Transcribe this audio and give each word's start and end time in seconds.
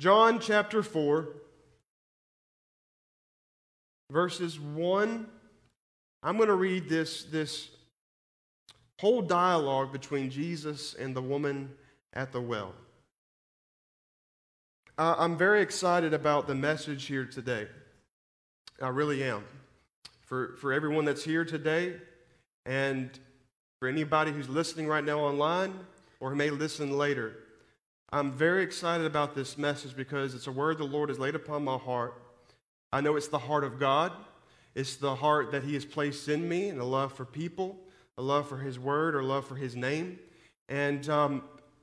John 0.00 0.40
chapter 0.40 0.82
4, 0.82 1.28
verses 4.10 4.58
1. 4.58 5.26
I'm 6.22 6.36
going 6.36 6.48
to 6.48 6.54
read 6.54 6.88
this, 6.88 7.24
this 7.24 7.70
whole 8.98 9.22
dialogue 9.22 9.92
between 9.92 10.30
Jesus 10.30 10.94
and 10.94 11.14
the 11.14 11.22
woman 11.22 11.70
at 12.12 12.32
the 12.32 12.40
well. 12.40 12.74
Uh, 14.98 15.14
I'm 15.16 15.36
very 15.36 15.62
excited 15.62 16.12
about 16.12 16.48
the 16.48 16.54
message 16.54 17.06
here 17.06 17.24
today. 17.24 17.68
I 18.82 18.88
really 18.88 19.22
am. 19.22 19.44
For, 20.22 20.56
for 20.56 20.72
everyone 20.72 21.04
that's 21.04 21.22
here 21.22 21.44
today, 21.44 21.94
and 22.66 23.10
for 23.78 23.88
anybody 23.88 24.32
who's 24.32 24.48
listening 24.48 24.88
right 24.88 25.04
now 25.04 25.20
online 25.20 25.78
or 26.18 26.30
who 26.30 26.36
may 26.36 26.50
listen 26.50 26.96
later, 26.96 27.36
I'm 28.14 28.30
very 28.30 28.62
excited 28.62 29.08
about 29.08 29.34
this 29.34 29.58
message 29.58 29.96
because 29.96 30.36
it's 30.36 30.46
a 30.46 30.52
word 30.52 30.78
the 30.78 30.84
Lord 30.84 31.08
has 31.08 31.18
laid 31.18 31.34
upon 31.34 31.64
my 31.64 31.76
heart. 31.76 32.14
I 32.92 33.00
know 33.00 33.16
it's 33.16 33.26
the 33.26 33.40
heart 33.40 33.64
of 33.64 33.80
God, 33.80 34.12
it's 34.76 34.94
the 34.94 35.16
heart 35.16 35.50
that 35.50 35.64
He 35.64 35.74
has 35.74 35.84
placed 35.84 36.28
in 36.28 36.48
me, 36.48 36.68
and 36.68 36.80
a 36.80 36.84
love 36.84 37.12
for 37.12 37.24
people, 37.24 37.76
a 38.16 38.22
love 38.22 38.48
for 38.48 38.58
His 38.58 38.78
word, 38.78 39.16
or 39.16 39.24
love 39.24 39.48
for 39.48 39.56
His 39.56 39.74
name. 39.74 40.20
And 40.68 41.08
um, 41.08 41.42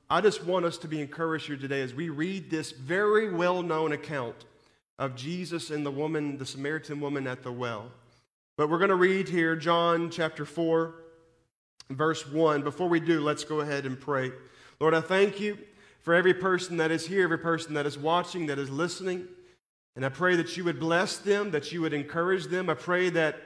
I 0.10 0.22
just 0.22 0.46
want 0.46 0.64
us 0.64 0.78
to 0.78 0.88
be 0.88 1.02
encouraged 1.02 1.48
here 1.48 1.58
today 1.58 1.82
as 1.82 1.94
we 1.94 2.08
read 2.08 2.50
this 2.50 2.72
very 2.72 3.30
well 3.30 3.62
known 3.62 3.92
account 3.92 4.46
of 4.98 5.18
Jesus 5.18 5.70
and 5.70 5.86
the 5.86 5.92
woman, 5.92 6.38
the 6.38 6.46
Samaritan 6.46 7.02
woman 7.02 7.28
at 7.28 7.44
the 7.44 7.52
well. 7.52 7.92
But 8.56 8.70
we're 8.70 8.78
going 8.78 8.88
to 8.88 8.96
read 8.96 9.28
here 9.28 9.58
John 9.58 10.10
chapter 10.10 10.46
4, 10.46 10.96
verse 11.90 12.26
1. 12.26 12.62
Before 12.62 12.88
we 12.88 13.02
do, 13.02 13.20
let's 13.20 13.44
go 13.44 13.60
ahead 13.60 13.86
and 13.86 14.00
pray. 14.00 14.32
Lord, 14.80 14.94
I 14.94 15.02
thank 15.02 15.42
you 15.42 15.58
for 16.02 16.14
every 16.14 16.34
person 16.34 16.78
that 16.78 16.92
is 16.92 17.06
here, 17.06 17.24
every 17.24 17.38
person 17.38 17.74
that 17.76 17.86
is 17.86 17.98
watching, 17.98 18.48
that 18.48 18.60
is 18.60 18.70
listening. 18.70 19.28
And 19.96 20.06
I 20.06 20.10
pray 20.10 20.36
that 20.36 20.56
you 20.58 20.64
would 20.64 20.80
bless 20.80 21.18
them, 21.18 21.52
that 21.52 21.72
you 21.72 21.82
would 21.82 21.94
encourage 21.94 22.46
them. 22.46 22.70
I 22.70 22.74
pray 22.76 23.10
that 23.12 23.38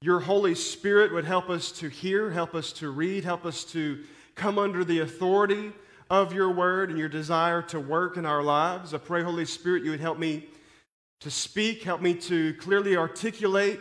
your 0.00 0.20
Holy 0.20 0.54
Spirit 0.54 1.12
would 1.12 1.24
help 1.24 1.48
us 1.48 1.72
to 1.72 1.88
hear, 1.88 2.30
help 2.30 2.54
us 2.54 2.72
to 2.74 2.90
read, 2.90 3.24
help 3.24 3.44
us 3.44 3.64
to 3.64 4.04
come 4.34 4.58
under 4.58 4.84
the 4.84 5.00
authority 5.00 5.72
of 6.10 6.32
your 6.32 6.50
word 6.50 6.90
and 6.90 6.98
your 6.98 7.08
desire 7.08 7.62
to 7.62 7.80
work 7.80 8.16
in 8.16 8.26
our 8.26 8.42
lives. 8.42 8.94
I 8.94 8.98
pray, 8.98 9.22
Holy 9.22 9.44
Spirit, 9.44 9.84
you 9.84 9.90
would 9.90 10.00
help 10.00 10.18
me 10.18 10.46
to 11.20 11.30
speak, 11.30 11.82
help 11.82 12.00
me 12.00 12.14
to 12.14 12.54
clearly 12.54 12.96
articulate 12.96 13.80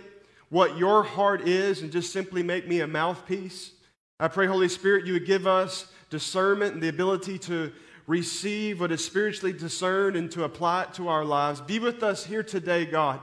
what 0.50 0.78
your 0.78 1.04
heart 1.04 1.48
is 1.48 1.82
and 1.82 1.92
just 1.92 2.14
simply 2.14 2.44
make 2.44 2.68
me 2.68 2.80
a 2.82 2.88
mouthpiece. 2.88 3.72
I 4.20 4.28
pray, 4.30 4.48
Holy 4.48 4.70
Spirit, 4.70 5.06
you 5.06 5.14
would 5.14 5.26
give 5.26 5.46
us 5.46 5.92
discernment 6.10 6.74
and 6.74 6.82
the 6.82 6.88
ability 6.88 7.38
to 7.40 7.72
receive 8.08 8.80
what 8.80 8.92
is 8.92 9.04
spiritually 9.04 9.54
discerned 9.54 10.16
and 10.16 10.32
to 10.32 10.44
apply 10.44 10.84
it 10.84 10.94
to 10.94 11.08
our 11.08 11.26
lives. 11.26 11.62
Be 11.62 11.80
with 11.80 12.04
us 12.04 12.26
here 12.26 12.44
today, 12.44 12.86
God, 12.86 13.20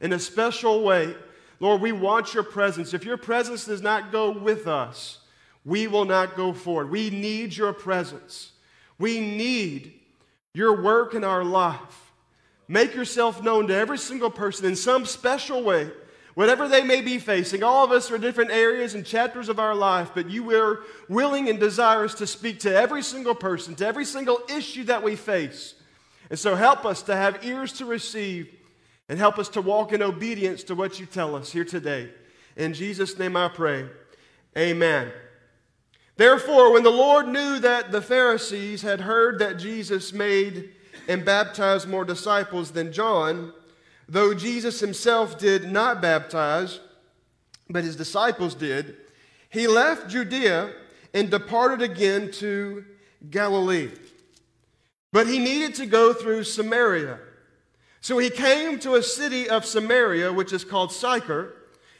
in 0.00 0.12
a 0.12 0.18
special 0.18 0.82
way. 0.82 1.14
Lord, 1.60 1.80
we 1.80 1.92
want 1.92 2.34
your 2.34 2.42
presence. 2.42 2.94
If 2.94 3.04
your 3.04 3.16
presence 3.16 3.66
does 3.66 3.82
not 3.82 4.10
go 4.10 4.30
with 4.30 4.66
us, 4.66 5.18
we 5.64 5.86
will 5.86 6.04
not 6.04 6.36
go 6.36 6.52
forward. 6.52 6.90
We 6.90 7.10
need 7.10 7.56
your 7.56 7.72
presence. 7.72 8.52
We 8.98 9.20
need 9.20 9.92
your 10.54 10.82
work 10.82 11.14
in 11.14 11.24
our 11.24 11.44
life. 11.44 12.12
Make 12.68 12.94
yourself 12.94 13.42
known 13.42 13.68
to 13.68 13.74
every 13.74 13.98
single 13.98 14.30
person 14.30 14.66
in 14.66 14.76
some 14.76 15.04
special 15.04 15.62
way 15.62 15.90
Whatever 16.34 16.66
they 16.66 16.82
may 16.82 17.02
be 17.02 17.18
facing, 17.18 17.62
all 17.62 17.84
of 17.84 17.90
us 17.90 18.10
are 18.10 18.16
different 18.16 18.50
areas 18.50 18.94
and 18.94 19.04
chapters 19.04 19.50
of 19.50 19.58
our 19.58 19.74
life, 19.74 20.12
but 20.14 20.30
you 20.30 20.50
are 20.52 20.80
willing 21.08 21.50
and 21.50 21.60
desirous 21.60 22.14
to 22.14 22.26
speak 22.26 22.60
to 22.60 22.74
every 22.74 23.02
single 23.02 23.34
person, 23.34 23.74
to 23.76 23.86
every 23.86 24.06
single 24.06 24.40
issue 24.48 24.84
that 24.84 25.02
we 25.02 25.14
face. 25.14 25.74
And 26.30 26.38
so 26.38 26.54
help 26.54 26.86
us 26.86 27.02
to 27.02 27.14
have 27.14 27.44
ears 27.44 27.74
to 27.74 27.84
receive 27.84 28.48
and 29.08 29.18
help 29.18 29.38
us 29.38 29.50
to 29.50 29.60
walk 29.60 29.92
in 29.92 30.00
obedience 30.00 30.62
to 30.64 30.74
what 30.74 30.98
you 30.98 31.04
tell 31.04 31.36
us 31.36 31.52
here 31.52 31.64
today. 31.64 32.08
In 32.56 32.72
Jesus' 32.72 33.18
name 33.18 33.36
I 33.36 33.48
pray. 33.48 33.86
Amen. 34.56 35.12
Therefore, 36.16 36.72
when 36.72 36.82
the 36.82 36.90
Lord 36.90 37.28
knew 37.28 37.58
that 37.58 37.92
the 37.92 38.00
Pharisees 38.00 38.80
had 38.80 39.02
heard 39.02 39.38
that 39.38 39.58
Jesus 39.58 40.12
made 40.12 40.70
and 41.08 41.24
baptized 41.24 41.88
more 41.88 42.04
disciples 42.04 42.70
than 42.70 42.92
John, 42.92 43.52
Though 44.08 44.34
Jesus 44.34 44.80
himself 44.80 45.38
did 45.38 45.70
not 45.70 46.02
baptize, 46.02 46.80
but 47.68 47.84
his 47.84 47.96
disciples 47.96 48.54
did, 48.54 48.96
he 49.48 49.66
left 49.66 50.08
Judea 50.08 50.72
and 51.14 51.30
departed 51.30 51.82
again 51.82 52.30
to 52.32 52.84
Galilee. 53.30 53.90
But 55.12 55.26
he 55.26 55.38
needed 55.38 55.74
to 55.76 55.86
go 55.86 56.12
through 56.12 56.44
Samaria. 56.44 57.18
So 58.00 58.18
he 58.18 58.30
came 58.30 58.78
to 58.80 58.94
a 58.94 59.02
city 59.02 59.48
of 59.48 59.64
Samaria, 59.64 60.32
which 60.32 60.52
is 60.52 60.64
called 60.64 60.90
Sychar, 60.90 61.54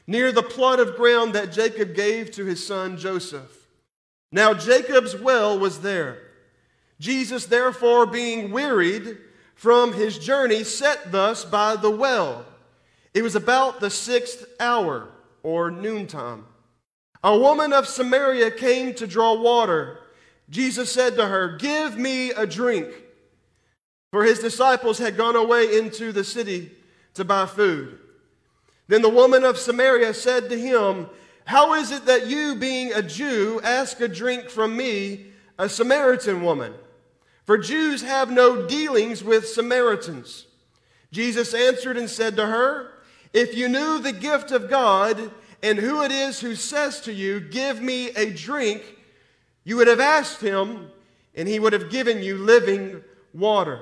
near 0.06 0.32
the 0.32 0.42
plot 0.42 0.80
of 0.80 0.96
ground 0.96 1.34
that 1.34 1.52
Jacob 1.52 1.94
gave 1.94 2.30
to 2.32 2.44
his 2.44 2.66
son 2.66 2.96
Joseph. 2.96 3.68
Now 4.32 4.54
Jacob's 4.54 5.14
well 5.14 5.58
was 5.58 5.80
there. 5.82 6.18
Jesus, 6.98 7.46
therefore, 7.46 8.06
being 8.06 8.50
wearied, 8.50 9.18
from 9.62 9.92
his 9.92 10.18
journey 10.18 10.64
set 10.64 11.12
thus 11.12 11.44
by 11.44 11.76
the 11.76 11.88
well. 11.88 12.44
It 13.14 13.22
was 13.22 13.36
about 13.36 13.78
the 13.78 13.90
sixth 13.90 14.44
hour, 14.58 15.08
or 15.44 15.70
noontime. 15.70 16.46
A 17.22 17.38
woman 17.38 17.72
of 17.72 17.86
Samaria 17.86 18.50
came 18.50 18.92
to 18.94 19.06
draw 19.06 19.40
water. 19.40 20.00
Jesus 20.50 20.90
said 20.90 21.14
to 21.14 21.28
her, 21.28 21.56
Give 21.58 21.96
me 21.96 22.32
a 22.32 22.44
drink. 22.44 22.88
For 24.10 24.24
his 24.24 24.40
disciples 24.40 24.98
had 24.98 25.16
gone 25.16 25.36
away 25.36 25.78
into 25.78 26.10
the 26.10 26.24
city 26.24 26.72
to 27.14 27.24
buy 27.24 27.46
food. 27.46 28.00
Then 28.88 29.02
the 29.02 29.08
woman 29.08 29.44
of 29.44 29.58
Samaria 29.58 30.12
said 30.14 30.50
to 30.50 30.58
him, 30.58 31.06
How 31.44 31.74
is 31.74 31.92
it 31.92 32.06
that 32.06 32.26
you, 32.26 32.56
being 32.56 32.92
a 32.94 33.00
Jew, 33.00 33.60
ask 33.62 34.00
a 34.00 34.08
drink 34.08 34.50
from 34.50 34.76
me, 34.76 35.26
a 35.56 35.68
Samaritan 35.68 36.42
woman? 36.42 36.74
For 37.44 37.58
Jews 37.58 38.02
have 38.02 38.30
no 38.30 38.66
dealings 38.66 39.24
with 39.24 39.48
Samaritans. 39.48 40.46
Jesus 41.10 41.54
answered 41.54 41.96
and 41.96 42.08
said 42.08 42.36
to 42.36 42.46
her, 42.46 42.92
If 43.32 43.56
you 43.56 43.68
knew 43.68 43.98
the 43.98 44.12
gift 44.12 44.50
of 44.50 44.70
God 44.70 45.30
and 45.62 45.78
who 45.78 46.02
it 46.02 46.12
is 46.12 46.40
who 46.40 46.54
says 46.54 47.00
to 47.02 47.12
you, 47.12 47.40
Give 47.40 47.80
me 47.80 48.08
a 48.10 48.32
drink, 48.32 48.82
you 49.64 49.76
would 49.76 49.88
have 49.88 50.00
asked 50.00 50.40
him, 50.40 50.90
and 51.34 51.48
he 51.48 51.58
would 51.58 51.72
have 51.72 51.90
given 51.90 52.22
you 52.22 52.38
living 52.38 53.02
water. 53.34 53.80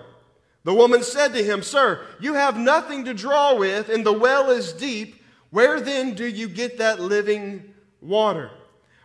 The 0.64 0.74
woman 0.74 1.02
said 1.02 1.32
to 1.34 1.42
him, 1.42 1.62
Sir, 1.62 2.04
you 2.20 2.34
have 2.34 2.58
nothing 2.58 3.04
to 3.06 3.14
draw 3.14 3.54
with, 3.54 3.88
and 3.88 4.04
the 4.04 4.12
well 4.12 4.50
is 4.50 4.72
deep. 4.72 5.22
Where 5.50 5.80
then 5.80 6.14
do 6.14 6.26
you 6.26 6.48
get 6.48 6.78
that 6.78 7.00
living 7.00 7.74
water? 8.00 8.50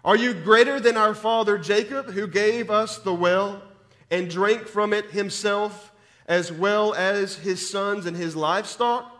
Are 0.03 0.15
you 0.15 0.33
greater 0.33 0.79
than 0.79 0.97
our 0.97 1.15
father 1.15 1.57
Jacob, 1.57 2.11
who 2.11 2.27
gave 2.27 2.69
us 2.69 2.97
the 2.99 3.13
well? 3.13 3.61
And 4.11 4.29
drank 4.29 4.67
from 4.67 4.93
it 4.93 5.11
himself 5.11 5.91
as 6.27 6.51
well 6.51 6.93
as 6.93 7.37
his 7.37 7.69
sons 7.69 8.05
and 8.05 8.15
his 8.15 8.35
livestock? 8.35 9.11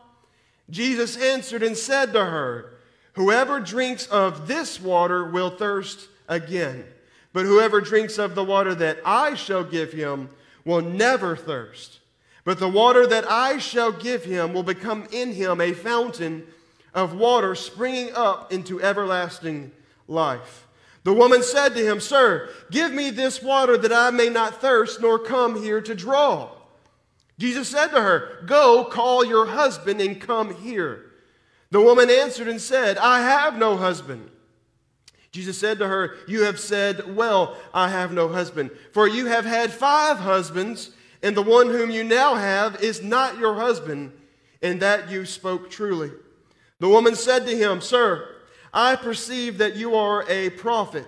Jesus 0.70 1.18
answered 1.18 1.64
and 1.64 1.78
said 1.78 2.14
to 2.14 2.26
her, 2.26 2.72
Whoever 3.14 3.60
drinks 3.60 4.08
of 4.08 4.48
this 4.48 4.82
water 4.82 5.24
will 5.24 5.50
thirst 5.50 6.10
again, 6.28 6.84
but 7.32 7.46
whoever 7.46 7.80
drinks 7.80 8.18
of 8.18 8.36
the 8.36 8.44
water 8.44 8.76
that 8.76 9.00
I 9.06 9.36
shall 9.36 9.64
give 9.64 9.94
him 9.94 10.30
will 10.66 10.82
never 10.82 11.36
thirst. 11.36 12.00
But 12.44 12.60
the 12.60 12.70
water 12.70 13.08
that 13.08 13.30
I 13.30 13.58
shall 13.58 13.92
give 13.92 14.26
him 14.26 14.54
will 14.54 14.64
become 14.64 15.08
in 15.12 15.34
him 15.34 15.62
a 15.62 15.74
fountain 15.74 16.46
of 16.94 17.14
water 17.14 17.56
springing 17.56 18.14
up 18.16 18.52
into 18.52 18.82
everlasting 18.82 19.72
life. 20.08 20.65
The 21.06 21.14
woman 21.14 21.44
said 21.44 21.76
to 21.76 21.86
him, 21.86 22.00
Sir, 22.00 22.50
give 22.72 22.92
me 22.92 23.12
this 23.12 23.42
water 23.42 23.78
that 23.78 23.94
I 23.94 24.10
may 24.10 24.28
not 24.28 24.60
thirst 24.60 25.00
nor 25.00 25.20
come 25.20 25.62
here 25.62 25.80
to 25.80 25.94
draw. 25.94 26.50
Jesus 27.38 27.70
said 27.70 27.90
to 27.90 28.02
her, 28.02 28.44
Go, 28.48 28.84
call 28.86 29.24
your 29.24 29.46
husband 29.46 30.02
and 30.02 30.20
come 30.20 30.56
here. 30.56 31.12
The 31.70 31.80
woman 31.80 32.10
answered 32.10 32.48
and 32.48 32.60
said, 32.60 32.98
I 32.98 33.20
have 33.20 33.56
no 33.56 33.78
husband. 33.78 34.32
Jesus 35.32 35.60
said 35.60 35.78
to 35.78 35.88
her, 35.88 36.16
You 36.28 36.42
have 36.46 36.60
said, 36.60 37.16
Well, 37.16 37.56
I 37.72 37.90
have 37.90 38.12
no 38.12 38.28
husband. 38.28 38.72
For 38.92 39.08
you 39.08 39.28
have 39.28 39.46
had 39.46 39.72
five 39.72 40.18
husbands, 40.18 40.90
and 41.22 41.38
the 41.38 41.44
one 41.44 41.68
whom 41.68 41.92
you 41.92 42.04
now 42.04 42.34
have 42.34 42.82
is 42.82 43.04
not 43.04 43.38
your 43.38 43.54
husband, 43.54 44.12
and 44.64 44.82
that 44.82 45.12
you 45.12 45.26
spoke 45.26 45.70
truly. 45.70 46.10
The 46.80 46.90
woman 46.90 47.14
said 47.14 47.46
to 47.46 47.56
him, 47.56 47.80
Sir, 47.80 48.35
I 48.76 48.96
perceive 48.96 49.58
that 49.58 49.76
you 49.76 49.96
are 49.96 50.24
a 50.30 50.52
prophet. 50.52 51.08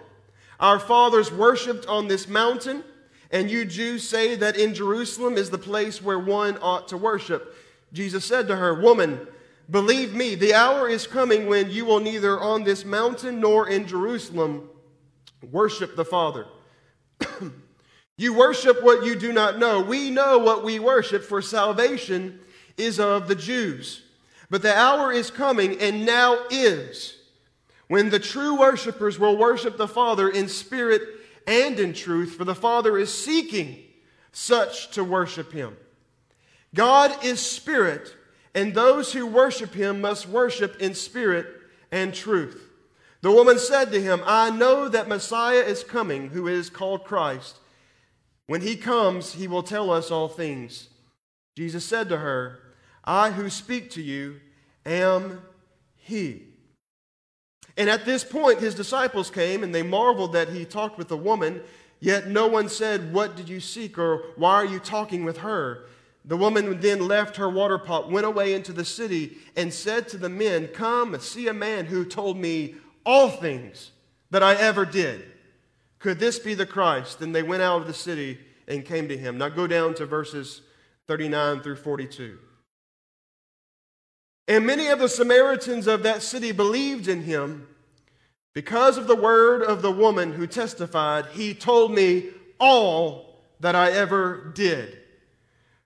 Our 0.60 0.80
fathers 0.80 1.31
worshiped 1.31 1.86
on 1.86 2.08
this 2.08 2.28
mountain, 2.28 2.84
and 3.30 3.52
you 3.52 3.66
Jews 3.66 4.08
say 4.08 4.36
that 4.38 4.58
in 4.58 4.74
Jerusalem 4.74 5.36
is 5.38 5.52
the 5.52 5.60
place 5.60 6.02
where 6.02 6.18
one 6.18 6.58
ought 6.62 6.88
to 6.88 6.98
worship. 6.98 7.56
Jesus 7.94 8.25
said 8.25 8.48
to 8.48 8.56
her, 8.56 8.74
Woman, 8.74 9.28
believe 9.69 10.16
me, 10.16 10.34
the 10.34 10.56
hour 10.56 10.90
is 10.90 11.06
coming 11.06 11.46
when 11.46 11.69
you 11.69 11.86
will 11.86 12.00
neither 12.00 12.40
on 12.40 12.64
this 12.64 12.84
mountain 12.84 13.40
nor 13.40 13.69
in 13.69 13.86
Jerusalem 13.86 14.69
worship 15.52 15.96
the 15.96 16.06
Father. 16.06 16.48
You 18.18 18.34
worship 18.34 18.81
what 18.81 19.06
you 19.06 19.16
do 19.16 19.31
not 19.31 19.60
know. 19.60 19.80
We 19.80 20.10
know 20.10 20.40
what 20.40 20.64
we 20.64 20.80
worship, 20.80 21.24
for 21.24 21.40
salvation 21.40 22.40
is 22.75 23.00
of 23.00 23.28
the 23.28 23.36
Jews. 23.36 24.02
But 24.50 24.64
the 24.64 24.75
hour 24.75 25.12
is 25.12 25.30
coming, 25.30 25.80
and 25.80 26.04
now 26.04 26.40
is, 26.50 27.17
when 27.88 28.10
the 28.10 28.19
true 28.19 28.60
worshipers 28.60 29.18
will 29.18 29.38
worship 29.38 29.78
the 29.78 29.88
Father 29.88 30.30
in 30.30 30.48
spirit 30.48 31.01
and 31.45 31.80
in 31.80 31.94
truth, 31.94 32.36
for 32.36 32.44
the 32.44 32.56
Father 32.56 32.98
is 32.98 33.13
seeking 33.13 33.80
such 34.31 34.92
to 34.92 35.04
worship 35.04 35.51
him. 35.51 35.75
God 36.75 37.24
is 37.24 37.39
spirit, 37.39 38.13
and 38.54 38.74
those 38.74 39.13
who 39.13 39.25
worship 39.25 39.74
him 39.74 40.01
must 40.01 40.28
worship 40.28 40.80
in 40.81 40.94
spirit 40.94 41.48
and 41.92 42.13
truth. 42.13 42.62
The 43.22 43.31
woman 43.31 43.57
said 43.57 43.92
to 43.92 44.01
him, 44.01 44.22
I 44.25 44.50
know 44.50 44.90
that 44.90 45.07
Messiah 45.07 45.62
is 45.62 45.83
coming, 45.83 46.30
who 46.30 46.48
is 46.48 46.69
called 46.69 47.04
Christ. 47.04 47.57
When 48.45 48.62
he 48.62 48.75
comes, 48.75 49.33
he 49.33 49.48
will 49.48 49.63
tell 49.63 49.90
us 49.90 50.12
all 50.12 50.28
things. 50.28 50.90
Jesus 51.56 51.83
said 51.83 52.10
to 52.10 52.18
her, 52.18 52.60
I 53.04 53.31
who 53.31 53.50
speak 53.50 53.90
to 53.92 54.01
you 54.01 54.40
am 54.86 55.42
he. 55.95 56.47
And 57.78 57.90
at 57.90 58.06
this 58.06 58.24
point, 58.24 58.60
his 58.60 58.74
disciples 58.74 59.30
came 59.30 59.64
and 59.64 59.74
they 59.74 59.84
marveled 59.84 60.34
that 60.34 60.50
he 60.50 60.66
talked 60.66 60.98
with 60.98 61.12
a 61.12 61.18
woman, 61.18 61.62
yet 62.00 62.28
no 62.28 62.48
one 62.48 62.70
said, 62.70 63.14
What 63.14 63.36
did 63.36 63.48
you 63.48 63.60
seek? 63.60 63.98
or 64.00 64.26
Why 64.36 64.56
are 64.56 64.66
you 64.66 64.80
talking 64.80 65.24
with 65.24 65.38
her? 65.38 65.86
The 66.26 66.36
woman 66.36 66.82
then 66.82 67.08
left 67.08 67.38
her 67.38 67.48
water 67.48 67.78
pot, 67.78 68.12
went 68.12 68.26
away 68.26 68.54
into 68.54 68.74
the 68.74 68.84
city, 68.84 69.38
and 69.56 69.74
said 69.74 70.10
to 70.10 70.18
the 70.18 70.28
men, 70.28 70.68
Come 70.68 71.14
and 71.14 71.24
see 71.24 71.48
a 71.48 71.54
man 71.54 71.86
who 71.86 72.04
told 72.04 72.38
me 72.38 72.76
all 73.06 73.30
things 73.30 73.92
that 74.32 74.44
I 74.44 74.56
ever 74.56 74.84
did. 74.84 75.24
Could 76.00 76.20
this 76.20 76.40
be 76.40 76.54
the 76.54 76.66
Christ? 76.66 77.20
Then 77.20 77.32
they 77.32 77.44
went 77.44 77.64
out 77.64 77.82
of 77.82 77.88
the 77.88 77.94
city 77.94 78.40
and 78.68 78.84
came 78.84 79.08
to 79.08 79.18
him. 79.18 79.38
Now 79.38 79.50
go 79.50 79.68
down 79.68 79.94
to 79.96 80.06
verses 80.06 80.62
39 81.08 81.62
through 81.62 81.78
42. 81.78 82.38
And 84.48 84.66
many 84.66 84.88
of 84.88 85.00
the 85.00 85.10
Samaritans 85.10 85.88
of 85.88 86.04
that 86.04 86.22
city 86.22 86.52
believed 86.52 87.08
in 87.08 87.24
him 87.24 87.68
because 88.54 88.98
of 88.98 89.08
the 89.08 89.16
word 89.16 89.62
of 89.62 89.82
the 89.82 89.92
woman 89.92 90.34
who 90.34 90.48
testified, 90.48 91.28
He 91.28 91.54
told 91.54 91.92
me 91.92 92.30
all 92.60 93.44
that 93.60 93.76
I 93.76 93.92
ever 93.92 94.52
did. 94.56 94.98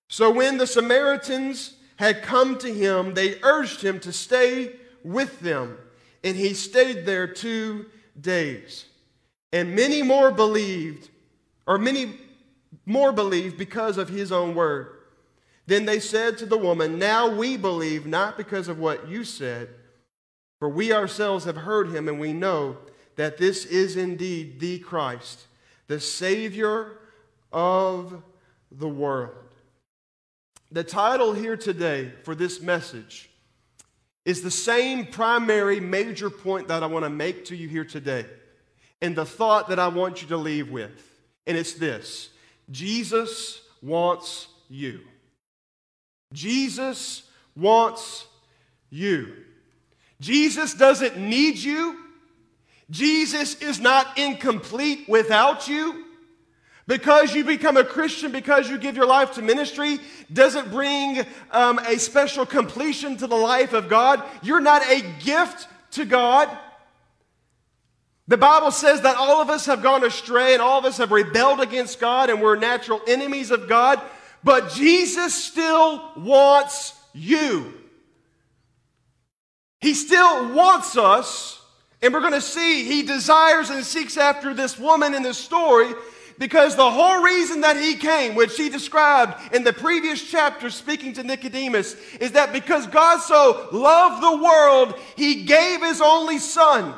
So 0.08 0.30
when 0.30 0.58
the 0.58 0.68
Samaritans 0.68 1.75
had 1.96 2.22
come 2.22 2.58
to 2.60 2.74
him, 2.74 3.13
they 3.13 3.42
urged 3.44 3.81
him 3.81 4.00
to 4.02 4.12
stay 4.12 4.75
with 5.04 5.40
them, 5.40 5.78
and 6.24 6.36
he 6.36 6.54
stayed 6.54 7.06
there 7.06 7.28
two 7.28 7.88
days. 8.19 8.86
And 9.54 9.75
many 9.75 10.02
more 10.02 10.31
believed, 10.31 11.10
or 11.68 11.78
many 11.78 12.19
more 12.86 13.12
believed 13.12 13.57
because 13.57 13.98
of 13.98 14.10
his 14.10 14.31
own 14.31 14.56
word. 14.56 15.00
Then 15.71 15.85
they 15.85 16.01
said 16.01 16.38
to 16.39 16.45
the 16.45 16.57
woman, 16.57 17.00
Now 17.00 17.33
we 17.33 17.56
believe, 17.56 18.06
not 18.06 18.35
because 18.35 18.68
of 18.68 18.77
what 18.77 19.07
you 19.07 19.23
said, 19.23 19.69
for 20.59 20.68
we 20.68 20.91
ourselves 20.91 21.45
have 21.45 21.56
heard 21.56 21.95
him, 21.95 22.09
and 22.09 22.19
we 22.19 22.33
know 22.33 22.75
that 23.15 23.38
this 23.38 23.63
is 23.63 23.95
indeed 23.95 24.59
the 24.59 24.79
Christ, 24.79 25.45
the 25.88 26.01
Savior 26.01 26.97
of 27.53 28.21
the 28.69 28.89
world. 28.89 29.31
The 30.73 30.83
title 30.83 31.31
here 31.31 31.56
today 31.56 32.12
for 32.23 32.35
this 32.35 32.59
message 32.62 33.29
is 34.25 34.41
the 34.41 34.51
same 34.51 35.06
primary 35.06 35.79
major 35.79 36.29
point 36.29 36.68
that 36.68 36.83
I 36.83 36.88
want 36.88 37.06
to 37.06 37.09
make 37.09 37.45
to 37.45 37.56
you 37.56 37.69
here 37.69 37.85
today, 37.85 38.25
and 39.01 39.15
the 39.15 39.25
thought 39.25 39.69
that 39.69 39.79
I 39.79 39.88
want 39.88 40.21
you 40.21 40.27
to 40.27 40.38
leave 40.38 40.69
with. 40.69 41.18
And 41.47 41.57
it's 41.57 41.75
this 41.75 42.31
Jesus 42.69 43.62
wants 43.81 44.50
you. 44.68 45.00
Jesus 46.33 47.24
wants 47.56 48.28
you. 48.89 49.33
Jesus 50.19 50.74
doesn't 50.74 51.18
need 51.18 51.57
you. 51.57 51.98
Jesus 52.89 53.56
is 53.56 53.80
not 53.80 54.18
incomplete 54.18 55.07
without 55.07 55.68
you. 55.68 56.06
Because 56.88 57.33
you 57.33 57.45
become 57.45 57.78
a 57.78 57.83
Christian, 57.83 58.31
because 58.31 58.69
you 58.69 58.78
give 58.78 58.98
your 58.98 59.06
life 59.06 59.33
to 59.33 59.42
ministry, 59.42 60.00
doesn't 60.33 60.72
bring 60.72 61.25
um, 61.51 61.80
a 61.80 61.98
special 61.98 62.45
completion 62.45 63.16
to 63.18 63.28
the 63.28 63.36
life 63.36 63.74
of 63.74 63.88
God. 63.88 64.22
You're 64.42 64.62
not 64.62 64.81
a 64.89 65.01
gift 65.24 65.68
to 65.92 66.06
God. 66.06 66.50
The 68.28 68.38
Bible 68.38 68.72
says 68.72 69.01
that 69.01 69.18
all 69.18 69.42
of 69.42 69.50
us 69.50 69.66
have 69.66 69.81
gone 69.81 70.04
astray 70.04 70.54
and 70.54 70.62
all 70.62 70.80
of 70.80 70.86
us 70.86 70.98
have 70.98 71.12
rebelled 71.12 71.62
against 71.62 72.00
God 72.00 72.30
and 72.30 72.42
we're 72.42 72.56
natural 72.56 73.01
enemies 73.07 73.51
of 73.51 73.68
God, 73.68 74.01
but 74.44 74.72
Jesus 74.72 75.34
still 75.34 76.12
wants 76.18 76.94
you. 77.14 77.74
He 79.80 79.94
still 79.94 80.54
wants 80.54 80.98
us, 80.98 81.62
and 82.02 82.14
we're 82.14 82.22
going 82.22 82.34
to 82.34 82.42
see 82.42 82.84
he 82.84 83.04
desires 83.04 83.70
and 83.70 83.84
seeks 83.84 84.18
after 84.18 84.54
this 84.54 84.78
woman 84.78 85.14
in 85.14 85.24
this 85.24 85.38
story 85.38 85.94
because 86.38 86.76
the 86.76 86.90
whole 86.90 87.22
reason 87.22 87.62
that 87.62 87.78
he 87.78 87.96
came, 87.96 88.34
which 88.34 88.58
he 88.58 88.68
described 88.68 89.54
in 89.54 89.64
the 89.64 89.74
previous 89.74 90.24
chapter 90.24 90.72
speaking 90.72 91.14
to 91.14 91.24
Nicodemus, 91.24 91.96
is 92.20 92.32
that 92.32 92.52
because 92.52 92.88
God 92.88 93.20
so 93.20 93.70
loved 93.72 94.24
the 94.24 94.44
world, 94.44 95.00
he 95.16 95.44
gave 95.44 95.82
his 95.82 96.02
only 96.02 96.40
son 96.40 96.96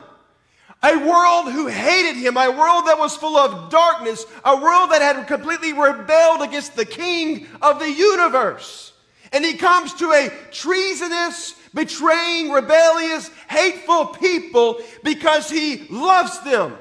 a 0.83 0.97
world 0.97 1.51
who 1.51 1.67
hated 1.67 2.17
him, 2.17 2.35
a 2.35 2.51
world 2.51 2.87
that 2.87 2.99
was 2.99 3.15
full 3.15 3.37
of 3.37 3.69
darkness, 3.69 4.25
a 4.43 4.55
world 4.55 4.91
that 4.91 5.01
had 5.01 5.25
completely 5.27 5.71
rebelled 5.71 6.41
against 6.41 6.75
the 6.75 6.85
king 6.85 7.47
of 7.61 7.79
the 7.79 7.89
universe. 7.89 8.91
And 9.31 9.43
he 9.45 9.53
comes 9.53 9.93
to 9.95 10.11
a 10.11 10.29
treasonous, 10.51 11.55
betraying, 11.73 12.51
rebellious, 12.51 13.29
hateful 13.49 14.07
people 14.07 14.81
because 15.03 15.49
he 15.49 15.87
loves 15.89 16.39
them. 16.41 16.77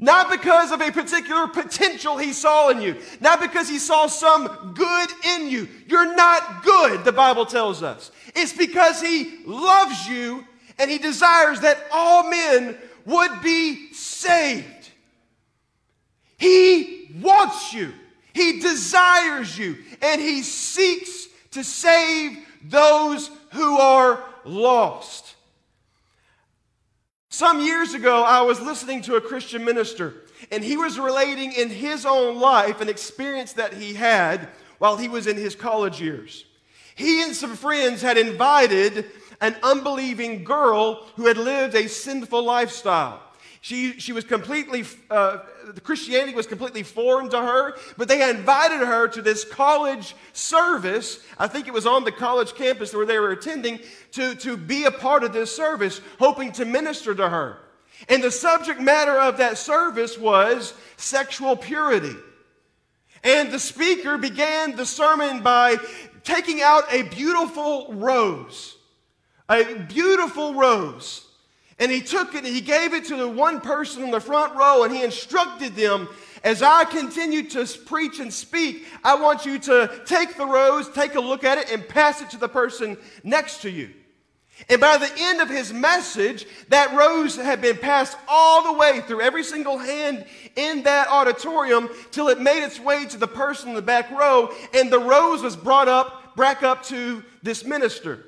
Not 0.00 0.30
because 0.30 0.70
of 0.70 0.80
a 0.80 0.92
particular 0.92 1.48
potential 1.48 2.16
he 2.16 2.32
saw 2.32 2.70
in 2.70 2.80
you. 2.80 2.96
Not 3.20 3.40
because 3.40 3.68
he 3.68 3.78
saw 3.78 4.06
some 4.06 4.72
good 4.74 5.10
in 5.34 5.48
you. 5.48 5.68
You're 5.86 6.14
not 6.14 6.64
good, 6.64 7.04
the 7.04 7.12
Bible 7.12 7.44
tells 7.44 7.82
us. 7.82 8.12
It's 8.34 8.52
because 8.52 9.02
he 9.02 9.40
loves 9.44 10.08
you 10.08 10.44
and 10.78 10.90
he 10.90 10.98
desires 10.98 11.60
that 11.60 11.78
all 11.92 12.28
men 12.28 12.76
would 13.04 13.42
be 13.42 13.92
saved. 13.92 14.90
He 16.36 17.10
wants 17.20 17.72
you, 17.72 17.92
he 18.32 18.60
desires 18.60 19.58
you, 19.58 19.76
and 20.00 20.20
he 20.20 20.42
seeks 20.42 21.26
to 21.52 21.64
save 21.64 22.38
those 22.64 23.30
who 23.52 23.78
are 23.78 24.22
lost. 24.44 25.34
Some 27.30 27.60
years 27.60 27.94
ago, 27.94 28.22
I 28.22 28.42
was 28.42 28.60
listening 28.60 29.02
to 29.02 29.16
a 29.16 29.20
Christian 29.20 29.64
minister, 29.64 30.22
and 30.50 30.62
he 30.62 30.76
was 30.76 30.98
relating 30.98 31.52
in 31.52 31.70
his 31.70 32.06
own 32.06 32.38
life 32.38 32.80
an 32.80 32.88
experience 32.88 33.52
that 33.54 33.74
he 33.74 33.94
had 33.94 34.48
while 34.78 34.96
he 34.96 35.08
was 35.08 35.26
in 35.26 35.36
his 35.36 35.54
college 35.54 36.00
years. 36.00 36.44
He 36.94 37.22
and 37.22 37.34
some 37.34 37.54
friends 37.54 38.02
had 38.02 38.18
invited 38.18 39.04
an 39.40 39.56
unbelieving 39.62 40.44
girl 40.44 41.06
who 41.16 41.26
had 41.26 41.36
lived 41.36 41.74
a 41.74 41.88
sinful 41.88 42.42
lifestyle. 42.42 43.22
She, 43.60 43.98
she 43.98 44.12
was 44.12 44.24
completely, 44.24 44.84
uh, 45.10 45.38
Christianity 45.82 46.34
was 46.34 46.46
completely 46.46 46.82
foreign 46.82 47.28
to 47.30 47.38
her, 47.38 47.76
but 47.96 48.08
they 48.08 48.28
invited 48.28 48.78
her 48.78 49.08
to 49.08 49.20
this 49.20 49.44
college 49.44 50.14
service. 50.32 51.20
I 51.38 51.48
think 51.48 51.66
it 51.66 51.74
was 51.74 51.86
on 51.86 52.04
the 52.04 52.12
college 52.12 52.54
campus 52.54 52.94
where 52.94 53.04
they 53.04 53.18
were 53.18 53.32
attending 53.32 53.80
to, 54.12 54.34
to 54.36 54.56
be 54.56 54.84
a 54.84 54.90
part 54.90 55.24
of 55.24 55.32
this 55.32 55.54
service, 55.54 56.00
hoping 56.18 56.52
to 56.52 56.64
minister 56.64 57.14
to 57.14 57.28
her. 57.28 57.58
And 58.08 58.22
the 58.22 58.30
subject 58.30 58.80
matter 58.80 59.18
of 59.18 59.38
that 59.38 59.58
service 59.58 60.16
was 60.16 60.72
sexual 60.96 61.56
purity. 61.56 62.14
And 63.24 63.50
the 63.50 63.58
speaker 63.58 64.16
began 64.16 64.76
the 64.76 64.86
sermon 64.86 65.42
by 65.42 65.76
taking 66.22 66.62
out 66.62 66.84
a 66.92 67.02
beautiful 67.02 67.92
rose 67.92 68.77
a 69.48 69.74
beautiful 69.88 70.54
rose. 70.54 71.26
And 71.78 71.92
he 71.92 72.00
took 72.00 72.34
it 72.34 72.44
and 72.44 72.54
he 72.54 72.60
gave 72.60 72.92
it 72.92 73.04
to 73.06 73.16
the 73.16 73.28
one 73.28 73.60
person 73.60 74.02
in 74.02 74.10
the 74.10 74.20
front 74.20 74.54
row 74.56 74.82
and 74.82 74.94
he 74.94 75.04
instructed 75.04 75.76
them 75.76 76.08
as 76.44 76.62
I 76.62 76.84
continue 76.84 77.48
to 77.50 77.66
preach 77.86 78.20
and 78.20 78.32
speak, 78.32 78.84
I 79.04 79.20
want 79.20 79.44
you 79.44 79.58
to 79.60 80.02
take 80.06 80.36
the 80.36 80.46
rose, 80.46 80.88
take 80.90 81.14
a 81.14 81.20
look 81.20 81.44
at 81.44 81.58
it, 81.58 81.72
and 81.72 81.86
pass 81.88 82.20
it 82.20 82.30
to 82.30 82.36
the 82.36 82.48
person 82.48 82.96
next 83.24 83.62
to 83.62 83.70
you. 83.70 83.90
And 84.68 84.80
by 84.80 84.98
the 84.98 85.10
end 85.16 85.40
of 85.40 85.48
his 85.48 85.72
message, 85.72 86.46
that 86.68 86.94
rose 86.94 87.36
had 87.36 87.60
been 87.60 87.76
passed 87.76 88.16
all 88.26 88.64
the 88.64 88.78
way 88.78 89.00
through 89.00 89.20
every 89.20 89.44
single 89.44 89.78
hand 89.78 90.26
in 90.56 90.82
that 90.82 91.08
auditorium 91.08 91.88
till 92.10 92.28
it 92.28 92.40
made 92.40 92.64
its 92.64 92.80
way 92.80 93.06
to 93.06 93.16
the 93.16 93.28
person 93.28 93.70
in 93.70 93.74
the 93.76 93.82
back 93.82 94.10
row, 94.10 94.52
and 94.74 94.92
the 94.92 94.98
rose 94.98 95.42
was 95.42 95.54
brought 95.54 95.88
up, 95.88 96.36
back 96.36 96.62
up 96.62 96.82
to 96.84 97.24
this 97.42 97.64
minister. 97.64 98.27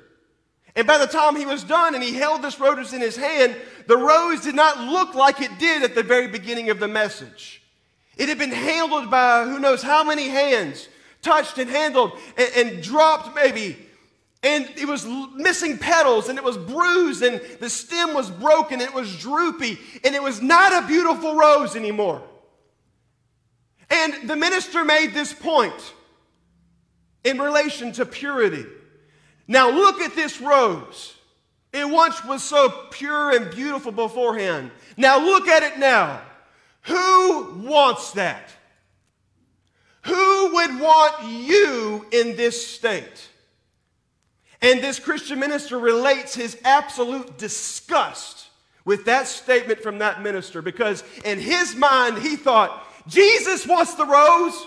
And 0.75 0.87
by 0.87 0.97
the 0.97 1.07
time 1.07 1.35
he 1.35 1.45
was 1.45 1.63
done 1.63 1.95
and 1.95 2.03
he 2.03 2.13
held 2.13 2.41
this 2.41 2.59
rose 2.59 2.93
in 2.93 3.01
his 3.01 3.15
hand, 3.15 3.55
the 3.87 3.97
rose 3.97 4.41
did 4.41 4.55
not 4.55 4.79
look 4.79 5.15
like 5.15 5.41
it 5.41 5.59
did 5.59 5.83
at 5.83 5.95
the 5.95 6.03
very 6.03 6.27
beginning 6.27 6.69
of 6.69 6.79
the 6.79 6.87
message. 6.87 7.61
It 8.17 8.29
had 8.29 8.37
been 8.37 8.51
handled 8.51 9.11
by 9.11 9.43
who 9.43 9.59
knows 9.59 9.81
how 9.81 10.03
many 10.03 10.27
hands, 10.29 10.87
touched 11.21 11.57
and 11.57 11.69
handled 11.69 12.17
and, 12.37 12.49
and 12.55 12.83
dropped 12.83 13.35
maybe. 13.35 13.77
And 14.43 14.67
it 14.75 14.87
was 14.87 15.05
missing 15.35 15.77
petals 15.77 16.29
and 16.29 16.37
it 16.37 16.43
was 16.43 16.57
bruised 16.57 17.21
and 17.21 17.41
the 17.59 17.69
stem 17.69 18.13
was 18.13 18.29
broken 18.29 18.79
and 18.79 18.89
it 18.89 18.93
was 18.93 19.15
droopy 19.17 19.77
and 20.03 20.15
it 20.15 20.23
was 20.23 20.41
not 20.41 20.83
a 20.83 20.87
beautiful 20.87 21.35
rose 21.35 21.75
anymore. 21.75 22.23
And 23.89 24.29
the 24.29 24.35
minister 24.35 24.85
made 24.85 25.13
this 25.13 25.33
point 25.33 25.93
in 27.23 27.39
relation 27.39 27.91
to 27.93 28.05
purity. 28.05 28.65
Now 29.51 29.69
look 29.69 29.99
at 29.99 30.15
this 30.15 30.39
rose. 30.39 31.13
It 31.73 31.89
once 31.89 32.23
was 32.23 32.41
so 32.41 32.69
pure 32.89 33.35
and 33.35 33.53
beautiful 33.53 33.91
beforehand. 33.91 34.71
Now 34.95 35.19
look 35.19 35.49
at 35.49 35.61
it 35.61 35.77
now. 35.77 36.21
Who 36.83 37.61
wants 37.65 38.13
that? 38.13 38.49
Who 40.03 40.53
would 40.53 40.79
want 40.79 41.25
you 41.25 42.05
in 42.13 42.37
this 42.37 42.65
state? 42.65 43.27
And 44.61 44.79
this 44.79 44.99
Christian 44.99 45.39
minister 45.39 45.77
relates 45.77 46.33
his 46.33 46.57
absolute 46.63 47.37
disgust 47.37 48.47
with 48.85 49.03
that 49.03 49.27
statement 49.27 49.81
from 49.81 49.97
that 49.97 50.23
minister 50.23 50.61
because 50.61 51.03
in 51.25 51.39
his 51.39 51.75
mind 51.75 52.19
he 52.19 52.37
thought, 52.37 52.87
Jesus 53.05 53.67
wants 53.67 53.95
the 53.95 54.05
rose. 54.05 54.65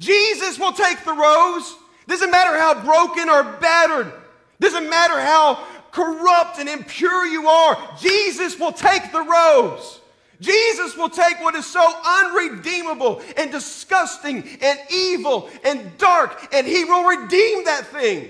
Jesus 0.00 0.58
will 0.58 0.72
take 0.72 1.04
the 1.04 1.14
rose. 1.14 1.76
Doesn't 2.06 2.30
matter 2.30 2.58
how 2.58 2.82
broken 2.82 3.28
or 3.28 3.42
battered, 3.60 4.12
doesn't 4.60 4.88
matter 4.88 5.20
how 5.20 5.64
corrupt 5.90 6.58
and 6.58 6.68
impure 6.68 7.26
you 7.26 7.48
are, 7.48 7.96
Jesus 7.98 8.58
will 8.58 8.72
take 8.72 9.12
the 9.12 9.22
rose. 9.22 10.00
Jesus 10.40 10.96
will 10.96 11.08
take 11.08 11.40
what 11.40 11.54
is 11.54 11.66
so 11.66 11.82
unredeemable 12.04 13.22
and 13.36 13.50
disgusting 13.50 14.46
and 14.60 14.78
evil 14.90 15.48
and 15.64 15.96
dark, 15.98 16.48
and 16.52 16.66
He 16.66 16.84
will 16.84 17.04
redeem 17.04 17.64
that 17.64 17.86
thing. 17.86 18.28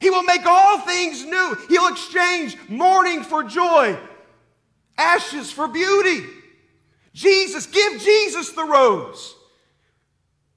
He 0.00 0.10
will 0.10 0.22
make 0.22 0.44
all 0.46 0.80
things 0.80 1.24
new. 1.24 1.56
He'll 1.68 1.88
exchange 1.88 2.56
mourning 2.68 3.22
for 3.22 3.42
joy, 3.44 3.98
ashes 4.96 5.50
for 5.50 5.68
beauty. 5.68 6.26
Jesus, 7.12 7.66
give 7.66 8.00
Jesus 8.00 8.50
the 8.52 8.64
rose. 8.64 9.35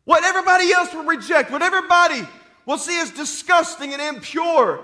What 0.10 0.24
everybody 0.24 0.74
else 0.74 0.92
will 0.92 1.04
reject, 1.04 1.52
what 1.52 1.62
everybody 1.62 2.28
will 2.66 2.80
see 2.80 3.00
as 3.00 3.12
disgusting 3.12 3.94
and 3.94 4.02
impure 4.02 4.84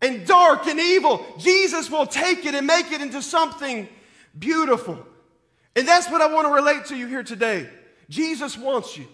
and 0.00 0.24
dark 0.24 0.68
and 0.68 0.78
evil, 0.78 1.26
Jesus 1.36 1.90
will 1.90 2.06
take 2.06 2.46
it 2.46 2.54
and 2.54 2.64
make 2.64 2.92
it 2.92 3.00
into 3.00 3.22
something 3.22 3.88
beautiful. 4.38 5.04
And 5.74 5.88
that's 5.88 6.08
what 6.08 6.20
I 6.20 6.32
want 6.32 6.46
to 6.46 6.52
relate 6.52 6.84
to 6.84 6.96
you 6.96 7.08
here 7.08 7.24
today. 7.24 7.68
Jesus 8.08 8.56
wants 8.56 8.96
you. 8.96 9.08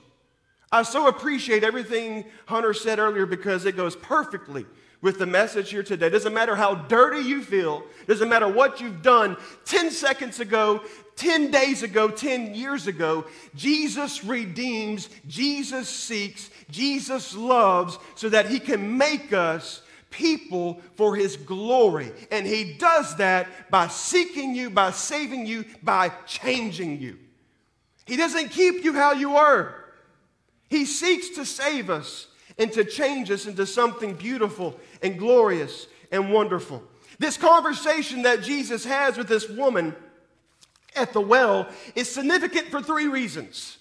I 0.70 0.82
so 0.82 1.06
appreciate 1.06 1.64
everything 1.64 2.26
Hunter 2.44 2.74
said 2.74 2.98
earlier 2.98 3.24
because 3.24 3.64
it 3.64 3.74
goes 3.74 3.96
perfectly 3.96 4.66
with 5.00 5.18
the 5.18 5.26
message 5.26 5.70
here 5.70 5.82
today. 5.82 6.10
Doesn't 6.10 6.32
matter 6.32 6.54
how 6.54 6.74
dirty 6.74 7.20
you 7.20 7.42
feel, 7.42 7.84
doesn't 8.06 8.28
matter 8.28 8.48
what 8.48 8.82
you've 8.82 9.02
done 9.02 9.38
10 9.64 9.90
seconds 9.90 10.40
ago, 10.40 10.82
10 11.16 11.50
days 11.50 11.82
ago, 11.82 12.08
10 12.08 12.54
years 12.54 12.86
ago, 12.86 13.26
Jesus 13.54 14.24
redeems, 14.24 15.08
Jesus 15.26 15.88
seeks, 15.88 16.50
Jesus 16.70 17.34
loves 17.34 17.98
so 18.14 18.28
that 18.28 18.48
he 18.48 18.58
can 18.58 18.96
make 18.96 19.32
us 19.32 19.82
people 20.10 20.80
for 20.94 21.16
his 21.16 21.36
glory. 21.36 22.12
And 22.30 22.46
he 22.46 22.74
does 22.74 23.16
that 23.16 23.70
by 23.70 23.88
seeking 23.88 24.54
you, 24.54 24.70
by 24.70 24.90
saving 24.92 25.46
you, 25.46 25.64
by 25.82 26.10
changing 26.26 27.00
you. 27.00 27.18
He 28.06 28.16
doesn't 28.16 28.50
keep 28.50 28.84
you 28.84 28.92
how 28.94 29.12
you 29.12 29.36
are. 29.36 29.74
He 30.68 30.84
seeks 30.84 31.30
to 31.30 31.44
save 31.44 31.90
us 31.90 32.28
and 32.58 32.72
to 32.72 32.84
change 32.84 33.30
us 33.30 33.46
into 33.46 33.66
something 33.66 34.14
beautiful 34.14 34.78
and 35.02 35.18
glorious 35.18 35.86
and 36.10 36.32
wonderful. 36.32 36.82
This 37.18 37.36
conversation 37.36 38.22
that 38.22 38.42
Jesus 38.42 38.84
has 38.84 39.16
with 39.16 39.28
this 39.28 39.48
woman 39.48 39.94
at 40.96 41.12
the 41.12 41.20
well 41.20 41.68
is 41.94 42.10
significant 42.10 42.68
for 42.68 42.82
three 42.82 43.08
reasons. 43.08 43.78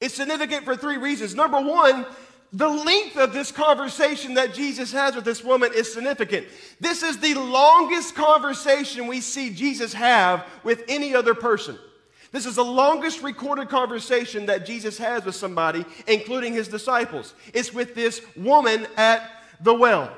It's 0.00 0.14
significant 0.14 0.64
for 0.64 0.76
three 0.76 0.96
reasons. 0.96 1.34
Number 1.34 1.60
one, 1.60 2.06
the 2.52 2.68
length 2.68 3.16
of 3.16 3.32
this 3.32 3.50
conversation 3.50 4.34
that 4.34 4.54
Jesus 4.54 4.92
has 4.92 5.16
with 5.16 5.24
this 5.24 5.42
woman 5.42 5.72
is 5.74 5.92
significant. 5.92 6.46
This 6.80 7.02
is 7.02 7.18
the 7.18 7.34
longest 7.34 8.14
conversation 8.14 9.08
we 9.08 9.20
see 9.20 9.50
Jesus 9.50 9.92
have 9.92 10.46
with 10.62 10.84
any 10.88 11.16
other 11.16 11.34
person. 11.34 11.76
This 12.30 12.46
is 12.46 12.56
the 12.56 12.64
longest 12.64 13.22
recorded 13.22 13.68
conversation 13.68 14.46
that 14.46 14.66
Jesus 14.66 14.98
has 14.98 15.24
with 15.24 15.34
somebody, 15.34 15.84
including 16.06 16.52
his 16.52 16.68
disciples. 16.68 17.34
It's 17.52 17.72
with 17.72 17.94
this 17.94 18.20
woman 18.36 18.86
at 18.96 19.30
the 19.60 19.74
well. 19.74 20.12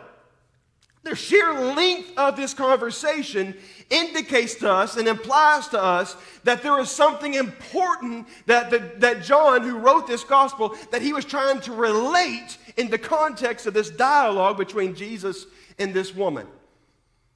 The 1.03 1.15
sheer 1.15 1.53
length 1.53 2.11
of 2.17 2.37
this 2.37 2.53
conversation 2.53 3.55
indicates 3.91 4.57
to 4.57 4.71
us 4.71 4.97
and 4.97 5.07
implies 5.07 5.69
to 5.69 5.81
us 5.81 6.17
that 6.45 6.63
there 6.63 6.79
is 6.81 6.91
something 6.91 7.35
important 7.35 8.27
that, 8.47 8.71
that, 8.71 9.01
that 9.01 9.23
John, 9.23 9.63
who 9.63 9.79
wrote 9.79 10.07
this 10.07 10.25
gospel, 10.25 10.77
that 10.91 11.03
he 11.03 11.13
was 11.13 11.25
trying 11.25 11.61
to 11.63 11.73
relate 11.73 12.59
in 12.77 12.91
the 12.91 12.99
context 12.99 13.67
of 13.67 13.75
this 13.75 13.91
dialogue 13.91 14.59
between 14.59 14.95
Jesus 14.95 15.47
and 15.79 15.95
this 15.95 16.15
woman. 16.15 16.47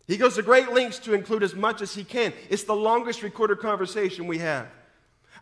He 0.07 0.17
goes 0.17 0.35
to 0.35 0.43
great 0.43 0.73
lengths 0.73 0.99
to 1.01 1.15
include 1.15 1.45
as 1.45 1.55
much 1.55 1.83
as 1.83 1.95
he 1.95 2.03
can. 2.03 2.33
It's 2.49 2.65
the 2.65 2.75
longest 2.75 3.23
recorded 3.23 3.61
conversation 3.61 4.27
we 4.27 4.39
have. 4.39 4.67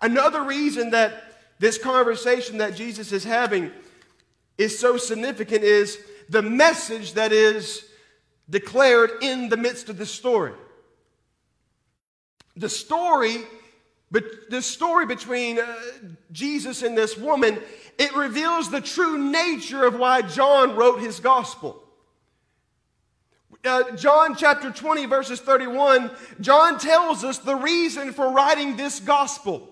Another 0.03 0.43
reason 0.43 0.91
that 0.91 1.25
this 1.59 1.79
conversation 1.79 2.59
that 2.59 2.75
Jesus 2.75 3.12
is 3.12 3.25
having 3.25 3.73
is 4.59 4.79
so 4.79 4.97
significant 4.97 5.65
is 5.65 5.99
the 6.29 6.43
message 6.43 7.15
that 7.15 7.33
is 7.33 7.87
declared 8.50 9.11
in 9.23 9.49
the 9.49 9.57
midst 9.57 9.88
of 9.88 9.97
the 9.97 10.07
story. 10.07 10.53
The 12.59 12.69
story, 12.69 13.38
but 14.11 14.25
the 14.50 14.61
story 14.62 15.07
between 15.07 15.59
uh, 15.59 15.75
Jesus 16.33 16.83
and 16.83 16.97
this 16.97 17.17
woman, 17.17 17.59
it 17.99 18.15
reveals 18.17 18.71
the 18.71 18.81
true 18.81 19.19
nature 19.19 19.85
of 19.85 19.99
why 19.99 20.23
John 20.23 20.77
wrote 20.77 21.00
his 21.00 21.21
gospel. 21.21 21.83
Uh, 23.65 23.97
John 23.97 24.37
chapter 24.37 24.71
20, 24.71 25.07
verses 25.07 25.41
31, 25.41 26.11
John 26.41 26.79
tells 26.79 27.25
us 27.25 27.38
the 27.38 27.57
reason 27.57 28.12
for 28.12 28.33
writing 28.33 28.77
this 28.77 29.00
gospel. 29.00 29.69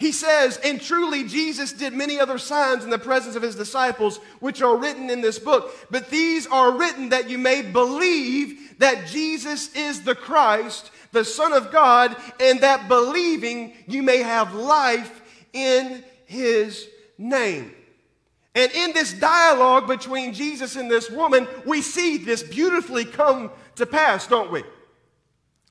He 0.00 0.12
says, 0.12 0.58
and 0.64 0.80
truly 0.80 1.24
Jesus 1.24 1.72
did 1.72 1.92
many 1.92 2.18
other 2.18 2.38
signs 2.38 2.84
in 2.84 2.90
the 2.90 2.98
presence 2.98 3.36
of 3.36 3.42
his 3.42 3.54
disciples, 3.54 4.18
which 4.40 4.62
are 4.62 4.76
written 4.76 5.10
in 5.10 5.20
this 5.20 5.38
book. 5.38 5.74
But 5.90 6.08
these 6.08 6.46
are 6.46 6.72
written 6.72 7.10
that 7.10 7.28
you 7.28 7.36
may 7.36 7.60
believe 7.60 8.78
that 8.78 9.08
Jesus 9.08 9.74
is 9.76 10.02
the 10.02 10.14
Christ, 10.14 10.90
the 11.12 11.24
Son 11.24 11.52
of 11.52 11.70
God, 11.72 12.16
and 12.38 12.60
that 12.60 12.88
believing 12.88 13.74
you 13.86 14.02
may 14.02 14.18
have 14.18 14.54
life 14.54 15.20
in 15.52 16.04
his 16.26 16.88
name. 17.18 17.74
And 18.54 18.70
in 18.72 18.92
this 18.92 19.12
dialogue 19.12 19.86
between 19.86 20.34
Jesus 20.34 20.76
and 20.76 20.90
this 20.90 21.10
woman, 21.10 21.46
we 21.64 21.82
see 21.82 22.18
this 22.18 22.42
beautifully 22.42 23.04
come 23.04 23.50
to 23.76 23.86
pass, 23.86 24.26
don't 24.26 24.50
we? 24.50 24.64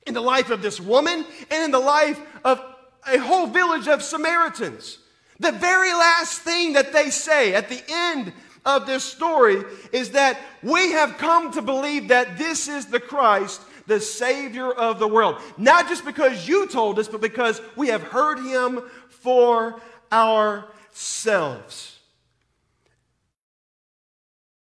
In 0.06 0.14
the 0.14 0.20
life 0.20 0.50
of 0.50 0.62
this 0.62 0.80
woman 0.80 1.24
and 1.50 1.64
in 1.64 1.70
the 1.70 1.78
life 1.78 2.20
of 2.44 2.62
a 3.06 3.18
whole 3.18 3.46
village 3.46 3.86
of 3.86 4.02
Samaritans. 4.02 4.98
The 5.38 5.52
very 5.52 5.92
last 5.92 6.40
thing 6.40 6.74
that 6.74 6.92
they 6.92 7.10
say 7.10 7.54
at 7.54 7.68
the 7.68 7.82
end 7.88 8.32
of 8.64 8.86
this 8.86 9.04
story 9.04 9.62
is 9.92 10.10
that 10.10 10.38
we 10.62 10.92
have 10.92 11.18
come 11.18 11.52
to 11.52 11.62
believe 11.62 12.08
that 12.08 12.36
this 12.36 12.68
is 12.68 12.86
the 12.86 13.00
Christ, 13.00 13.60
the 13.90 14.00
Savior 14.00 14.70
of 14.70 15.00
the 15.00 15.08
world. 15.08 15.36
Not 15.58 15.88
just 15.88 16.04
because 16.04 16.46
you 16.46 16.68
told 16.68 17.00
us, 17.00 17.08
but 17.08 17.20
because 17.20 17.60
we 17.74 17.88
have 17.88 18.04
heard 18.04 18.38
him 18.38 18.82
for 19.08 19.80
ourselves. 20.12 21.98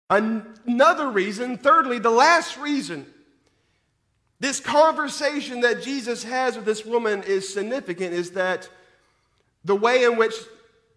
Another 0.10 1.10
reason, 1.10 1.57
thirdly, 1.57 1.98
the 1.98 2.12
last 2.12 2.57
reason 2.57 3.05
this 4.41 4.60
conversation 4.60 5.62
that 5.62 5.81
Jesus 5.81 6.25
has 6.25 6.57
with 6.57 6.65
this 6.65 6.86
woman 6.86 7.24
is 7.24 7.51
significant, 7.51 8.13
is 8.13 8.31
that 8.31 8.67
the 9.63 9.77
way 9.77 10.03
in 10.03 10.17
which 10.17 10.36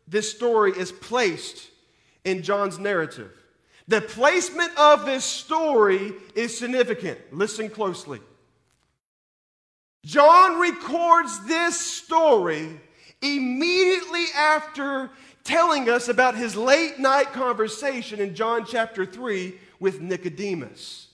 this 0.09 0.29
story 0.29 0.73
is 0.73 0.91
placed 0.91 1.71
in 2.25 2.43
John's 2.43 2.81
narrative. 2.81 3.31
The 3.89 4.03
placement 4.03 4.71
of 4.79 5.07
this 5.07 5.25
story 5.25 6.13
is 6.35 6.57
significant. 6.57 7.19
Listen 7.33 7.71
closely. 7.71 8.21
John 10.05 10.61
records 10.61 11.47
this 11.47 11.81
story 11.81 12.81
immediately 13.23 14.27
after 14.37 15.11
telling 15.43 15.89
us 15.89 16.09
about 16.09 16.37
his 16.37 16.55
late 16.55 16.99
night 16.99 17.33
conversation 17.33 18.21
in 18.21 18.35
John 18.35 18.67
chapter 18.67 19.07
3 19.07 19.55
with 19.81 20.03
Nicodemus. 20.03 21.09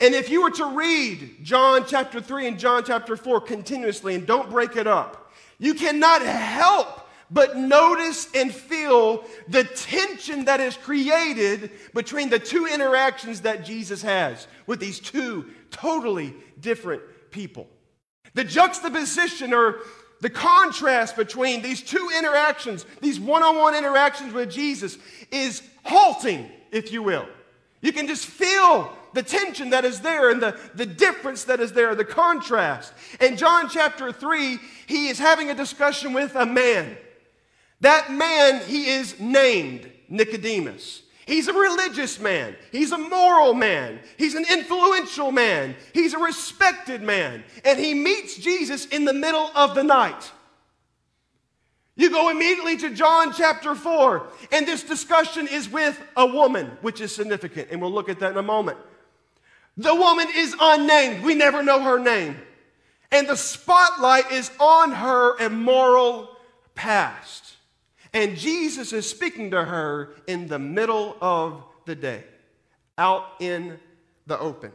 And 0.00 0.14
if 0.14 0.28
you 0.28 0.42
were 0.42 0.50
to 0.50 0.76
read 0.76 1.44
John 1.44 1.84
chapter 1.86 2.20
3 2.20 2.48
and 2.48 2.58
John 2.58 2.82
chapter 2.84 3.16
4 3.16 3.40
continuously 3.40 4.16
and 4.16 4.26
don't 4.26 4.50
break 4.50 4.76
it 4.76 4.86
up, 4.86 5.32
you 5.58 5.74
cannot 5.74 6.22
help 6.22 7.05
but 7.30 7.56
notice 7.56 8.28
and 8.34 8.54
feel 8.54 9.24
the 9.48 9.64
tension 9.64 10.44
that 10.44 10.60
is 10.60 10.76
created 10.76 11.70
between 11.94 12.30
the 12.30 12.38
two 12.38 12.66
interactions 12.66 13.40
that 13.42 13.64
Jesus 13.64 14.02
has 14.02 14.46
with 14.66 14.80
these 14.80 15.00
two 15.00 15.50
totally 15.70 16.34
different 16.60 17.02
people. 17.30 17.66
The 18.34 18.44
juxtaposition 18.44 19.52
or 19.52 19.80
the 20.20 20.30
contrast 20.30 21.16
between 21.16 21.62
these 21.62 21.82
two 21.82 22.10
interactions, 22.16 22.86
these 23.00 23.20
one 23.20 23.42
on 23.42 23.56
one 23.56 23.74
interactions 23.74 24.32
with 24.32 24.50
Jesus, 24.50 24.98
is 25.30 25.62
halting, 25.84 26.50
if 26.70 26.92
you 26.92 27.02
will. 27.02 27.26
You 27.82 27.92
can 27.92 28.06
just 28.06 28.26
feel 28.26 28.90
the 29.12 29.22
tension 29.22 29.70
that 29.70 29.84
is 29.84 30.00
there 30.00 30.30
and 30.30 30.42
the, 30.42 30.58
the 30.74 30.86
difference 30.86 31.44
that 31.44 31.60
is 31.60 31.72
there, 31.72 31.94
the 31.94 32.04
contrast. 32.04 32.92
In 33.20 33.36
John 33.36 33.68
chapter 33.68 34.12
3, 34.12 34.58
he 34.86 35.08
is 35.08 35.18
having 35.18 35.50
a 35.50 35.54
discussion 35.54 36.12
with 36.12 36.34
a 36.34 36.46
man. 36.46 36.96
That 37.80 38.12
man, 38.12 38.62
he 38.66 38.88
is 38.88 39.18
named 39.20 39.90
Nicodemus. 40.08 41.02
He's 41.26 41.48
a 41.48 41.52
religious 41.52 42.20
man. 42.20 42.54
He's 42.70 42.92
a 42.92 42.98
moral 42.98 43.52
man. 43.52 43.98
He's 44.16 44.34
an 44.34 44.44
influential 44.50 45.32
man. 45.32 45.74
He's 45.92 46.14
a 46.14 46.18
respected 46.18 47.02
man. 47.02 47.42
And 47.64 47.78
he 47.78 47.94
meets 47.94 48.36
Jesus 48.36 48.86
in 48.86 49.04
the 49.04 49.12
middle 49.12 49.50
of 49.54 49.74
the 49.74 49.82
night. 49.82 50.30
You 51.96 52.10
go 52.10 52.28
immediately 52.28 52.76
to 52.78 52.90
John 52.90 53.32
chapter 53.32 53.74
4, 53.74 54.26
and 54.52 54.66
this 54.66 54.82
discussion 54.82 55.48
is 55.48 55.68
with 55.68 55.98
a 56.14 56.26
woman, 56.26 56.66
which 56.82 57.00
is 57.00 57.14
significant, 57.14 57.68
and 57.70 57.80
we'll 57.80 57.90
look 57.90 58.10
at 58.10 58.20
that 58.20 58.32
in 58.32 58.36
a 58.36 58.42
moment. 58.42 58.76
The 59.78 59.94
woman 59.94 60.28
is 60.34 60.54
unnamed. 60.60 61.24
We 61.24 61.34
never 61.34 61.62
know 61.62 61.80
her 61.82 61.98
name. 61.98 62.36
And 63.10 63.26
the 63.26 63.36
spotlight 63.36 64.30
is 64.30 64.50
on 64.60 64.92
her 64.92 65.38
immoral 65.38 66.36
past. 66.74 67.45
And 68.16 68.34
Jesus 68.34 68.94
is 68.94 69.06
speaking 69.06 69.50
to 69.50 69.62
her 69.62 70.14
in 70.26 70.48
the 70.48 70.58
middle 70.58 71.18
of 71.20 71.62
the 71.84 71.94
day, 71.94 72.24
out 72.96 73.26
in 73.40 73.78
the 74.26 74.38
open. 74.38 74.72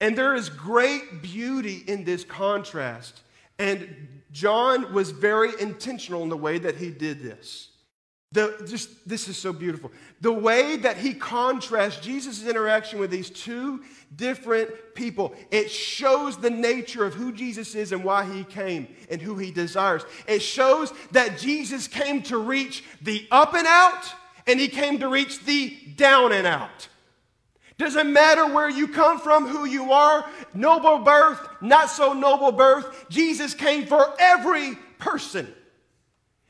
And 0.00 0.16
there 0.16 0.34
is 0.34 0.48
great 0.48 1.20
beauty 1.20 1.82
in 1.86 2.04
this 2.04 2.24
contrast. 2.24 3.20
And 3.58 4.08
John 4.32 4.94
was 4.94 5.10
very 5.10 5.50
intentional 5.60 6.22
in 6.22 6.30
the 6.30 6.38
way 6.38 6.58
that 6.58 6.76
he 6.76 6.90
did 6.90 7.22
this. 7.22 7.68
The, 8.32 8.66
just 8.68 9.08
this 9.08 9.28
is 9.28 9.36
so 9.36 9.52
beautiful. 9.52 9.92
The 10.20 10.32
way 10.32 10.76
that 10.78 10.96
he 10.96 11.14
contrasts 11.14 12.04
Jesus' 12.04 12.46
interaction 12.46 12.98
with 12.98 13.10
these 13.10 13.30
two 13.30 13.82
different 14.14 14.70
people, 14.94 15.34
it 15.50 15.70
shows 15.70 16.36
the 16.36 16.50
nature 16.50 17.04
of 17.04 17.14
who 17.14 17.32
Jesus 17.32 17.74
is 17.74 17.92
and 17.92 18.02
why 18.02 18.24
he 18.24 18.44
came 18.44 18.88
and 19.10 19.22
who 19.22 19.38
he 19.38 19.52
desires. 19.52 20.02
It 20.26 20.40
shows 20.40 20.92
that 21.12 21.38
Jesus 21.38 21.86
came 21.86 22.22
to 22.22 22.38
reach 22.38 22.82
the 23.00 23.26
up 23.30 23.54
and 23.54 23.66
out 23.66 24.12
and 24.46 24.58
he 24.58 24.68
came 24.68 24.98
to 24.98 25.08
reach 25.08 25.44
the 25.44 25.76
down 25.96 26.32
and 26.32 26.46
out. 26.46 26.88
Doesn't 27.78 28.10
matter 28.10 28.46
where 28.46 28.70
you 28.70 28.88
come 28.88 29.18
from, 29.18 29.46
who 29.46 29.66
you 29.66 29.92
are, 29.92 30.28
noble 30.54 30.98
birth, 30.98 31.46
not 31.60 31.90
so 31.90 32.12
noble 32.12 32.52
birth, 32.52 33.06
Jesus 33.10 33.54
came 33.54 33.86
for 33.86 34.14
every 34.18 34.76
person. 34.98 35.52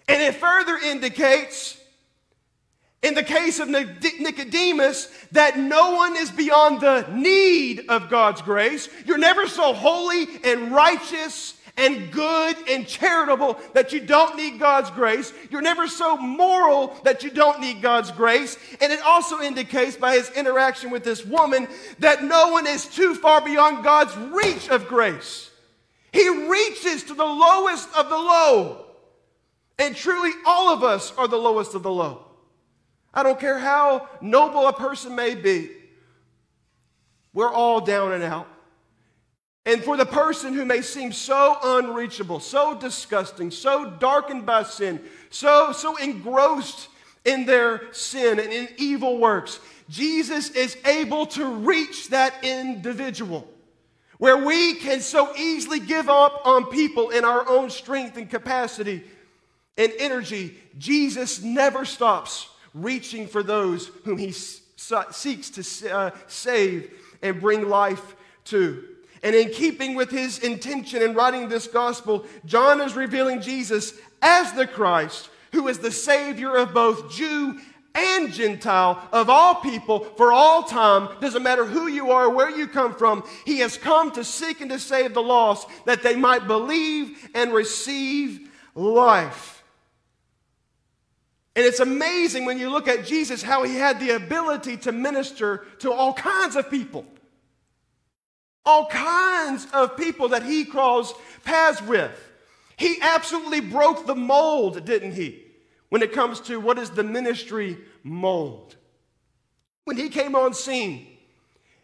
And 0.08 0.22
it 0.22 0.36
further 0.36 0.76
indicates, 0.76 1.78
in 3.02 3.14
the 3.14 3.22
case 3.22 3.58
of 3.58 3.68
Nicodemus, 3.68 5.06
that 5.32 5.58
no 5.58 5.92
one 5.96 6.16
is 6.16 6.30
beyond 6.30 6.80
the 6.80 7.06
need 7.12 7.84
of 7.88 8.08
God's 8.08 8.42
grace. 8.42 8.88
You're 9.04 9.18
never 9.18 9.46
so 9.46 9.72
holy 9.72 10.26
and 10.44 10.72
righteous 10.72 11.54
and 11.76 12.10
good 12.10 12.56
and 12.70 12.86
charitable 12.86 13.60
that 13.74 13.92
you 13.92 14.00
don't 14.00 14.36
need 14.36 14.58
God's 14.58 14.90
grace. 14.90 15.32
You're 15.50 15.60
never 15.60 15.86
so 15.86 16.16
moral 16.16 16.96
that 17.04 17.22
you 17.22 17.30
don't 17.30 17.60
need 17.60 17.82
God's 17.82 18.10
grace. 18.10 18.56
And 18.80 18.90
it 18.90 19.00
also 19.02 19.40
indicates 19.40 19.94
by 19.94 20.14
his 20.14 20.30
interaction 20.30 20.90
with 20.90 21.04
this 21.04 21.26
woman 21.26 21.68
that 21.98 22.24
no 22.24 22.48
one 22.48 22.66
is 22.66 22.86
too 22.86 23.14
far 23.14 23.42
beyond 23.42 23.84
God's 23.84 24.16
reach 24.16 24.70
of 24.70 24.88
grace. 24.88 25.50
He 26.12 26.26
reaches 26.48 27.02
to 27.04 27.14
the 27.14 27.26
lowest 27.26 27.94
of 27.94 28.08
the 28.08 28.16
low. 28.16 28.85
And 29.78 29.94
truly, 29.94 30.30
all 30.46 30.72
of 30.72 30.82
us 30.82 31.12
are 31.16 31.28
the 31.28 31.36
lowest 31.36 31.74
of 31.74 31.82
the 31.82 31.90
low. 31.90 32.24
I 33.12 33.22
don't 33.22 33.40
care 33.40 33.58
how 33.58 34.08
noble 34.20 34.66
a 34.66 34.72
person 34.72 35.14
may 35.14 35.34
be, 35.34 35.70
we're 37.32 37.52
all 37.52 37.80
down 37.80 38.12
and 38.12 38.22
out. 38.22 38.48
And 39.66 39.82
for 39.82 39.96
the 39.96 40.06
person 40.06 40.54
who 40.54 40.64
may 40.64 40.80
seem 40.80 41.12
so 41.12 41.58
unreachable, 41.62 42.40
so 42.40 42.78
disgusting, 42.78 43.50
so 43.50 43.90
darkened 43.90 44.46
by 44.46 44.62
sin, 44.62 45.00
so, 45.28 45.72
so 45.72 45.96
engrossed 45.96 46.88
in 47.24 47.46
their 47.46 47.92
sin 47.92 48.38
and 48.38 48.52
in 48.52 48.68
evil 48.78 49.18
works, 49.18 49.58
Jesus 49.90 50.50
is 50.50 50.76
able 50.84 51.26
to 51.26 51.44
reach 51.46 52.10
that 52.10 52.44
individual 52.44 53.48
where 54.18 54.44
we 54.44 54.74
can 54.74 55.00
so 55.00 55.34
easily 55.36 55.80
give 55.80 56.08
up 56.08 56.46
on 56.46 56.66
people 56.66 57.10
in 57.10 57.24
our 57.24 57.46
own 57.48 57.68
strength 57.68 58.16
and 58.16 58.30
capacity 58.30 59.04
and 59.76 59.92
energy, 59.98 60.56
Jesus 60.78 61.42
never 61.42 61.84
stops 61.84 62.48
reaching 62.74 63.26
for 63.26 63.42
those 63.42 63.86
whom 64.04 64.18
he 64.18 64.32
seeks 64.32 65.50
to 65.50 65.94
uh, 65.94 66.10
save 66.26 66.92
and 67.22 67.40
bring 67.40 67.68
life 67.68 68.16
to. 68.44 68.84
And 69.22 69.34
in 69.34 69.50
keeping 69.50 69.94
with 69.94 70.10
his 70.10 70.38
intention 70.38 71.02
in 71.02 71.14
writing 71.14 71.48
this 71.48 71.66
gospel, 71.66 72.26
John 72.44 72.80
is 72.80 72.94
revealing 72.94 73.40
Jesus 73.40 73.94
as 74.22 74.52
the 74.52 74.66
Christ, 74.66 75.30
who 75.52 75.68
is 75.68 75.78
the 75.78 75.90
Savior 75.90 76.54
of 76.56 76.74
both 76.74 77.10
Jew 77.10 77.58
and 77.94 78.30
Gentile, 78.30 79.08
of 79.10 79.30
all 79.30 79.56
people, 79.56 80.00
for 80.00 80.32
all 80.32 80.62
time. 80.62 81.08
Doesn't 81.20 81.42
matter 81.42 81.64
who 81.64 81.86
you 81.86 82.10
are, 82.10 82.28
where 82.28 82.50
you 82.50 82.66
come 82.66 82.94
from, 82.94 83.24
he 83.46 83.60
has 83.60 83.78
come 83.78 84.12
to 84.12 84.22
seek 84.22 84.60
and 84.60 84.70
to 84.70 84.78
save 84.78 85.14
the 85.14 85.22
lost 85.22 85.66
that 85.86 86.02
they 86.02 86.14
might 86.14 86.46
believe 86.46 87.28
and 87.34 87.52
receive 87.52 88.50
life. 88.74 89.55
And 91.56 91.64
it's 91.64 91.80
amazing 91.80 92.44
when 92.44 92.58
you 92.58 92.68
look 92.68 92.86
at 92.86 93.06
Jesus 93.06 93.42
how 93.42 93.62
he 93.62 93.76
had 93.76 93.98
the 93.98 94.10
ability 94.10 94.76
to 94.78 94.92
minister 94.92 95.66
to 95.78 95.90
all 95.90 96.12
kinds 96.12 96.54
of 96.54 96.70
people. 96.70 97.06
All 98.66 98.86
kinds 98.86 99.66
of 99.72 99.96
people 99.96 100.28
that 100.28 100.42
he 100.42 100.66
crossed 100.66 101.16
paths 101.44 101.80
with. 101.80 102.12
He 102.76 102.98
absolutely 103.00 103.62
broke 103.62 104.06
the 104.06 104.14
mold, 104.14 104.84
didn't 104.84 105.12
he? 105.12 105.44
When 105.88 106.02
it 106.02 106.12
comes 106.12 106.40
to 106.40 106.60
what 106.60 106.78
is 106.78 106.90
the 106.90 107.04
ministry 107.04 107.78
mold. 108.02 108.76
When 109.84 109.96
he 109.96 110.10
came 110.10 110.34
on 110.34 110.52
scene, 110.52 111.06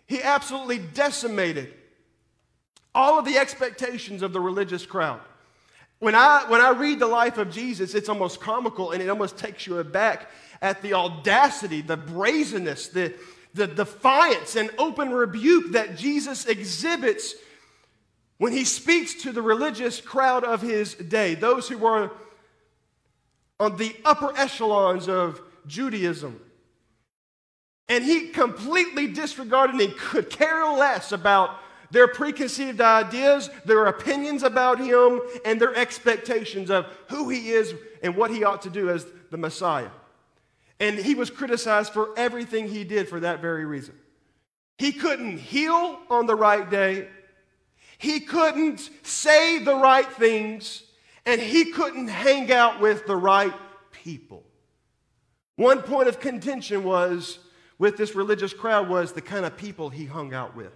he 0.07 0.23
absolutely 0.23 0.81
decimated 0.81 1.73
all 2.95 3.19
of 3.19 3.25
the 3.25 3.39
expectations 3.39 4.21
of 4.21 4.35
the 4.35 4.41
religious 4.41 4.85
crowd. 4.85 5.21
When 6.03 6.17
I, 6.17 6.47
when 6.49 6.61
I 6.61 6.71
read 6.71 6.99
the 6.99 7.07
life 7.07 7.39
of 7.39 7.53
Jesus, 7.53 7.95
it's 7.95 8.09
almost 8.09 8.41
comical 8.41 8.91
and 8.91 9.01
it 9.01 9.09
almost 9.09 9.39
takes 9.39 9.69
you 9.69 9.79
aback 9.79 10.29
at 10.61 10.83
the 10.83 10.95
audacity, 10.95 11.81
the 11.81 11.97
brazenness, 11.97 12.89
the, 12.89 13.15
the 13.55 13.69
defiance 13.69 14.57
and 14.57 14.69
open 14.79 15.13
rebuke 15.13 15.71
that 15.75 15.97
Jesus 15.97 16.47
exhibits 16.47 17.37
when 18.39 18.53
he 18.53 18.65
speaks 18.65 19.23
to 19.23 19.31
the 19.31 19.43
religious 19.43 20.01
crowd 20.01 20.43
of 20.43 20.61
his 20.61 20.97
day, 20.97 21.37
those 21.37 21.69
who 21.69 21.79
were 21.79 22.11
on 23.61 23.77
the 23.77 23.95
upper 24.05 24.37
echelons 24.37 25.09
of 25.09 25.41
Judaism. 25.69 26.41
And 27.89 28.03
he 28.03 28.27
completely 28.31 29.07
disregarded 29.07 29.81
and 29.81 29.97
could 29.97 30.31
care 30.31 30.65
less 30.65 31.13
about 31.13 31.61
their 31.93 32.09
preconceived 32.09 32.81
ideas, 32.81 33.51
their 33.67 33.85
opinions 33.85 34.43
about 34.43 34.81
him, 34.81 35.21
and 35.45 35.61
their 35.61 35.75
expectations 35.77 36.71
of 36.71 36.87
who 37.11 37.29
he 37.29 37.51
is 37.51 37.75
and 38.03 38.17
what 38.17 38.31
he 38.31 38.43
ought 38.45 38.63
to 38.63 38.71
do 38.71 38.89
as 38.89 39.07
the 39.31 39.37
Messiah. 39.37 39.91
And 40.81 40.99
he 40.99 41.15
was 41.15 41.31
criticized 41.31 41.93
for 41.93 42.09
everything 42.17 42.67
he 42.67 42.83
did 42.83 43.09
for 43.09 43.21
that 43.21 43.41
very 43.41 43.67
reason. 43.67 43.95
He 44.79 44.93
couldn't 44.93 45.37
heal 45.39 46.01
on 46.09 46.27
the 46.27 46.35
right 46.35 46.69
day, 46.69 47.09
he 47.99 48.21
couldn't 48.21 48.91
say 49.03 49.59
the 49.59 49.77
right 49.77 50.11
things, 50.11 50.83
and 51.27 51.41
he 51.41 51.73
couldn't 51.73 52.09
hang 52.09 52.51
out 52.51 52.81
with 52.81 53.07
the 53.07 53.15
right 53.15 53.55
people. 53.93 54.43
One 55.57 55.83
point 55.83 56.09
of 56.09 56.19
contention 56.19 56.85
was 56.85 57.39
with 57.79 57.99
this 57.99 58.15
religious 58.15 58.55
crowd 58.55 58.89
was 58.89 59.13
the 59.13 59.21
kind 59.21 59.45
of 59.45 59.57
people 59.59 59.91
he 59.91 60.07
hung 60.07 60.33
out 60.33 60.57
with. 60.57 60.73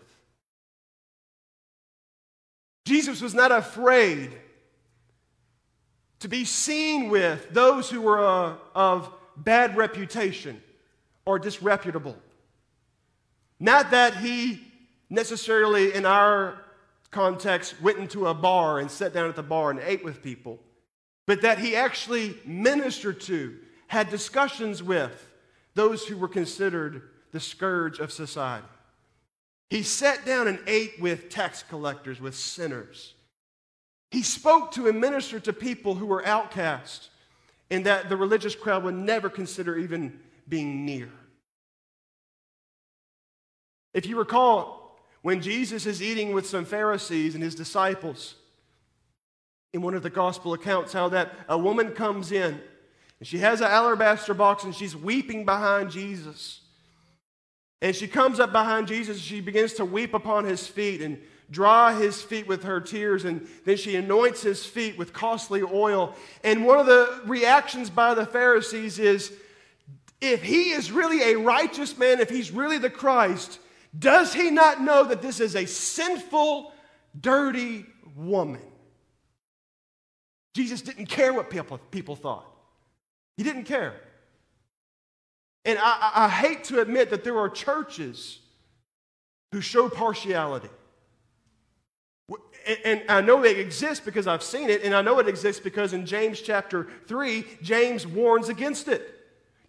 Jesus 2.86 3.20
was 3.20 3.34
not 3.34 3.50
afraid 3.50 4.30
to 6.20 6.28
be 6.28 6.44
seen 6.44 7.10
with 7.10 7.50
those 7.50 7.90
who 7.90 8.00
were 8.00 8.24
uh, 8.24 8.54
of 8.76 9.12
bad 9.36 9.76
reputation 9.76 10.62
or 11.24 11.40
disreputable. 11.40 12.16
Not 13.58 13.90
that 13.90 14.16
he 14.16 14.60
necessarily, 15.10 15.94
in 15.94 16.06
our 16.06 16.62
context, 17.10 17.74
went 17.82 17.98
into 17.98 18.28
a 18.28 18.34
bar 18.34 18.78
and 18.78 18.88
sat 18.88 19.12
down 19.12 19.28
at 19.28 19.34
the 19.34 19.42
bar 19.42 19.72
and 19.72 19.80
ate 19.80 20.04
with 20.04 20.22
people, 20.22 20.60
but 21.26 21.42
that 21.42 21.58
he 21.58 21.74
actually 21.74 22.38
ministered 22.44 23.20
to, 23.22 23.56
had 23.88 24.10
discussions 24.10 24.80
with 24.80 25.28
those 25.74 26.06
who 26.06 26.16
were 26.16 26.28
considered 26.28 27.02
the 27.32 27.40
scourge 27.40 27.98
of 27.98 28.12
society. 28.12 28.64
He 29.70 29.82
sat 29.82 30.24
down 30.24 30.48
and 30.48 30.58
ate 30.66 31.00
with 31.00 31.28
tax 31.28 31.64
collectors, 31.68 32.20
with 32.20 32.34
sinners. 32.34 33.14
He 34.10 34.22
spoke 34.22 34.72
to 34.72 34.88
and 34.88 35.00
ministered 35.00 35.44
to 35.44 35.52
people 35.52 35.94
who 35.94 36.06
were 36.06 36.24
outcast 36.24 37.10
and 37.70 37.84
that 37.86 38.08
the 38.08 38.16
religious 38.16 38.54
crowd 38.54 38.84
would 38.84 38.94
never 38.94 39.28
consider 39.28 39.76
even 39.76 40.20
being 40.48 40.84
near. 40.84 41.10
If 43.92 44.06
you 44.06 44.16
recall, 44.16 44.96
when 45.22 45.40
Jesus 45.40 45.86
is 45.86 46.00
eating 46.00 46.32
with 46.32 46.46
some 46.46 46.64
Pharisees 46.64 47.34
and 47.34 47.42
his 47.42 47.56
disciples, 47.56 48.36
in 49.72 49.82
one 49.82 49.94
of 49.94 50.02
the 50.02 50.10
gospel 50.10 50.54
accounts, 50.54 50.92
how 50.94 51.10
that 51.10 51.34
a 51.48 51.58
woman 51.58 51.92
comes 51.92 52.32
in 52.32 52.60
and 53.18 53.26
she 53.26 53.38
has 53.38 53.60
an 53.60 53.66
alabaster 53.66 54.32
box 54.34 54.64
and 54.64 54.74
she's 54.74 54.96
weeping 54.96 55.44
behind 55.44 55.90
Jesus. 55.90 56.60
And 57.82 57.94
she 57.94 58.08
comes 58.08 58.40
up 58.40 58.52
behind 58.52 58.88
Jesus, 58.88 59.18
she 59.18 59.40
begins 59.40 59.74
to 59.74 59.84
weep 59.84 60.14
upon 60.14 60.44
his 60.44 60.66
feet 60.66 61.02
and 61.02 61.20
dry 61.50 61.98
his 61.98 62.22
feet 62.22 62.46
with 62.48 62.64
her 62.64 62.80
tears, 62.80 63.24
and 63.24 63.46
then 63.64 63.76
she 63.76 63.96
anoints 63.96 64.42
his 64.42 64.64
feet 64.64 64.98
with 64.98 65.12
costly 65.12 65.62
oil. 65.62 66.14
And 66.42 66.66
one 66.66 66.78
of 66.78 66.86
the 66.86 67.22
reactions 67.26 67.90
by 67.90 68.14
the 68.14 68.26
Pharisees 68.26 68.98
is 68.98 69.32
if 70.20 70.42
he 70.42 70.70
is 70.70 70.90
really 70.90 71.32
a 71.32 71.38
righteous 71.38 71.96
man, 71.96 72.20
if 72.20 72.30
he's 72.30 72.50
really 72.50 72.78
the 72.78 72.90
Christ, 72.90 73.60
does 73.96 74.34
he 74.34 74.50
not 74.50 74.80
know 74.80 75.04
that 75.04 75.22
this 75.22 75.40
is 75.40 75.54
a 75.54 75.66
sinful, 75.66 76.72
dirty 77.18 77.86
woman? 78.16 78.62
Jesus 80.54 80.80
didn't 80.80 81.06
care 81.06 81.32
what 81.32 81.50
people, 81.50 81.78
people 81.90 82.16
thought, 82.16 82.50
he 83.36 83.42
didn't 83.42 83.64
care. 83.64 84.00
And 85.66 85.80
I, 85.82 86.12
I 86.14 86.28
hate 86.28 86.64
to 86.64 86.80
admit 86.80 87.10
that 87.10 87.24
there 87.24 87.38
are 87.38 87.50
churches 87.50 88.38
who 89.52 89.60
show 89.60 89.88
partiality. 89.88 90.70
And 92.84 93.02
I 93.08 93.20
know 93.20 93.42
they 93.42 93.56
exist 93.56 94.04
because 94.04 94.26
I've 94.26 94.42
seen 94.42 94.70
it, 94.70 94.82
and 94.82 94.94
I 94.94 95.02
know 95.02 95.18
it 95.18 95.28
exists 95.28 95.60
because 95.60 95.92
in 95.92 96.06
James 96.06 96.40
chapter 96.40 96.88
3, 97.06 97.44
James 97.62 98.06
warns 98.06 98.48
against 98.48 98.88
it. 98.88 99.12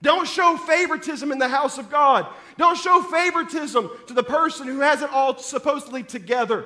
Don't 0.02 0.28
show 0.28 0.58
favoritism 0.58 1.32
in 1.32 1.40
the 1.40 1.48
house 1.48 1.78
of 1.78 1.90
God. 1.90 2.28
Don't 2.58 2.78
show 2.78 3.02
favoritism 3.04 3.90
to 4.08 4.14
the 4.14 4.24
person 4.24 4.68
who 4.68 4.80
has 4.80 5.02
it 5.02 5.12
all 5.12 5.38
supposedly 5.38 6.04
together. 6.04 6.66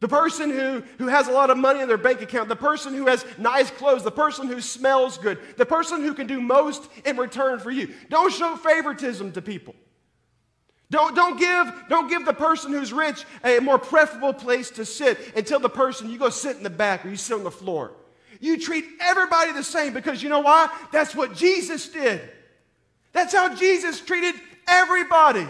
The 0.00 0.08
person 0.08 0.50
who, 0.50 0.82
who 0.96 1.08
has 1.08 1.28
a 1.28 1.32
lot 1.32 1.50
of 1.50 1.58
money 1.58 1.80
in 1.80 1.88
their 1.88 1.98
bank 1.98 2.22
account, 2.22 2.48
the 2.48 2.56
person 2.56 2.94
who 2.94 3.06
has 3.06 3.24
nice 3.36 3.70
clothes, 3.70 4.02
the 4.02 4.10
person 4.10 4.48
who 4.48 4.60
smells 4.62 5.18
good, 5.18 5.38
the 5.58 5.66
person 5.66 6.00
who 6.00 6.14
can 6.14 6.26
do 6.26 6.40
most 6.40 6.90
in 7.04 7.18
return 7.18 7.58
for 7.58 7.70
you. 7.70 7.94
Don't 8.08 8.32
show 8.32 8.56
favoritism 8.56 9.32
to 9.32 9.42
people. 9.42 9.74
Don't, 10.90 11.14
don't, 11.14 11.38
give, 11.38 11.72
don't 11.88 12.08
give 12.08 12.24
the 12.24 12.32
person 12.32 12.72
who's 12.72 12.92
rich 12.92 13.24
a 13.44 13.60
more 13.60 13.78
preferable 13.78 14.32
place 14.32 14.70
to 14.72 14.84
sit 14.84 15.18
until 15.36 15.60
the 15.60 15.68
person 15.68 16.10
you 16.10 16.18
go 16.18 16.30
sit 16.30 16.56
in 16.56 16.62
the 16.62 16.70
back 16.70 17.04
or 17.04 17.10
you 17.10 17.16
sit 17.16 17.34
on 17.34 17.44
the 17.44 17.50
floor. 17.50 17.92
You 18.40 18.58
treat 18.58 18.86
everybody 19.00 19.52
the 19.52 19.62
same 19.62 19.92
because 19.92 20.22
you 20.22 20.30
know 20.30 20.40
why? 20.40 20.68
That's 20.92 21.14
what 21.14 21.34
Jesus 21.34 21.88
did. 21.90 22.22
That's 23.12 23.34
how 23.34 23.54
Jesus 23.54 24.00
treated 24.00 24.34
everybody. 24.66 25.46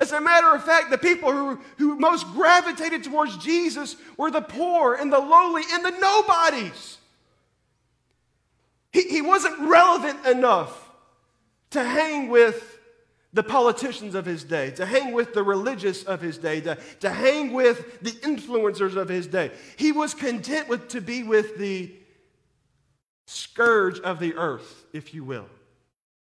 As 0.00 0.12
a 0.12 0.20
matter 0.20 0.54
of 0.54 0.64
fact, 0.64 0.90
the 0.90 0.98
people 0.98 1.32
who, 1.32 1.60
who 1.78 1.96
most 1.96 2.26
gravitated 2.32 3.04
towards 3.04 3.36
Jesus 3.38 3.96
were 4.16 4.30
the 4.30 4.40
poor 4.40 4.94
and 4.94 5.12
the 5.12 5.18
lowly 5.18 5.62
and 5.72 5.84
the 5.84 5.90
nobodies. 5.90 6.98
He, 8.92 9.02
he 9.02 9.22
wasn't 9.22 9.58
relevant 9.60 10.26
enough 10.26 10.90
to 11.70 11.82
hang 11.82 12.28
with 12.28 12.78
the 13.32 13.42
politicians 13.42 14.14
of 14.14 14.24
his 14.24 14.44
day, 14.44 14.70
to 14.72 14.86
hang 14.86 15.12
with 15.12 15.34
the 15.34 15.42
religious 15.42 16.04
of 16.04 16.20
his 16.20 16.38
day, 16.38 16.60
to, 16.60 16.78
to 17.00 17.10
hang 17.10 17.52
with 17.52 18.00
the 18.00 18.12
influencers 18.12 18.96
of 18.96 19.08
his 19.08 19.26
day. 19.26 19.50
He 19.76 19.90
was 19.90 20.14
content 20.14 20.68
with, 20.68 20.88
to 20.88 21.00
be 21.00 21.24
with 21.24 21.58
the 21.58 21.92
scourge 23.26 23.98
of 24.00 24.20
the 24.20 24.34
earth, 24.34 24.84
if 24.92 25.14
you 25.14 25.24
will, 25.24 25.46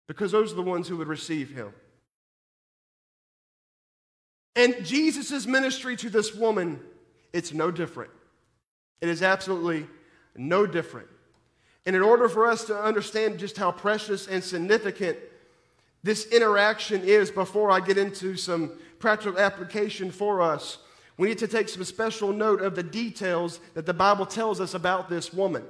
because 0.08 0.32
those 0.32 0.52
are 0.52 0.56
the 0.56 0.62
ones 0.62 0.88
who 0.88 0.98
would 0.98 1.08
receive 1.08 1.50
him. 1.50 1.74
And 4.56 4.86
Jesus' 4.86 5.46
ministry 5.46 5.96
to 5.98 6.10
this 6.10 6.34
woman, 6.34 6.80
it's 7.34 7.54
no 7.54 7.72
different. 7.72 8.12
It 9.02 9.10
is 9.10 9.24
absolutely 9.24 9.88
no 10.36 10.66
different. 10.66 11.08
And 11.86 11.96
in 11.96 12.02
order 12.02 12.28
for 12.28 12.48
us 12.48 12.66
to 12.66 12.78
understand 12.78 13.40
just 13.40 13.58
how 13.58 13.72
precious 13.72 14.28
and 14.28 14.44
significant 14.44 15.18
this 16.04 16.28
interaction 16.28 17.02
is, 17.04 17.32
before 17.32 17.72
I 17.72 17.80
get 17.80 17.98
into 17.98 18.36
some 18.36 18.72
practical 19.00 19.40
application 19.40 20.12
for 20.12 20.42
us, 20.42 20.78
we 21.18 21.28
need 21.28 21.38
to 21.40 21.48
take 21.48 21.68
some 21.68 21.84
special 21.84 22.32
note 22.32 22.62
of 22.62 22.76
the 22.76 22.84
details 22.84 23.60
that 23.74 23.86
the 23.86 23.94
Bible 23.94 24.26
tells 24.26 24.62
us 24.62 24.74
about 24.74 25.10
this 25.10 25.34
woman. 25.34 25.64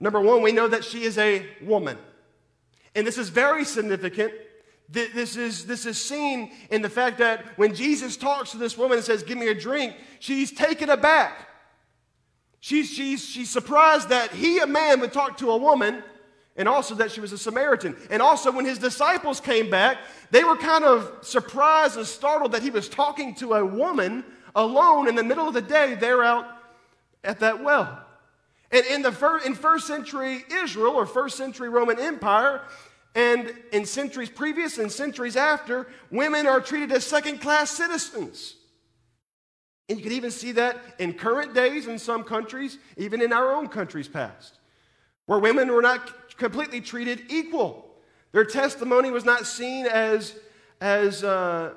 Number 0.00 0.20
one, 0.20 0.42
we 0.42 0.52
know 0.52 0.68
that 0.68 0.84
she 0.84 1.04
is 1.04 1.18
a 1.18 1.46
woman. 1.62 1.98
And 2.94 3.06
this 3.06 3.18
is 3.18 3.28
very 3.28 3.64
significant 3.64 4.32
this 4.88 5.36
is, 5.36 5.66
this 5.66 5.84
is 5.84 6.00
seen 6.00 6.50
in 6.70 6.80
the 6.80 6.88
fact 6.88 7.18
that 7.18 7.58
when 7.58 7.74
Jesus 7.74 8.16
talks 8.16 8.52
to 8.52 8.56
this 8.56 8.78
woman 8.78 8.96
and 8.96 9.04
says, 9.04 9.22
Give 9.22 9.36
me 9.36 9.48
a 9.48 9.54
drink, 9.54 9.94
she's 10.18 10.50
taken 10.50 10.88
aback. 10.88 11.46
She's, 12.60 12.90
she's, 12.90 13.24
she's 13.24 13.50
surprised 13.50 14.08
that 14.08 14.32
he, 14.32 14.58
a 14.58 14.66
man, 14.66 15.00
would 15.00 15.12
talk 15.12 15.38
to 15.38 15.50
a 15.50 15.56
woman, 15.56 16.02
and 16.56 16.68
also 16.68 16.94
that 16.96 17.12
she 17.12 17.20
was 17.20 17.32
a 17.32 17.38
Samaritan. 17.38 17.96
And 18.10 18.20
also, 18.20 18.50
when 18.50 18.64
his 18.64 18.78
disciples 18.78 19.40
came 19.40 19.70
back, 19.70 19.98
they 20.30 20.42
were 20.42 20.56
kind 20.56 20.84
of 20.84 21.18
surprised 21.20 21.96
and 21.96 22.06
startled 22.06 22.52
that 22.52 22.62
he 22.62 22.70
was 22.70 22.88
talking 22.88 23.34
to 23.36 23.54
a 23.54 23.64
woman 23.64 24.24
alone 24.56 25.06
in 25.06 25.14
the 25.14 25.22
middle 25.22 25.46
of 25.46 25.54
the 25.54 25.62
day 25.62 25.94
there 25.94 26.24
out 26.24 26.46
at 27.22 27.40
that 27.40 27.62
well. 27.62 28.04
And 28.70 28.84
in, 28.86 29.02
the 29.02 29.12
fir- 29.12 29.38
in 29.38 29.54
first 29.54 29.86
century 29.86 30.44
Israel 30.52 30.94
or 30.94 31.06
first 31.06 31.36
century 31.36 31.68
Roman 31.68 31.98
Empire, 31.98 32.62
and 33.18 33.52
in 33.72 33.84
centuries 33.84 34.30
previous 34.30 34.78
and 34.78 34.92
centuries 34.92 35.34
after, 35.34 35.88
women 36.08 36.46
are 36.46 36.60
treated 36.60 36.92
as 36.92 37.04
second 37.04 37.40
class 37.40 37.68
citizens. 37.68 38.54
And 39.88 39.98
you 39.98 40.04
can 40.04 40.12
even 40.12 40.30
see 40.30 40.52
that 40.52 40.76
in 41.00 41.14
current 41.14 41.52
days 41.52 41.88
in 41.88 41.98
some 41.98 42.22
countries, 42.22 42.78
even 42.96 43.20
in 43.20 43.32
our 43.32 43.52
own 43.52 43.66
country's 43.66 44.06
past, 44.06 44.60
where 45.26 45.40
women 45.40 45.72
were 45.72 45.82
not 45.82 46.36
completely 46.36 46.80
treated 46.80 47.22
equal. 47.28 47.90
Their 48.30 48.44
testimony 48.44 49.10
was 49.10 49.24
not 49.24 49.48
seen 49.48 49.86
as, 49.86 50.36
as 50.80 51.24
uh, 51.24 51.72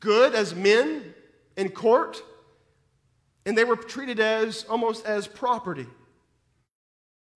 good 0.00 0.34
as 0.34 0.54
men 0.54 1.12
in 1.58 1.68
court, 1.68 2.22
and 3.44 3.58
they 3.58 3.64
were 3.64 3.76
treated 3.76 4.20
as 4.20 4.64
almost 4.70 5.04
as 5.04 5.26
property. 5.26 5.86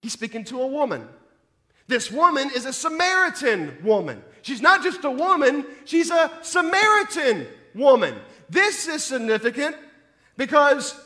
He's 0.01 0.15
speaking 0.15 0.45
to 0.45 0.63
a 0.63 0.67
woman. 0.67 1.07
This 1.89 2.11
woman 2.11 2.51
is 2.55 2.65
a 2.65 2.73
Samaritan 2.73 3.79
woman. 3.83 4.23
She's 4.43 4.61
not 4.61 4.83
just 4.83 5.05
a 5.05 5.11
woman, 5.11 5.65
she's 5.85 6.11
a 6.11 6.31
Samaritan 6.43 7.47
woman. 7.75 8.15
This 8.51 8.89
is 8.89 9.05
significant 9.05 9.77
because, 10.37 10.99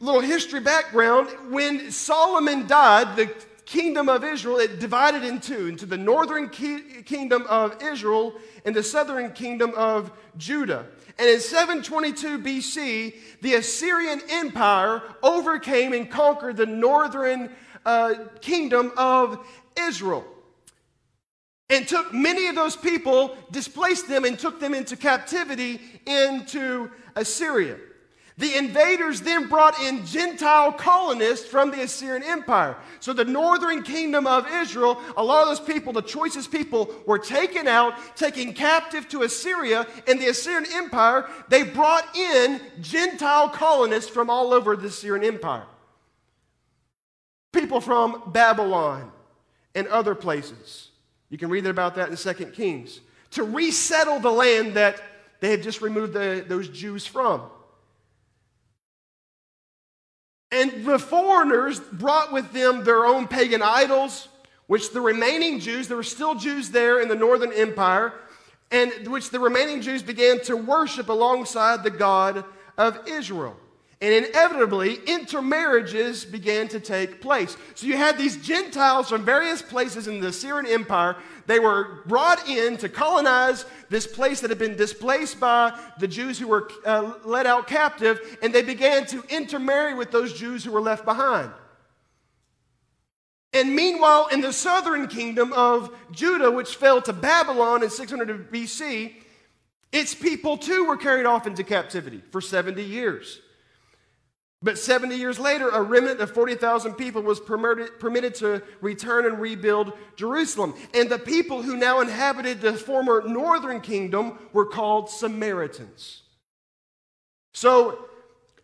little 0.00 0.20
history 0.20 0.60
background, 0.60 1.28
when 1.50 1.90
Solomon 1.90 2.66
died, 2.66 3.16
the 3.16 3.32
kingdom 3.64 4.08
of 4.08 4.24
Israel, 4.24 4.58
it 4.58 4.78
divided 4.80 5.24
in 5.24 5.40
two 5.40 5.66
into 5.68 5.86
the 5.86 5.96
northern 5.96 6.50
ki- 6.50 7.02
kingdom 7.04 7.46
of 7.48 7.82
Israel 7.82 8.34
and 8.64 8.74
the 8.74 8.82
southern 8.82 9.32
kingdom 9.32 9.72
of 9.76 10.12
Judah. 10.36 10.86
And 11.18 11.28
in 11.28 11.40
722 11.40 12.38
BC, 12.38 13.14
the 13.40 13.54
Assyrian 13.54 14.20
Empire 14.28 15.02
overcame 15.22 15.92
and 15.92 16.10
conquered 16.10 16.56
the 16.56 16.66
northern 16.66 17.50
uh, 17.84 18.14
kingdom 18.40 18.92
of 18.96 19.38
Israel. 19.78 20.24
And 21.70 21.88
took 21.88 22.12
many 22.12 22.48
of 22.48 22.54
those 22.54 22.76
people, 22.76 23.36
displaced 23.50 24.08
them, 24.08 24.24
and 24.24 24.38
took 24.38 24.60
them 24.60 24.74
into 24.74 24.96
captivity 24.96 25.80
into 26.06 26.90
Assyria. 27.16 27.78
The 28.38 28.56
invaders 28.56 29.20
then 29.20 29.48
brought 29.48 29.78
in 29.80 30.06
Gentile 30.06 30.72
colonists 30.72 31.46
from 31.46 31.70
the 31.70 31.82
Assyrian 31.82 32.22
Empire. 32.22 32.76
So 33.00 33.12
the 33.12 33.24
northern 33.24 33.82
kingdom 33.82 34.26
of 34.26 34.46
Israel, 34.50 35.00
a 35.16 35.22
lot 35.22 35.42
of 35.42 35.48
those 35.48 35.66
people, 35.66 35.92
the 35.92 36.02
choicest 36.02 36.50
people, 36.50 36.90
were 37.06 37.18
taken 37.18 37.68
out, 37.68 37.94
taken 38.16 38.54
captive 38.54 39.08
to 39.10 39.22
Assyria. 39.22 39.86
And 40.08 40.20
the 40.20 40.28
Assyrian 40.28 40.66
Empire, 40.72 41.28
they 41.48 41.62
brought 41.62 42.16
in 42.16 42.60
Gentile 42.80 43.50
colonists 43.50 44.10
from 44.10 44.30
all 44.30 44.54
over 44.54 44.76
the 44.76 44.88
Assyrian 44.88 45.24
Empire 45.24 45.64
people 47.52 47.80
from 47.80 48.22
Babylon 48.26 49.10
and 49.74 49.86
other 49.88 50.14
places. 50.14 50.88
You 51.30 51.38
can 51.38 51.48
read 51.48 51.66
about 51.66 51.94
that 51.94 52.08
in 52.10 52.16
2 52.16 52.46
Kings. 52.46 53.00
to 53.32 53.44
resettle 53.44 54.20
the 54.20 54.30
land 54.30 54.74
that 54.74 55.02
they 55.40 55.50
had 55.50 55.62
just 55.62 55.80
removed 55.80 56.12
the, 56.12 56.44
those 56.46 56.68
Jews 56.68 57.06
from. 57.06 57.42
And 60.50 60.84
the 60.84 60.98
foreigners 60.98 61.80
brought 61.80 62.30
with 62.30 62.52
them 62.52 62.84
their 62.84 63.06
own 63.06 63.26
pagan 63.26 63.62
idols, 63.62 64.28
which 64.66 64.92
the 64.92 65.00
remaining 65.00 65.60
Jews, 65.60 65.88
there 65.88 65.96
were 65.96 66.02
still 66.02 66.34
Jews 66.34 66.70
there 66.70 67.00
in 67.00 67.08
the 67.08 67.14
northern 67.14 67.52
empire, 67.52 68.12
and 68.70 69.08
which 69.08 69.30
the 69.30 69.40
remaining 69.40 69.80
Jews 69.80 70.02
began 70.02 70.40
to 70.44 70.56
worship 70.56 71.08
alongside 71.08 71.82
the 71.82 71.90
God 71.90 72.44
of 72.76 73.08
Israel. 73.08 73.56
And 74.02 74.26
inevitably, 74.26 74.98
intermarriages 75.06 76.24
began 76.24 76.66
to 76.68 76.80
take 76.80 77.20
place. 77.20 77.56
So 77.76 77.86
you 77.86 77.96
had 77.96 78.18
these 78.18 78.36
Gentiles 78.36 79.08
from 79.08 79.24
various 79.24 79.62
places 79.62 80.08
in 80.08 80.18
the 80.18 80.26
Assyrian 80.26 80.66
Empire. 80.66 81.16
They 81.46 81.60
were 81.60 82.02
brought 82.06 82.48
in 82.48 82.76
to 82.78 82.88
colonize 82.88 83.64
this 83.90 84.08
place 84.08 84.40
that 84.40 84.50
had 84.50 84.58
been 84.58 84.74
displaced 84.74 85.38
by 85.38 85.78
the 86.00 86.08
Jews 86.08 86.36
who 86.36 86.48
were 86.48 86.68
uh, 86.84 87.14
led 87.24 87.46
out 87.46 87.68
captive, 87.68 88.38
and 88.42 88.52
they 88.52 88.62
began 88.62 89.06
to 89.06 89.22
intermarry 89.28 89.94
with 89.94 90.10
those 90.10 90.32
Jews 90.32 90.64
who 90.64 90.72
were 90.72 90.80
left 90.80 91.04
behind. 91.04 91.52
And 93.52 93.76
meanwhile, 93.76 94.26
in 94.32 94.40
the 94.40 94.52
southern 94.52 95.06
kingdom 95.06 95.52
of 95.52 95.94
Judah, 96.10 96.50
which 96.50 96.74
fell 96.74 97.00
to 97.02 97.12
Babylon 97.12 97.84
in 97.84 97.90
600 97.90 98.50
BC, 98.50 99.12
its 99.92 100.12
people 100.12 100.58
too 100.58 100.86
were 100.86 100.96
carried 100.96 101.26
off 101.26 101.46
into 101.46 101.62
captivity 101.62 102.20
for 102.32 102.40
70 102.40 102.82
years. 102.82 103.38
But 104.62 104.78
70 104.78 105.16
years 105.16 105.40
later, 105.40 105.68
a 105.70 105.82
remnant 105.82 106.20
of 106.20 106.30
40,000 106.30 106.94
people 106.94 107.22
was 107.22 107.40
permitted, 107.40 108.34
to 108.36 108.62
return 108.80 109.26
and 109.26 109.40
rebuild 109.40 109.92
Jerusalem. 110.14 110.74
And 110.94 111.10
the 111.10 111.18
people 111.18 111.62
who 111.62 111.76
now 111.76 112.00
inhabited 112.00 112.60
the 112.60 112.74
former 112.74 113.22
northern 113.26 113.80
kingdom 113.80 114.38
were 114.52 114.66
called 114.66 115.10
Samaritans. 115.10 116.22
So, 117.52 118.06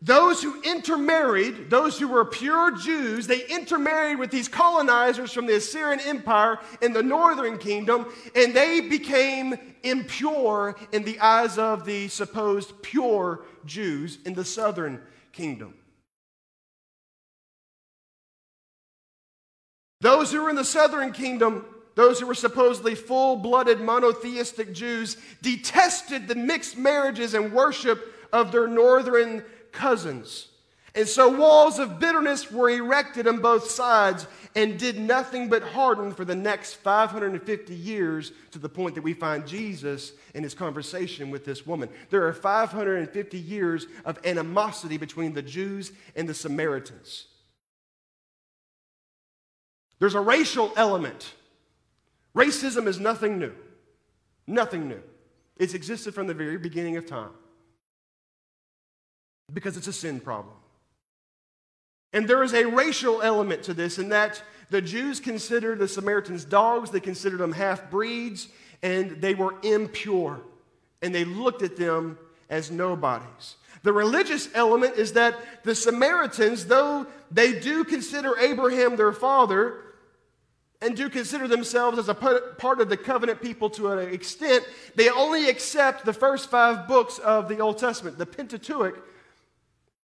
those 0.01 0.41
who 0.41 0.63
intermarried, 0.63 1.71
those 1.71 1.99
who 1.99 2.07
were 2.07 2.25
pure 2.25 2.71
Jews, 2.77 3.27
they 3.27 3.45
intermarried 3.49 4.21
with 4.21 4.31
these 4.31 4.47
colonizers 4.47 5.33
from 5.33 5.47
the 5.47 5.57
Assyrian 5.57 5.99
Empire 5.99 6.61
in 6.81 6.93
the 6.93 7.03
northern 7.03 7.59
kingdom, 7.59 8.07
and 8.37 8.55
they 8.55 8.81
became 8.81 9.57
impure 9.83 10.77
in 10.93 11.03
the 11.03 11.19
eyes 11.19 11.59
of 11.59 11.85
the 11.85 12.07
supposed 12.07 12.81
pure 12.81 13.45
Jews 13.65 14.19
in 14.25 14.35
the 14.35 14.45
southern 14.45 15.03
kingdom. 15.33 15.75
Those 20.01 20.31
who 20.31 20.43
were 20.43 20.51
in 20.51 20.57
the 20.57 20.65
southern 20.65 21.13
kingdom, 21.13 21.65
those 21.95 22.21
who 22.21 22.27
were 22.27 22.35
supposedly 22.35 22.95
full 22.95 23.37
blooded 23.37 23.81
monotheistic 23.81 24.73
Jews, 24.73 25.17
detested 25.43 26.29
the 26.29 26.37
mixed 26.37 26.77
marriages 26.77 27.35
and 27.35 27.53
worship 27.53 28.15
of 28.33 28.53
their 28.53 28.69
northern 28.69 29.45
cousins. 29.73 30.49
And 30.95 31.07
so 31.07 31.29
walls 31.29 31.79
of 31.79 32.01
bitterness 32.01 32.51
were 32.51 32.71
erected 32.71 33.29
on 33.29 33.39
both 33.39 33.71
sides 33.71 34.27
and 34.57 34.79
did 34.79 34.99
nothing 34.99 35.49
but 35.49 35.63
harden 35.63 36.13
for 36.13 36.25
the 36.25 36.35
next 36.35 36.75
550 36.75 37.75
years 37.75 38.33
to 38.53 38.59
the 38.59 38.69
point 38.69 38.95
that 38.95 39.03
we 39.03 39.13
find 39.13 39.47
Jesus 39.47 40.13
in 40.35 40.43
his 40.43 40.55
conversation 40.55 41.31
with 41.31 41.45
this 41.45 41.67
woman. 41.67 41.89
There 42.11 42.27
are 42.27 42.33
550 42.33 43.39
years 43.39 43.87
of 44.05 44.19
animosity 44.25 44.97
between 44.97 45.35
the 45.35 45.43
Jews 45.43 45.93
and 46.17 46.29
the 46.29 46.35
Samaritans. 46.35 47.27
There's 49.99 50.15
a 50.15 50.21
racial 50.21 50.73
element. 50.77 51.35
Racism 52.35 52.87
is 52.87 53.01
nothing 53.01 53.39
new. 53.39 53.53
Nothing 54.47 54.89
new. 54.89 55.03
It's 55.57 55.75
existed 55.75 56.15
from 56.15 56.27
the 56.27 56.35
very 56.35 56.57
beginning 56.57 56.97
of 56.97 57.07
time 57.07 57.31
because 59.53 59.77
it's 59.77 59.89
a 59.89 59.93
sin 59.93 60.21
problem. 60.21 60.55
And 62.13 62.29
there 62.29 62.43
is 62.43 62.55
a 62.55 62.65
racial 62.65 63.21
element 63.23 63.65
to 63.65 63.75
this 63.75 63.99
in 63.99 64.11
that 64.11 64.43
the 64.71 64.81
Jews 64.81 65.21
considered 65.21 65.79
the 65.79 65.89
Samaritans 65.89 66.45
dogs, 66.45 66.91
they 66.91 67.01
considered 67.01 67.39
them 67.39 67.53
half 67.53 67.91
breeds, 67.91 68.49
and 68.83 69.21
they 69.21 69.35
were 69.35 69.55
impure. 69.63 70.41
And 71.03 71.15
they 71.15 71.25
looked 71.25 71.63
at 71.63 71.77
them 71.77 72.19
as 72.51 72.71
nobodies. 72.71 73.57
The 73.83 73.93
religious 73.93 74.49
element 74.55 74.97
is 74.97 75.13
that 75.13 75.65
the 75.65 75.75
Samaritans, 75.75 76.67
though 76.67 77.07
they 77.31 77.59
do 77.59 77.85
consider 77.85 78.39
Abraham 78.39 78.97
their 78.97 79.13
father, 79.13 79.77
and 80.81 80.97
do 80.97 81.09
consider 81.09 81.49
themselves 81.49 81.99
as 81.99 82.09
a 82.09 82.15
part 82.15 82.81
of 82.81 82.89
the 82.89 82.97
covenant 82.97 83.43
people 83.43 83.69
to 83.71 83.91
an 83.91 84.13
extent, 84.13 84.65
they 84.95 85.11
only 85.11 85.49
accept 85.49 86.05
the 86.05 86.13
first 86.13 86.51
five 86.51 86.87
books 86.87 87.19
of 87.19 87.49
the 87.49 87.59
Old 87.59 87.79
Testament, 87.79 88.17
the 88.17 88.27
Pentateuch, 88.27 89.05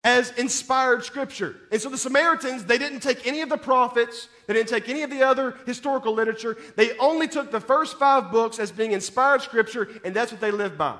as 0.03 0.31
inspired 0.31 1.03
scripture. 1.03 1.55
And 1.71 1.81
so 1.81 1.89
the 1.89 1.97
Samaritans, 1.97 2.65
they 2.65 2.77
didn't 2.77 2.99
take 2.99 3.25
any 3.25 3.41
of 3.41 3.49
the 3.49 3.57
prophets, 3.57 4.27
they 4.45 4.53
didn't 4.53 4.69
take 4.69 4.89
any 4.89 5.03
of 5.03 5.09
the 5.09 5.23
other 5.23 5.55
historical 5.65 6.13
literature. 6.13 6.57
They 6.75 6.97
only 6.97 7.27
took 7.27 7.51
the 7.51 7.61
first 7.61 7.97
five 7.97 8.31
books 8.31 8.59
as 8.59 8.71
being 8.71 8.91
inspired 8.91 9.41
scripture, 9.41 9.89
and 10.03 10.13
that's 10.13 10.31
what 10.31 10.41
they 10.41 10.51
lived 10.51 10.77
by. 10.77 10.97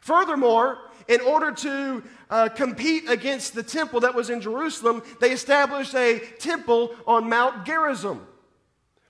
Furthermore, 0.00 0.78
in 1.08 1.20
order 1.22 1.50
to 1.50 2.02
uh, 2.30 2.48
compete 2.50 3.08
against 3.08 3.54
the 3.54 3.62
temple 3.62 4.00
that 4.00 4.14
was 4.14 4.30
in 4.30 4.40
Jerusalem, 4.40 5.02
they 5.20 5.32
established 5.32 5.94
a 5.94 6.20
temple 6.38 6.94
on 7.06 7.28
Mount 7.28 7.64
Gerizim 7.64 8.26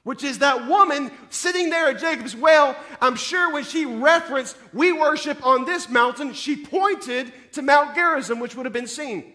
which 0.02 0.24
is 0.24 0.38
that 0.38 0.66
woman 0.66 1.10
sitting 1.30 1.70
there 1.70 1.88
at 1.88 1.98
Jacob's 1.98 2.36
well. 2.36 2.76
I'm 3.00 3.16
sure 3.16 3.52
when 3.52 3.64
she 3.64 3.84
referenced, 3.84 4.56
we 4.72 4.92
worship 4.92 5.44
on 5.44 5.64
this 5.64 5.88
mountain, 5.88 6.32
she 6.32 6.56
pointed 6.56 7.32
to 7.52 7.62
Mount 7.62 7.94
Gerizim, 7.94 8.40
which 8.40 8.56
would 8.56 8.66
have 8.66 8.72
been 8.72 8.86
seen 8.86 9.32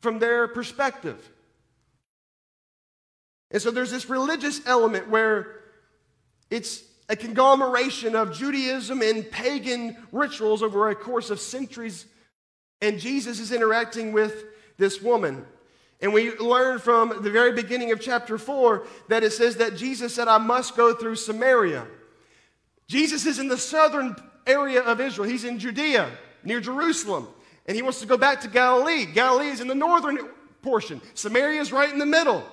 from 0.00 0.18
their 0.18 0.46
perspective. 0.48 1.30
And 3.50 3.62
so 3.62 3.70
there's 3.70 3.90
this 3.90 4.10
religious 4.10 4.60
element 4.66 5.08
where 5.08 5.60
it's 6.50 6.82
a 7.08 7.16
conglomeration 7.16 8.16
of 8.16 8.36
Judaism 8.36 9.00
and 9.00 9.30
pagan 9.30 9.96
rituals 10.12 10.62
over 10.62 10.88
a 10.88 10.94
course 10.94 11.30
of 11.30 11.38
centuries. 11.38 12.06
And 12.80 12.98
Jesus 12.98 13.40
is 13.40 13.52
interacting 13.52 14.12
with 14.12 14.44
this 14.76 15.00
woman. 15.00 15.46
And 16.04 16.12
we 16.12 16.36
learn 16.36 16.80
from 16.80 17.22
the 17.22 17.30
very 17.30 17.52
beginning 17.52 17.90
of 17.90 17.98
chapter 17.98 18.36
4 18.36 18.86
that 19.08 19.24
it 19.24 19.32
says 19.32 19.56
that 19.56 19.74
Jesus 19.74 20.14
said, 20.14 20.28
I 20.28 20.36
must 20.36 20.76
go 20.76 20.92
through 20.92 21.16
Samaria. 21.16 21.86
Jesus 22.86 23.24
is 23.24 23.38
in 23.38 23.48
the 23.48 23.56
southern 23.56 24.14
area 24.46 24.82
of 24.82 25.00
Israel, 25.00 25.26
he's 25.26 25.44
in 25.44 25.58
Judea, 25.58 26.10
near 26.44 26.60
Jerusalem, 26.60 27.26
and 27.64 27.74
he 27.74 27.80
wants 27.80 28.00
to 28.00 28.06
go 28.06 28.18
back 28.18 28.42
to 28.42 28.48
Galilee. 28.48 29.06
Galilee 29.06 29.48
is 29.48 29.62
in 29.62 29.66
the 29.66 29.74
northern 29.74 30.18
portion, 30.60 31.00
Samaria 31.14 31.62
is 31.62 31.72
right 31.72 31.90
in 31.90 31.98
the 31.98 32.04
middle. 32.04 32.44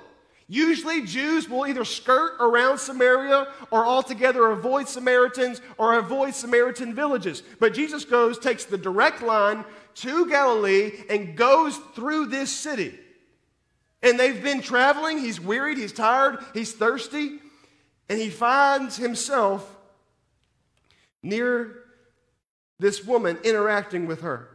Usually, 0.48 1.02
Jews 1.02 1.50
will 1.50 1.68
either 1.68 1.84
skirt 1.84 2.38
around 2.40 2.78
Samaria 2.78 3.48
or 3.70 3.86
altogether 3.86 4.48
avoid 4.52 4.88
Samaritans 4.88 5.60
or 5.78 5.98
avoid 5.98 6.36
Samaritan 6.36 6.96
villages. 6.96 7.44
But 7.60 7.74
Jesus 7.74 8.06
goes, 8.06 8.40
takes 8.40 8.64
the 8.64 8.78
direct 8.78 9.22
line 9.22 9.66
to 9.96 10.30
Galilee, 10.30 11.04
and 11.10 11.36
goes 11.36 11.76
through 11.96 12.28
this 12.28 12.50
city. 12.50 12.98
And 14.04 14.20
they've 14.20 14.42
been 14.42 14.62
traveling. 14.62 15.20
He's 15.20 15.40
wearied, 15.40 15.78
he's 15.78 15.92
tired, 15.92 16.40
he's 16.54 16.74
thirsty, 16.74 17.40
and 18.10 18.20
he 18.20 18.30
finds 18.30 18.98
himself 18.98 19.78
near 21.24 21.84
this 22.80 23.06
woman 23.06 23.38
interacting 23.44 24.08
with 24.08 24.22
her. 24.22 24.48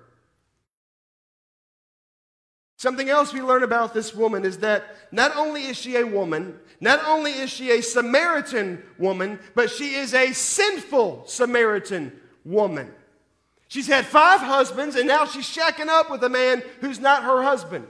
Something 2.79 3.09
else 3.09 3.33
we 3.33 3.41
learn 3.41 3.63
about 3.63 3.95
this 3.95 4.15
woman 4.15 4.45
is 4.45 4.59
that 4.59 4.85
not 5.11 5.35
only 5.37 5.65
is 5.67 5.77
she 5.79 5.97
a 5.97 6.05
woman, 6.05 6.59
not 6.81 7.03
only 7.07 7.33
is 7.33 7.49
she 7.51 7.71
a 7.71 7.83
Samaritan 7.83 8.83
woman, 8.99 9.39
but 9.55 9.71
she 9.71 9.95
is 9.95 10.13
a 10.13 10.33
sinful 10.33 11.25
Samaritan 11.27 12.13
woman. 12.45 12.93
She's 13.69 13.87
had 13.87 14.05
five 14.05 14.41
husbands, 14.41 14.95
and 14.95 15.09
now 15.09 15.25
she's 15.25 15.47
shacking 15.47 15.89
up 15.89 16.11
with 16.11 16.23
a 16.23 16.29
man 16.29 16.63
who's 16.81 17.01
not 17.01 17.25
her 17.25 17.43
husband. 17.43 17.87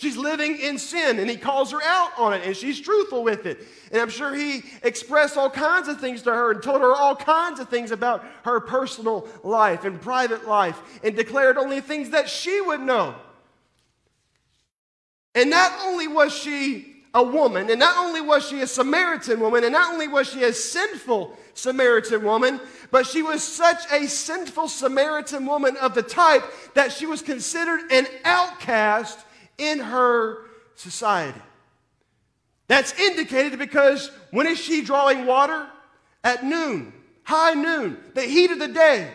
She's 0.00 0.16
living 0.16 0.56
in 0.58 0.78
sin, 0.78 1.18
and 1.18 1.28
he 1.28 1.36
calls 1.36 1.72
her 1.72 1.82
out 1.82 2.12
on 2.16 2.32
it, 2.32 2.40
and 2.46 2.56
she's 2.56 2.80
truthful 2.80 3.22
with 3.22 3.44
it. 3.44 3.58
And 3.92 4.00
I'm 4.00 4.08
sure 4.08 4.34
he 4.34 4.62
expressed 4.82 5.36
all 5.36 5.50
kinds 5.50 5.88
of 5.88 6.00
things 6.00 6.22
to 6.22 6.30
her 6.30 6.52
and 6.52 6.62
told 6.62 6.80
her 6.80 6.94
all 6.94 7.14
kinds 7.14 7.60
of 7.60 7.68
things 7.68 7.90
about 7.90 8.24
her 8.44 8.60
personal 8.60 9.28
life 9.44 9.84
and 9.84 10.00
private 10.00 10.48
life 10.48 10.80
and 11.04 11.14
declared 11.14 11.58
only 11.58 11.82
things 11.82 12.08
that 12.10 12.30
she 12.30 12.62
would 12.62 12.80
know. 12.80 13.14
And 15.34 15.50
not 15.50 15.70
only 15.82 16.08
was 16.08 16.32
she 16.32 17.02
a 17.12 17.22
woman, 17.22 17.68
and 17.68 17.78
not 17.78 17.98
only 17.98 18.22
was 18.22 18.48
she 18.48 18.62
a 18.62 18.66
Samaritan 18.66 19.38
woman, 19.38 19.64
and 19.64 19.72
not 19.74 19.92
only 19.92 20.08
was 20.08 20.30
she 20.30 20.44
a 20.44 20.54
sinful 20.54 21.36
Samaritan 21.52 22.24
woman, 22.24 22.58
but 22.90 23.06
she 23.06 23.20
was 23.20 23.42
such 23.42 23.82
a 23.92 24.06
sinful 24.06 24.68
Samaritan 24.68 25.44
woman 25.44 25.76
of 25.76 25.94
the 25.94 26.02
type 26.02 26.44
that 26.72 26.90
she 26.90 27.04
was 27.04 27.20
considered 27.20 27.92
an 27.92 28.06
outcast 28.24 29.26
in 29.60 29.78
her 29.78 30.38
society. 30.74 31.40
That's 32.66 32.98
indicated 32.98 33.58
because 33.58 34.10
when 34.30 34.46
is 34.46 34.58
she 34.58 34.82
drawing 34.82 35.26
water? 35.26 35.66
At 36.22 36.44
noon. 36.44 36.92
high 37.24 37.54
noon, 37.54 37.96
the 38.14 38.22
heat 38.22 38.50
of 38.50 38.58
the 38.58 38.68
day. 38.68 39.10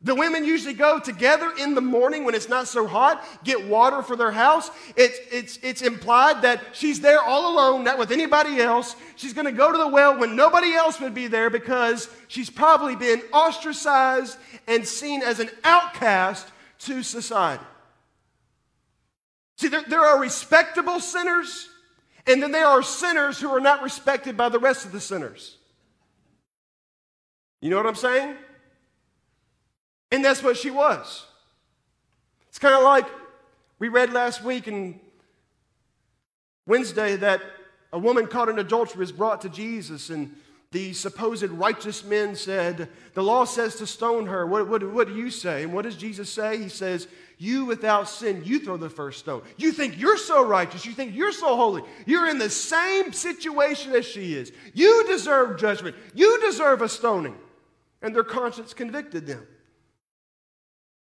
The 0.00 0.14
women 0.14 0.44
usually 0.44 0.74
go 0.74 1.00
together 1.00 1.52
in 1.58 1.74
the 1.74 1.80
morning 1.80 2.24
when 2.24 2.36
it's 2.36 2.48
not 2.48 2.68
so 2.68 2.86
hot, 2.86 3.24
get 3.42 3.66
water 3.66 4.00
for 4.00 4.14
their 4.14 4.30
house. 4.30 4.70
It's, 4.94 5.18
it's, 5.32 5.58
it's 5.60 5.82
implied 5.82 6.42
that 6.42 6.62
she's 6.72 7.00
there 7.00 7.20
all 7.20 7.52
alone, 7.52 7.82
not 7.82 7.98
with 7.98 8.12
anybody 8.12 8.60
else. 8.60 8.94
She's 9.16 9.32
going 9.32 9.46
to 9.46 9.52
go 9.52 9.72
to 9.72 9.78
the 9.78 9.88
well 9.88 10.16
when 10.16 10.36
nobody 10.36 10.72
else 10.74 11.00
would 11.00 11.14
be 11.14 11.26
there 11.26 11.50
because 11.50 12.08
she's 12.28 12.48
probably 12.48 12.94
been 12.94 13.22
ostracized 13.32 14.38
and 14.68 14.86
seen 14.86 15.22
as 15.22 15.40
an 15.40 15.50
outcast 15.64 16.46
to 16.80 17.02
society. 17.02 17.64
See, 19.58 19.66
there, 19.66 19.82
there 19.88 20.00
are 20.00 20.20
respectable 20.20 21.00
sinners, 21.00 21.68
and 22.28 22.40
then 22.40 22.52
there 22.52 22.66
are 22.66 22.80
sinners 22.80 23.40
who 23.40 23.50
are 23.50 23.58
not 23.58 23.82
respected 23.82 24.36
by 24.36 24.48
the 24.48 24.58
rest 24.60 24.84
of 24.84 24.92
the 24.92 25.00
sinners. 25.00 25.56
You 27.60 27.70
know 27.70 27.76
what 27.76 27.86
I'm 27.86 27.96
saying? 27.96 28.36
And 30.12 30.24
that's 30.24 30.44
what 30.44 30.56
she 30.56 30.70
was. 30.70 31.26
It's 32.48 32.60
kind 32.60 32.74
of 32.74 32.84
like 32.84 33.06
we 33.80 33.88
read 33.88 34.12
last 34.12 34.44
week 34.44 34.68
and 34.68 35.00
Wednesday 36.64 37.16
that 37.16 37.42
a 37.92 37.98
woman 37.98 38.28
caught 38.28 38.48
in 38.48 38.60
adultery 38.60 39.00
was 39.00 39.10
brought 39.10 39.40
to 39.40 39.48
Jesus, 39.48 40.08
and 40.08 40.36
the 40.70 40.92
supposed 40.92 41.44
righteous 41.44 42.04
men 42.04 42.34
said, 42.34 42.90
The 43.14 43.22
law 43.22 43.44
says 43.44 43.76
to 43.76 43.86
stone 43.86 44.26
her. 44.26 44.46
What, 44.46 44.68
what, 44.68 44.92
what 44.92 45.08
do 45.08 45.14
you 45.14 45.30
say? 45.30 45.62
And 45.62 45.72
what 45.72 45.84
does 45.84 45.96
Jesus 45.96 46.30
say? 46.30 46.58
He 46.58 46.68
says, 46.68 47.08
You 47.38 47.64
without 47.64 48.06
sin, 48.06 48.42
you 48.44 48.60
throw 48.60 48.76
the 48.76 48.90
first 48.90 49.20
stone. 49.20 49.42
You 49.56 49.72
think 49.72 49.98
you're 49.98 50.18
so 50.18 50.46
righteous. 50.46 50.84
You 50.84 50.92
think 50.92 51.14
you're 51.14 51.32
so 51.32 51.56
holy. 51.56 51.82
You're 52.04 52.28
in 52.28 52.36
the 52.36 52.50
same 52.50 53.14
situation 53.14 53.94
as 53.94 54.04
she 54.04 54.34
is. 54.34 54.52
You 54.74 55.06
deserve 55.06 55.58
judgment. 55.58 55.96
You 56.14 56.38
deserve 56.42 56.82
a 56.82 56.88
stoning. 56.88 57.36
And 58.02 58.14
their 58.14 58.24
conscience 58.24 58.74
convicted 58.74 59.26
them. 59.26 59.46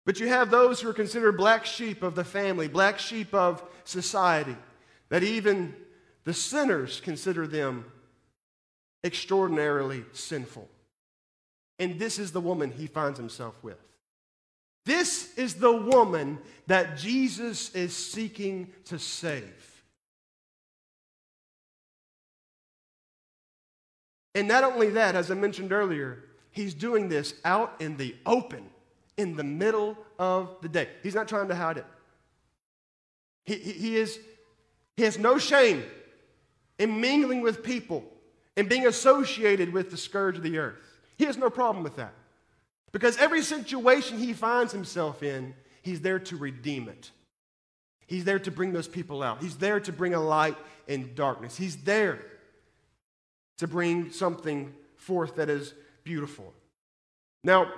But 0.05 0.19
you 0.19 0.27
have 0.27 0.51
those 0.51 0.79
who 0.79 0.89
are 0.89 0.93
considered 0.93 1.35
black 1.35 1.65
sheep 1.65 2.03
of 2.03 2.13
the 2.13 2.23
family, 2.23 2.67
black 2.67 2.99
sheep 2.99 3.33
of 3.33 3.61
society, 3.83 4.55
that 5.09 5.23
even 5.23 5.75
the 6.25 6.33
sinners 6.33 7.01
consider 7.01 7.47
them 7.47 7.85
extraordinarily 9.03 10.03
sinful. 10.13 10.67
And 11.79 11.99
this 11.99 12.19
is 12.19 12.31
the 12.31 12.41
woman 12.41 12.71
he 12.71 12.87
finds 12.87 13.19
himself 13.19 13.55
with. 13.63 13.77
This 14.85 15.37
is 15.37 15.55
the 15.55 15.71
woman 15.71 16.39
that 16.67 16.97
Jesus 16.97 17.75
is 17.75 17.95
seeking 17.95 18.71
to 18.85 18.97
save. 18.97 19.83
And 24.33 24.47
not 24.47 24.63
only 24.63 24.91
that, 24.91 25.15
as 25.15 25.29
I 25.29 25.33
mentioned 25.33 25.73
earlier, 25.73 26.23
he's 26.51 26.73
doing 26.73 27.09
this 27.09 27.33
out 27.43 27.75
in 27.79 27.97
the 27.97 28.15
open 28.25 28.65
in 29.17 29.35
the 29.35 29.43
middle 29.43 29.97
of 30.19 30.55
the 30.61 30.69
day. 30.69 30.87
He's 31.03 31.15
not 31.15 31.27
trying 31.27 31.47
to 31.49 31.55
hide 31.55 31.77
it. 31.77 31.85
He, 33.45 33.55
he, 33.55 33.71
he, 33.71 33.95
is, 33.97 34.19
he 34.95 35.03
has 35.03 35.17
no 35.17 35.37
shame 35.37 35.83
in 36.77 37.01
mingling 37.01 37.41
with 37.41 37.63
people 37.63 38.05
and 38.57 38.67
being 38.67 38.87
associated 38.87 39.71
with 39.71 39.91
the 39.91 39.97
scourge 39.97 40.35
of 40.35 40.43
the 40.43 40.57
earth. 40.57 40.75
He 41.17 41.25
has 41.25 41.37
no 41.37 41.49
problem 41.49 41.83
with 41.83 41.95
that. 41.95 42.13
Because 42.91 43.17
every 43.17 43.43
situation 43.43 44.17
he 44.17 44.33
finds 44.33 44.73
himself 44.73 45.21
in, 45.23 45.53
he's 45.83 46.01
there 46.01 46.19
to 46.19 46.35
redeem 46.35 46.89
it. 46.89 47.11
He's 48.07 48.25
there 48.25 48.39
to 48.39 48.51
bring 48.51 48.73
those 48.73 48.87
people 48.87 49.21
out. 49.21 49.41
He's 49.41 49.57
there 49.57 49.79
to 49.79 49.91
bring 49.91 50.13
a 50.13 50.19
light 50.19 50.57
in 50.87 51.13
darkness. 51.13 51.55
He's 51.55 51.77
there 51.77 52.19
to 53.57 53.67
bring 53.67 54.11
something 54.11 54.73
forth 54.95 55.35
that 55.35 55.49
is 55.49 55.73
beautiful. 56.03 56.53
Now, 57.43 57.71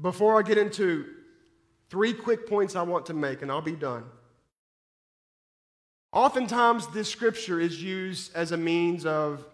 before 0.00 0.38
I 0.38 0.42
get 0.42 0.58
into 0.58 1.06
three 1.88 2.12
quick 2.12 2.46
points 2.46 2.76
I 2.76 2.82
want 2.82 3.06
to 3.06 3.14
make, 3.14 3.42
and 3.42 3.50
I'll 3.50 3.62
be 3.62 3.76
done. 3.76 4.04
Oftentimes, 6.12 6.86
this 6.88 7.08
scripture 7.08 7.60
is 7.60 7.82
used 7.82 8.34
as 8.34 8.52
a 8.52 8.56
means 8.56 9.04
of 9.04 9.44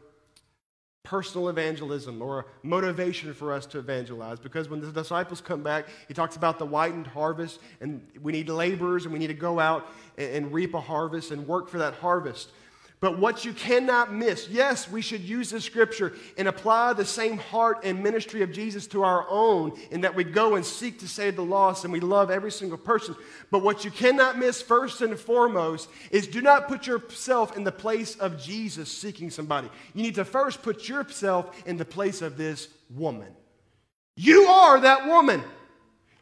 personal 1.03 1.51
evangelism 1.51 2.23
or 2.23 2.47
motivation 2.63 3.35
for 3.35 3.53
us 3.53 3.67
to 3.67 3.79
evangelize 3.79 4.41
because 4.41 4.71
when 4.71 4.81
the 4.81 4.91
disciples 4.91 5.41
come 5.41 5.63
back, 5.63 5.87
he 6.09 6.15
talks 6.15 6.37
about 6.37 6.59
the 6.59 6.65
whitened 6.65 7.07
harvest, 7.07 7.61
and 7.81 8.07
we 8.23 8.33
need 8.33 8.49
laborers, 8.49 9.05
and 9.05 9.13
we 9.13 9.19
need 9.19 9.27
to 9.27 9.35
go 9.35 9.61
out 9.61 9.87
and, 10.17 10.31
and 10.31 10.53
reap 10.53 10.75
a 10.75 10.81
harvest 10.81 11.31
and 11.31 11.47
work 11.47 11.69
for 11.69 11.79
that 11.79 11.95
harvest. 11.95 12.51
But 13.01 13.19
what 13.19 13.45
you 13.45 13.53
cannot 13.53 14.15
miss, 14.15 14.49
yes, 14.49 14.91
we 14.91 15.03
should 15.03 15.21
use 15.21 15.51
the 15.51 15.61
scripture 15.61 16.15
and 16.39 16.49
apply 16.49 16.95
the 16.95 17.05
same 17.05 17.37
heart 17.37 17.81
and 17.85 18.03
ministry 18.03 18.41
of 18.41 18.51
Jesus 18.51 18.87
to 18.89 19.03
our 19.03 19.27
own, 19.29 19.79
in 19.91 20.01
that 20.03 20.15
we 20.15 20.25
go 20.25 20.55
and 20.55 20.65
seek 20.65 21.01
to 21.01 21.09
save 21.09 21.37
the 21.37 21.45
lost 21.45 21.85
and 21.85 21.93
we 21.93 22.01
love 22.01 22.31
every 22.31 22.51
single 22.51 22.79
person. 22.79 23.15
But 23.51 23.63
what 23.63 23.85
you 23.85 23.91
cannot 23.91 24.39
miss, 24.39 24.63
first 24.63 25.03
and 25.03 25.19
foremost, 25.19 25.91
is 26.11 26.27
do 26.27 26.41
not 26.41 26.67
put 26.67 26.87
yourself 26.87 27.57
in 27.57 27.65
the 27.65 27.73
place 27.73 28.17
of 28.17 28.41
Jesus 28.41 28.91
seeking 28.91 29.29
somebody. 29.29 29.69
You 29.93 30.03
need 30.03 30.15
to 30.15 30.25
first 30.25 30.63
put 30.63 30.89
yourself 30.89 31.63
in 31.67 31.77
the 31.77 31.85
place 31.85 32.23
of 32.23 32.39
this 32.39 32.69
woman. 32.89 33.35
You 34.17 34.45
are 34.45 34.81
that 34.81 35.07
woman. 35.07 35.43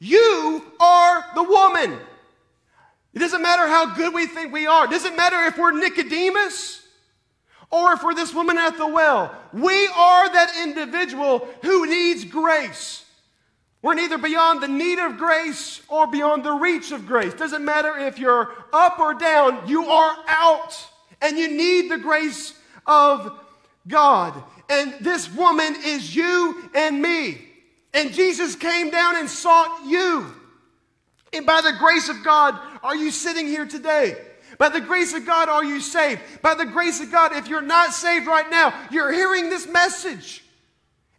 You 0.01 0.65
are 0.81 1.25
the 1.37 1.45
woman. 1.45 1.99
It 3.15 3.19
doesn't 3.19 3.43
matter 3.43 3.67
how 3.67 3.95
good 3.95 4.15
we 4.15 4.27
think 4.27 4.53
we 4.53 4.67
are. 4.67 4.87
It 4.87 4.91
doesn't 4.91 5.17
matter 5.17 5.37
if 5.45 5.59
we're 5.59 5.73
Nicodemus 5.73 6.83
or 7.71 7.93
if 7.93 8.03
we're 8.03 8.15
this 8.15 8.33
woman 8.35 8.59
at 8.59 8.77
the 8.77 8.87
well. 8.87 9.35
We 9.53 9.87
are 9.89 10.33
that 10.33 10.53
individual 10.63 11.49
who 11.63 11.87
needs 11.87 12.25
grace. 12.25 13.05
We're 13.83 13.95
neither 13.95 14.19
beyond 14.19 14.63
the 14.63 14.69
need 14.69 14.99
of 14.99 15.19
grace 15.19 15.83
or 15.89 16.07
beyond 16.07 16.45
the 16.45 16.53
reach 16.53 16.93
of 16.93 17.07
grace. 17.07 17.35
Doesn't 17.35 17.65
matter 17.65 17.99
if 17.99 18.19
you're 18.19 18.53
up 18.73 18.99
or 18.99 19.13
down, 19.13 19.69
you 19.69 19.87
are 19.87 20.17
out 20.29 20.87
and 21.21 21.37
you 21.37 21.49
need 21.49 21.91
the 21.91 21.99
grace 21.99 22.55
of 22.87 23.33
God. 23.89 24.41
And 24.69 24.95
this 25.01 25.31
woman 25.35 25.75
is 25.85 26.15
you 26.15 26.71
and 26.75 27.03
me. 27.03 27.49
And 27.93 28.13
Jesus 28.13 28.55
came 28.55 28.91
down 28.91 29.17
and 29.17 29.29
sought 29.29 29.85
you. 29.87 30.33
And 31.33 31.47
by 31.47 31.61
the 31.61 31.73
grace 31.79 32.09
of 32.09 32.23
God, 32.23 32.59
are 32.83 32.97
you 32.97 33.11
sitting 33.11 33.47
here 33.47 33.67
today? 33.67 34.17
By 34.59 34.69
the 34.69 34.81
grace 34.81 35.15
of 35.15 35.25
God, 35.25 35.49
are 35.49 35.65
you 35.65 35.81
saved? 35.81 36.21
By 36.43 36.55
the 36.55 36.67
grace 36.67 37.01
of 37.01 37.11
God, 37.11 37.33
if 37.33 37.49
you're 37.49 37.63
not 37.63 37.93
saved 37.93 38.27
right 38.27 38.49
now, 38.51 38.75
you're 38.91 39.13
hearing 39.13 39.49
this 39.49 39.67
message 39.67 40.45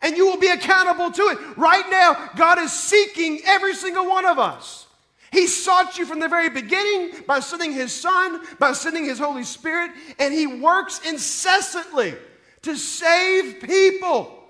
and 0.03 0.17
you 0.17 0.25
will 0.25 0.37
be 0.37 0.49
accountable 0.49 1.11
to 1.11 1.21
it. 1.23 1.57
Right 1.57 1.89
now, 1.89 2.29
God 2.35 2.59
is 2.59 2.71
seeking 2.71 3.39
every 3.45 3.73
single 3.73 4.07
one 4.07 4.25
of 4.25 4.37
us. 4.37 4.85
He 5.31 5.47
sought 5.47 5.97
you 5.97 6.05
from 6.05 6.19
the 6.19 6.27
very 6.27 6.49
beginning 6.49 7.23
by 7.25 7.39
sending 7.39 7.71
His 7.71 7.91
Son, 7.91 8.41
by 8.59 8.73
sending 8.73 9.05
His 9.05 9.17
Holy 9.17 9.43
Spirit, 9.43 9.91
and 10.19 10.31
He 10.31 10.45
works 10.45 10.99
incessantly 11.07 12.13
to 12.61 12.75
save 12.75 13.61
people, 13.61 14.43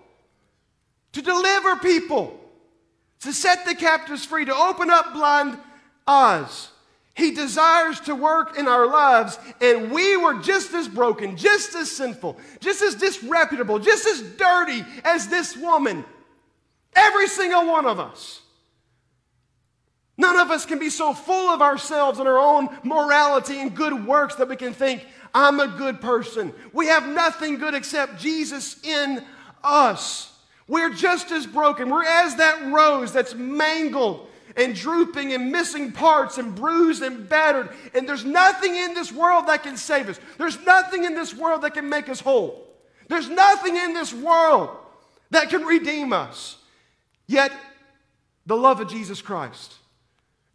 to 1.14 1.22
deliver 1.22 1.78
people, 1.78 2.38
to 3.24 3.34
set 3.34 3.66
the 3.66 3.76
captives 3.76 4.26
free, 4.26 4.46
to 4.46 4.56
open 4.56 4.90
up 4.90 5.14
blind 5.14 5.58
eyes. 6.06 6.70
He 7.16 7.32
desires 7.32 8.00
to 8.02 8.16
work 8.16 8.58
in 8.58 8.68
our 8.68 8.88
lives, 8.88 9.38
and 9.62 9.92
we 9.92 10.18
were 10.18 10.40
just 10.42 10.74
as 10.74 10.88
broken, 10.88 11.38
just 11.38 11.76
as 11.76 11.92
sinful, 11.92 12.38
just 12.60 12.82
as 12.82 12.96
disreputable, 12.96 13.80
just 13.80 14.08
as 14.08 14.22
dirty 14.22 14.84
as 15.04 15.28
this 15.28 15.56
woman. 15.56 16.04
Every 16.96 17.28
single 17.28 17.68
one 17.68 17.86
of 17.86 18.00
us. 18.00 18.42
None 20.18 20.40
of 20.40 20.52
us 20.52 20.66
can 20.66 20.80
be 20.80 20.90
so 20.90 21.14
full 21.14 21.50
of 21.50 21.62
ourselves 21.62 22.20
and 22.20 22.28
our 22.28 22.38
own 22.38 22.70
morality 22.84 23.60
and 23.60 23.76
good 23.76 24.06
works 24.06 24.36
that 24.36 24.50
we 24.50 24.56
can 24.56 24.74
think, 24.74 25.06
I'm 25.34 25.60
a 25.60 25.68
good 25.68 26.02
person. 26.02 26.54
We 26.72 26.88
have 26.88 27.08
nothing 27.08 27.58
good 27.58 27.74
except 27.74 28.20
Jesus 28.20 28.84
in 28.84 29.24
us. 29.64 30.33
We're 30.68 30.94
just 30.94 31.32
as 31.32 31.46
broken. 31.46 31.90
We're 31.90 32.06
as 32.06 32.36
that 32.38 32.72
rose 32.72 33.12
that's 33.12 33.36
mangled 33.36 34.30
and 34.56 34.76
drooping 34.76 35.34
and 35.34 35.52
missing 35.52 35.92
parts 35.92 36.38
and 36.38 36.56
bruised 36.56 37.02
and 37.02 37.28
battered. 37.28 37.70
And 37.94 38.08
there's 38.08 38.26
nothing 38.26 38.76
in 38.76 38.94
this 38.94 39.12
world 39.12 39.48
that 39.48 39.64
can 39.64 39.78
save 39.78 40.10
us. 40.10 40.20
There's 40.38 40.60
nothing 40.66 41.04
in 41.04 41.16
this 41.16 41.34
world 41.34 41.64
that 41.64 41.74
can 41.74 41.90
make 41.90 42.08
us 42.08 42.20
whole. 42.20 42.68
There's 43.10 43.30
nothing 43.30 43.76
in 43.76 43.94
this 43.94 44.14
world 44.14 44.70
that 45.32 45.50
can 45.50 45.64
redeem 45.64 46.14
us. 46.14 46.58
Yet, 47.28 47.52
the 48.46 48.58
love 48.58 48.80
of 48.80 48.90
Jesus 48.90 49.22
Christ, 49.22 49.74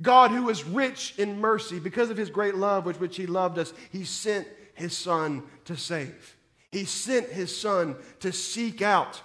God 0.01 0.31
who 0.31 0.49
is 0.49 0.65
rich 0.65 1.15
in 1.19 1.41
mercy, 1.41 1.79
because 1.79 2.11
of 2.11 2.17
his 2.17 2.31
great 2.31 2.55
love 2.55 2.87
with 2.87 3.01
which 3.01 3.17
he 3.17 3.27
loved 3.27 3.59
us, 3.59 3.73
he 3.91 4.05
sent 4.05 4.47
his 4.75 4.97
son 4.97 5.43
to 5.65 5.77
save. 5.77 6.37
He 6.71 6.85
sent 6.85 7.29
his 7.29 7.59
son 7.59 7.97
to 8.21 8.33
seek 8.33 8.83
out 8.83 9.21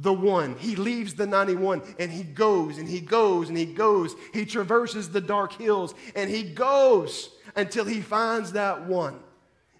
the 0.00 0.12
one. 0.12 0.56
He 0.58 0.76
leaves 0.76 1.14
the 1.14 1.26
91 1.26 1.82
and 1.98 2.10
he 2.10 2.22
goes 2.22 2.78
and 2.78 2.88
he 2.88 3.00
goes 3.00 3.48
and 3.48 3.58
he 3.58 3.66
goes. 3.66 4.14
He 4.32 4.46
traverses 4.46 5.10
the 5.10 5.20
dark 5.20 5.52
hills 5.52 5.94
and 6.14 6.30
he 6.30 6.42
goes 6.42 7.30
until 7.54 7.84
he 7.84 8.00
finds 8.00 8.52
that 8.52 8.86
one 8.86 9.20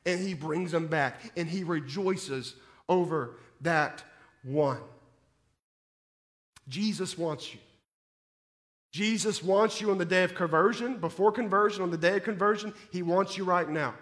and 0.04 0.20
he 0.20 0.34
brings 0.34 0.74
him 0.74 0.88
back 0.88 1.32
and 1.36 1.48
he 1.48 1.64
rejoices 1.64 2.54
over 2.88 3.36
that 3.62 4.02
one. 4.42 4.80
Jesus 6.68 7.16
wants 7.16 7.52
you. 7.52 7.60
Jesus 8.92 9.42
wants 9.42 9.80
you 9.80 9.90
on 9.90 9.98
the 9.98 10.04
day 10.04 10.24
of 10.24 10.34
conversion, 10.34 10.98
before 10.98 11.30
conversion, 11.32 11.82
on 11.82 11.90
the 11.90 11.96
day 11.96 12.16
of 12.16 12.24
conversion. 12.24 12.74
He 12.90 13.02
wants 13.02 13.38
you 13.38 13.44
right 13.44 13.68
now. 13.68 13.94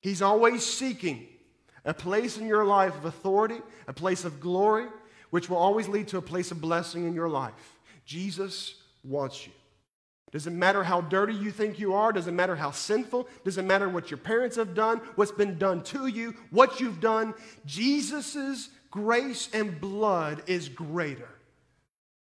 He's 0.00 0.22
always 0.22 0.64
seeking 0.64 1.28
a 1.84 1.92
place 1.92 2.38
in 2.38 2.46
your 2.46 2.64
life 2.64 2.96
of 2.96 3.04
authority, 3.04 3.60
a 3.86 3.92
place 3.92 4.24
of 4.24 4.40
glory, 4.40 4.86
which 5.34 5.50
will 5.50 5.56
always 5.56 5.88
lead 5.88 6.06
to 6.06 6.16
a 6.16 6.22
place 6.22 6.52
of 6.52 6.60
blessing 6.60 7.08
in 7.08 7.12
your 7.12 7.28
life. 7.28 7.76
Jesus 8.06 8.76
wants 9.02 9.44
you. 9.44 9.52
Doesn't 10.30 10.56
matter 10.56 10.84
how 10.84 11.00
dirty 11.00 11.34
you 11.34 11.50
think 11.50 11.80
you 11.80 11.94
are, 11.94 12.12
doesn't 12.12 12.36
matter 12.36 12.54
how 12.54 12.70
sinful, 12.70 13.26
doesn't 13.44 13.66
matter 13.66 13.88
what 13.88 14.12
your 14.12 14.18
parents 14.18 14.54
have 14.54 14.76
done, 14.76 14.98
what's 15.16 15.32
been 15.32 15.58
done 15.58 15.82
to 15.86 16.06
you, 16.06 16.36
what 16.50 16.78
you've 16.78 17.00
done. 17.00 17.34
Jesus' 17.66 18.68
grace 18.92 19.48
and 19.52 19.80
blood 19.80 20.40
is 20.46 20.68
greater. 20.68 21.30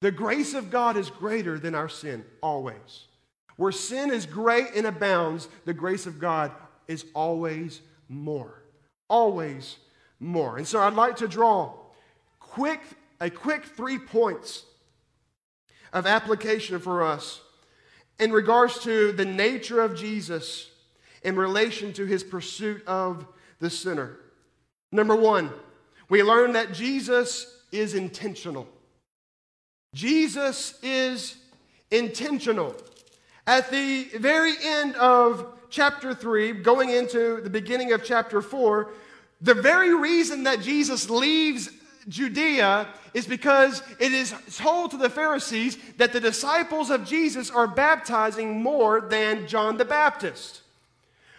The 0.02 0.12
grace 0.12 0.54
of 0.54 0.70
God 0.70 0.96
is 0.96 1.10
greater 1.10 1.58
than 1.58 1.74
our 1.74 1.88
sin, 1.88 2.24
always. 2.40 3.08
Where 3.56 3.72
sin 3.72 4.12
is 4.12 4.24
great 4.24 4.68
and 4.76 4.86
abounds, 4.86 5.48
the 5.64 5.74
grace 5.74 6.06
of 6.06 6.20
God 6.20 6.52
is 6.86 7.04
always 7.12 7.80
more. 8.08 8.62
Always 9.08 9.78
more. 10.20 10.58
And 10.58 10.66
so 10.68 10.78
I'd 10.78 10.94
like 10.94 11.16
to 11.16 11.26
draw 11.26 11.79
quick, 12.50 12.80
a 13.20 13.30
quick 13.30 13.64
three 13.64 13.98
points 13.98 14.64
of 15.92 16.06
application 16.06 16.78
for 16.80 17.02
us 17.02 17.40
in 18.18 18.32
regards 18.32 18.80
to 18.80 19.12
the 19.12 19.24
nature 19.24 19.80
of 19.80 19.96
Jesus 19.96 20.70
in 21.22 21.36
relation 21.36 21.92
to 21.92 22.06
his 22.06 22.24
pursuit 22.24 22.86
of 22.86 23.26
the 23.60 23.70
sinner. 23.70 24.16
Number 24.90 25.14
one, 25.14 25.50
we 26.08 26.22
learn 26.22 26.52
that 26.52 26.72
Jesus 26.72 27.62
is 27.70 27.94
intentional. 27.94 28.66
Jesus 29.94 30.78
is 30.82 31.36
intentional. 31.90 32.74
At 33.46 33.70
the 33.70 34.04
very 34.18 34.54
end 34.62 34.96
of 34.96 35.54
chapter 35.70 36.14
3, 36.14 36.52
going 36.52 36.90
into 36.90 37.40
the 37.42 37.50
beginning 37.50 37.92
of 37.92 38.02
chapter 38.02 38.42
4, 38.42 38.90
the 39.40 39.54
very 39.54 39.94
reason 39.94 40.42
that 40.44 40.60
Jesus 40.60 41.08
leaves 41.08 41.70
Judea 42.08 42.88
is 43.14 43.26
because 43.26 43.82
it 43.98 44.12
is 44.12 44.34
told 44.56 44.92
to 44.92 44.96
the 44.96 45.10
Pharisees 45.10 45.76
that 45.98 46.12
the 46.12 46.20
disciples 46.20 46.90
of 46.90 47.04
Jesus 47.04 47.50
are 47.50 47.66
baptizing 47.66 48.62
more 48.62 49.00
than 49.00 49.46
John 49.46 49.76
the 49.76 49.84
Baptist. 49.84 50.62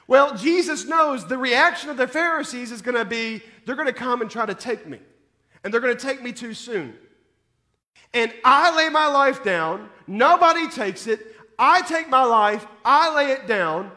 Well, 0.07 0.35
Jesus 0.35 0.85
knows 0.85 1.25
the 1.25 1.37
reaction 1.37 1.89
of 1.89 1.97
the 1.97 2.07
Pharisees 2.07 2.71
is 2.71 2.81
going 2.81 2.97
to 2.97 3.05
be 3.05 3.41
they're 3.65 3.75
going 3.75 3.87
to 3.87 3.93
come 3.93 4.21
and 4.21 4.29
try 4.29 4.45
to 4.45 4.53
take 4.53 4.87
me, 4.87 4.99
and 5.63 5.73
they're 5.73 5.81
going 5.81 5.95
to 5.95 6.05
take 6.05 6.21
me 6.21 6.33
too 6.33 6.53
soon. 6.53 6.95
And 8.13 8.33
I 8.43 8.75
lay 8.75 8.89
my 8.89 9.07
life 9.07 9.43
down, 9.43 9.89
nobody 10.07 10.67
takes 10.69 11.07
it. 11.07 11.35
I 11.57 11.81
take 11.83 12.09
my 12.09 12.23
life, 12.23 12.65
I 12.83 13.15
lay 13.15 13.31
it 13.31 13.47
down, 13.47 13.91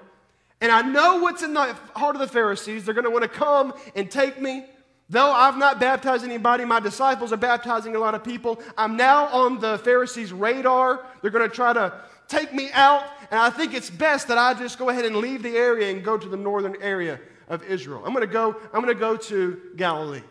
and 0.61 0.71
I 0.71 0.83
know 0.83 1.17
what's 1.17 1.43
in 1.43 1.55
the 1.55 1.75
heart 1.97 2.15
of 2.15 2.21
the 2.21 2.29
Pharisees. 2.29 2.85
They're 2.85 2.95
going 2.95 3.07
to 3.07 3.11
want 3.11 3.23
to 3.23 3.29
come 3.29 3.75
and 3.97 4.11
take 4.11 4.41
me. 4.41 4.67
Though 5.09 5.31
I've 5.31 5.59
not 5.59 5.79
baptized 5.81 6.25
anybody, 6.25 6.65
my 6.65 6.81
disciples 6.81 7.33
are 7.33 7.37
baptizing 7.37 7.95
a 7.95 7.99
lot 7.99 8.15
of 8.15 8.25
people. 8.25 8.61
I'm 8.77 8.97
now 8.97 9.27
on 9.27 9.61
the 9.61 9.79
Pharisees' 9.79 10.33
radar. 10.33 11.05
They're 11.21 11.31
going 11.31 11.49
to 11.49 11.55
try 11.55 11.73
to 11.75 11.93
take 12.27 12.55
me 12.55 12.71
out, 12.73 13.05
and 13.31 13.39
I 13.39 13.51
think 13.51 13.75
it's 13.75 13.91
best 13.91 14.29
that 14.29 14.39
I 14.39 14.55
just 14.55 14.79
go 14.79 14.89
ahead 14.89 15.05
and 15.05 15.17
leave 15.17 15.43
the 15.43 15.57
area 15.57 15.91
and 15.91 16.03
go 16.03 16.17
to 16.17 16.29
the 16.29 16.39
northern 16.39 16.77
area 16.81 17.21
of 17.49 17.63
Israel. 17.65 18.03
I'm 18.05 18.15
going 18.15 18.27
to 18.27 18.33
go, 18.33 18.57
I'm 18.73 18.83
going 18.83 18.95
to 18.95 19.01
go 19.01 19.17
to 19.17 19.61
Galilee. 19.77 20.23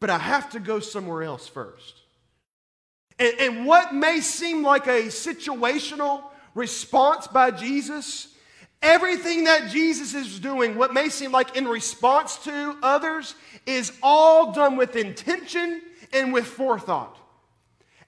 But 0.00 0.10
I 0.10 0.18
have 0.18 0.50
to 0.50 0.60
go 0.60 0.80
somewhere 0.80 1.22
else 1.22 1.46
first. 1.46 2.02
And, 3.18 3.32
and 3.38 3.66
what 3.66 3.94
may 3.94 4.20
seem 4.20 4.62
like 4.62 4.86
a 4.86 5.04
situational 5.04 6.24
response 6.54 7.26
by 7.26 7.50
Jesus, 7.50 8.28
everything 8.82 9.44
that 9.44 9.70
Jesus 9.70 10.14
is 10.14 10.38
doing, 10.38 10.76
what 10.76 10.94
may 10.94 11.08
seem 11.08 11.32
like 11.32 11.56
in 11.56 11.66
response 11.66 12.36
to 12.44 12.76
others, 12.82 13.34
is 13.66 13.92
all 14.02 14.52
done 14.52 14.76
with 14.76 14.96
intention 14.96 15.82
and 16.12 16.32
with 16.32 16.46
forethought. 16.46 17.18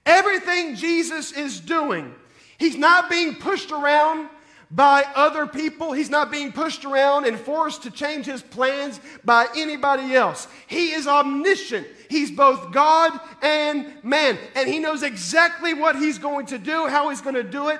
Everything 0.05 0.75
Jesus 0.75 1.31
is 1.31 1.59
doing, 1.59 2.13
he's 2.57 2.77
not 2.77 3.09
being 3.09 3.35
pushed 3.35 3.71
around 3.71 4.29
by 4.71 5.03
other 5.15 5.47
people. 5.47 5.93
He's 5.93 6.09
not 6.09 6.31
being 6.31 6.51
pushed 6.51 6.85
around 6.85 7.25
and 7.25 7.39
forced 7.39 7.83
to 7.83 7.91
change 7.91 8.25
his 8.25 8.41
plans 8.41 8.99
by 9.25 9.47
anybody 9.55 10.13
else. 10.13 10.47
He 10.67 10.91
is 10.91 11.07
omniscient. 11.07 11.87
He's 12.09 12.31
both 12.31 12.71
God 12.71 13.19
and 13.41 13.91
man. 14.03 14.37
And 14.55 14.69
he 14.69 14.79
knows 14.79 15.03
exactly 15.03 15.73
what 15.73 15.95
he's 15.95 16.19
going 16.19 16.45
to 16.47 16.59
do, 16.59 16.87
how 16.87 17.09
he's 17.09 17.21
going 17.21 17.35
to 17.35 17.43
do 17.43 17.69
it. 17.69 17.79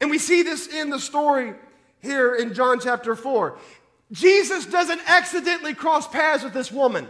And 0.00 0.10
we 0.10 0.18
see 0.18 0.42
this 0.42 0.66
in 0.66 0.90
the 0.90 0.98
story 0.98 1.54
here 2.00 2.34
in 2.34 2.54
John 2.54 2.80
chapter 2.80 3.14
4. 3.14 3.58
Jesus 4.12 4.66
doesn't 4.66 5.00
accidentally 5.06 5.74
cross 5.74 6.08
paths 6.08 6.42
with 6.42 6.52
this 6.52 6.72
woman. 6.72 7.06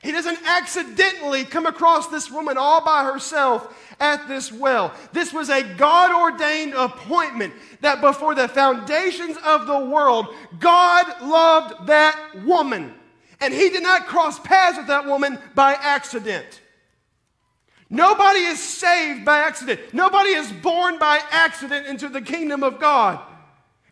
He 0.00 0.12
doesn't 0.12 0.38
accidentally 0.46 1.44
come 1.44 1.66
across 1.66 2.06
this 2.06 2.30
woman 2.30 2.56
all 2.56 2.84
by 2.84 3.02
herself 3.02 3.76
at 3.98 4.28
this 4.28 4.52
well. 4.52 4.94
This 5.12 5.32
was 5.32 5.50
a 5.50 5.62
God 5.74 6.12
ordained 6.12 6.74
appointment 6.74 7.52
that 7.80 8.00
before 8.00 8.36
the 8.36 8.46
foundations 8.46 9.36
of 9.44 9.66
the 9.66 9.78
world, 9.78 10.28
God 10.60 11.20
loved 11.20 11.88
that 11.88 12.44
woman. 12.44 12.94
And 13.40 13.52
He 13.52 13.70
did 13.70 13.82
not 13.82 14.06
cross 14.06 14.38
paths 14.38 14.78
with 14.78 14.86
that 14.86 15.06
woman 15.06 15.38
by 15.56 15.74
accident. 15.74 16.60
Nobody 17.90 18.40
is 18.40 18.62
saved 18.62 19.24
by 19.24 19.38
accident. 19.38 19.80
Nobody 19.92 20.30
is 20.30 20.52
born 20.52 20.98
by 20.98 21.20
accident 21.30 21.86
into 21.86 22.08
the 22.08 22.20
kingdom 22.20 22.62
of 22.62 22.78
God. 22.78 23.20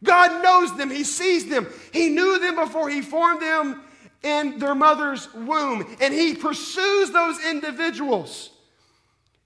God 0.05 0.43
knows 0.43 0.77
them, 0.77 0.91
He 0.91 1.05
sees 1.05 1.49
them, 1.49 1.67
He 1.93 2.11
knew 2.11 2.39
them 2.39 2.57
before 2.57 2.91
He 2.91 3.01
formed 3.01 3.41
them 3.41 3.83
in 4.27 4.59
their 4.59 4.75
mother's 4.75 5.33
womb. 5.33 5.87
And 6.01 6.13
he 6.13 6.35
pursues 6.35 7.11
those 7.11 7.45
individuals. 7.45 8.51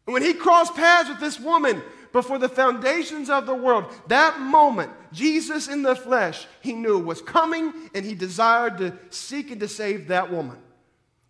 When 0.07 0.23
he 0.23 0.33
crossed 0.33 0.75
paths 0.75 1.09
with 1.09 1.21
this 1.21 1.39
woman 1.39 1.83
before 2.13 2.39
the 2.39 2.49
foundations 2.49 3.31
of 3.31 3.47
the 3.47 3.55
world, 3.55 3.85
that 4.09 4.41
moment, 4.41 4.91
Jesus 5.13 5.69
in 5.69 5.83
the 5.83 5.95
flesh, 5.95 6.47
he 6.61 6.73
knew 6.73 6.99
was 6.99 7.23
coming 7.23 7.73
and 7.95 8.05
he 8.05 8.15
desired 8.15 8.79
to 8.79 8.97
seek 9.11 9.51
and 9.51 9.61
to 9.61 9.69
save 9.69 10.09
that 10.09 10.33
woman. 10.33 10.57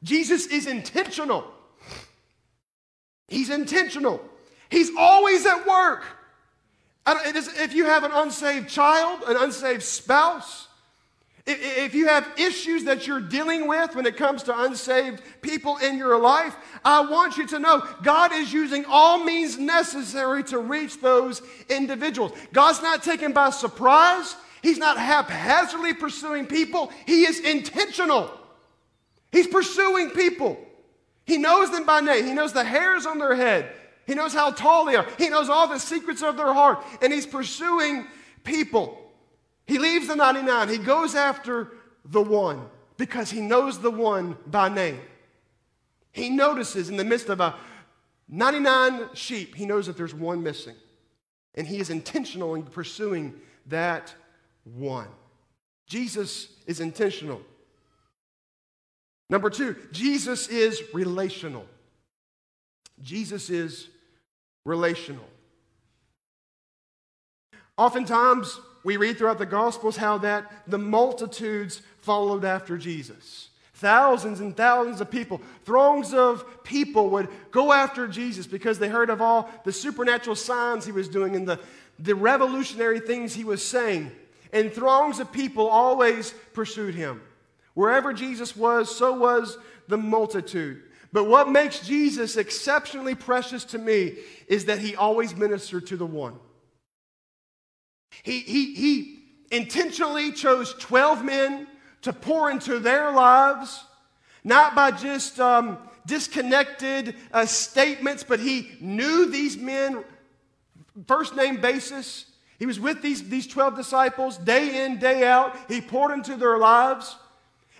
Jesus 0.02 0.46
is 0.46 0.66
intentional. 0.66 1.44
He's 3.30 3.48
intentional. 3.48 4.20
He's 4.68 4.90
always 4.98 5.46
at 5.46 5.66
work. 5.66 6.04
if 7.06 7.72
you 7.72 7.86
have 7.86 8.04
an 8.04 8.10
unsaved 8.12 8.68
child, 8.68 9.22
an 9.26 9.36
unsaved 9.36 9.82
spouse, 9.82 10.68
if 11.46 11.94
you 11.94 12.06
have 12.06 12.28
issues 12.36 12.84
that 12.84 13.06
you're 13.06 13.20
dealing 13.20 13.66
with 13.66 13.96
when 13.96 14.04
it 14.04 14.16
comes 14.16 14.42
to 14.44 14.62
unsaved 14.62 15.22
people 15.40 15.78
in 15.78 15.96
your 15.96 16.18
life, 16.18 16.54
I 16.84 17.00
want 17.00 17.38
you 17.38 17.46
to 17.48 17.58
know 17.58 17.82
God 18.02 18.32
is 18.32 18.52
using 18.52 18.84
all 18.84 19.24
means 19.24 19.58
necessary 19.58 20.44
to 20.44 20.58
reach 20.58 21.00
those 21.00 21.40
individuals. 21.68 22.32
God's 22.52 22.82
not 22.82 23.02
taken 23.02 23.32
by 23.32 23.50
surprise, 23.50 24.36
He's 24.62 24.78
not 24.78 24.98
haphazardly 24.98 25.94
pursuing 25.94 26.46
people, 26.46 26.92
He 27.06 27.24
is 27.24 27.40
intentional. 27.40 28.30
He's 29.32 29.46
pursuing 29.46 30.10
people. 30.10 30.58
He 31.30 31.38
knows 31.38 31.70
them 31.70 31.86
by 31.86 32.00
name, 32.00 32.26
He 32.26 32.32
knows 32.32 32.52
the 32.52 32.64
hairs 32.64 33.06
on 33.06 33.18
their 33.18 33.36
head, 33.36 33.72
He 34.04 34.16
knows 34.16 34.34
how 34.34 34.50
tall 34.50 34.84
they 34.84 34.96
are, 34.96 35.06
He 35.16 35.28
knows 35.28 35.48
all 35.48 35.68
the 35.68 35.78
secrets 35.78 36.24
of 36.24 36.36
their 36.36 36.52
heart, 36.52 36.84
and 37.00 37.12
He's 37.12 37.24
pursuing 37.24 38.08
people. 38.42 38.98
He 39.64 39.78
leaves 39.78 40.08
the 40.08 40.16
99. 40.16 40.68
He 40.68 40.78
goes 40.78 41.14
after 41.14 41.68
the 42.04 42.20
one 42.20 42.66
because 42.96 43.30
he 43.30 43.40
knows 43.40 43.78
the 43.78 43.92
one 43.92 44.36
by 44.48 44.68
name. 44.68 44.98
He 46.10 46.30
notices 46.30 46.88
in 46.88 46.96
the 46.96 47.04
midst 47.04 47.28
of 47.28 47.38
a 47.40 47.54
99 48.28 49.10
sheep, 49.14 49.54
he 49.54 49.66
knows 49.66 49.86
that 49.86 49.96
there's 49.96 50.12
one 50.12 50.42
missing. 50.42 50.74
And 51.54 51.68
he 51.68 51.78
is 51.78 51.90
intentional 51.90 52.56
in 52.56 52.64
pursuing 52.64 53.34
that 53.66 54.12
one. 54.64 55.06
Jesus 55.86 56.48
is 56.66 56.80
intentional. 56.80 57.40
Number 59.30 59.48
two, 59.48 59.76
Jesus 59.92 60.48
is 60.48 60.82
relational. 60.92 61.64
Jesus 63.00 63.48
is 63.48 63.88
relational. 64.66 65.24
Oftentimes, 67.78 68.60
we 68.82 68.96
read 68.96 69.16
throughout 69.16 69.38
the 69.38 69.46
Gospels 69.46 69.96
how 69.96 70.18
that 70.18 70.52
the 70.66 70.78
multitudes 70.78 71.80
followed 71.98 72.44
after 72.44 72.76
Jesus. 72.76 73.50
Thousands 73.74 74.40
and 74.40 74.54
thousands 74.54 75.00
of 75.00 75.10
people, 75.10 75.40
throngs 75.64 76.12
of 76.12 76.64
people 76.64 77.08
would 77.10 77.28
go 77.50 77.72
after 77.72 78.06
Jesus 78.08 78.46
because 78.46 78.78
they 78.78 78.88
heard 78.88 79.08
of 79.08 79.22
all 79.22 79.48
the 79.64 79.72
supernatural 79.72 80.36
signs 80.36 80.84
he 80.84 80.92
was 80.92 81.08
doing 81.08 81.36
and 81.36 81.48
the, 81.48 81.58
the 81.98 82.14
revolutionary 82.14 83.00
things 83.00 83.32
he 83.32 83.44
was 83.44 83.66
saying. 83.66 84.10
And 84.52 84.72
throngs 84.72 85.20
of 85.20 85.32
people 85.32 85.68
always 85.68 86.34
pursued 86.52 86.94
him. 86.94 87.22
Wherever 87.74 88.12
Jesus 88.12 88.56
was, 88.56 88.94
so 88.94 89.12
was 89.12 89.58
the 89.88 89.96
multitude. 89.96 90.82
But 91.12 91.24
what 91.24 91.50
makes 91.50 91.80
Jesus 91.80 92.36
exceptionally 92.36 93.14
precious 93.14 93.64
to 93.66 93.78
me 93.78 94.16
is 94.46 94.66
that 94.66 94.78
he 94.78 94.94
always 94.94 95.36
ministered 95.36 95.86
to 95.88 95.96
the 95.96 96.06
one. 96.06 96.36
He, 98.22 98.40
he, 98.40 98.74
he 98.74 99.22
intentionally 99.50 100.32
chose 100.32 100.74
12 100.74 101.24
men 101.24 101.66
to 102.02 102.12
pour 102.12 102.50
into 102.50 102.78
their 102.78 103.10
lives, 103.12 103.84
not 104.44 104.74
by 104.74 104.90
just 104.90 105.40
um, 105.40 105.78
disconnected 106.06 107.16
uh, 107.32 107.46
statements, 107.46 108.24
but 108.24 108.40
he 108.40 108.70
knew 108.80 109.30
these 109.30 109.56
men 109.56 110.04
first 111.06 111.34
name 111.36 111.60
basis. 111.60 112.26
He 112.58 112.66
was 112.66 112.78
with 112.78 113.02
these, 113.02 113.28
these 113.28 113.46
12 113.46 113.76
disciples 113.76 114.36
day 114.38 114.84
in, 114.84 114.98
day 114.98 115.26
out. 115.26 115.56
He 115.68 115.80
poured 115.80 116.12
into 116.12 116.36
their 116.36 116.58
lives. 116.58 117.16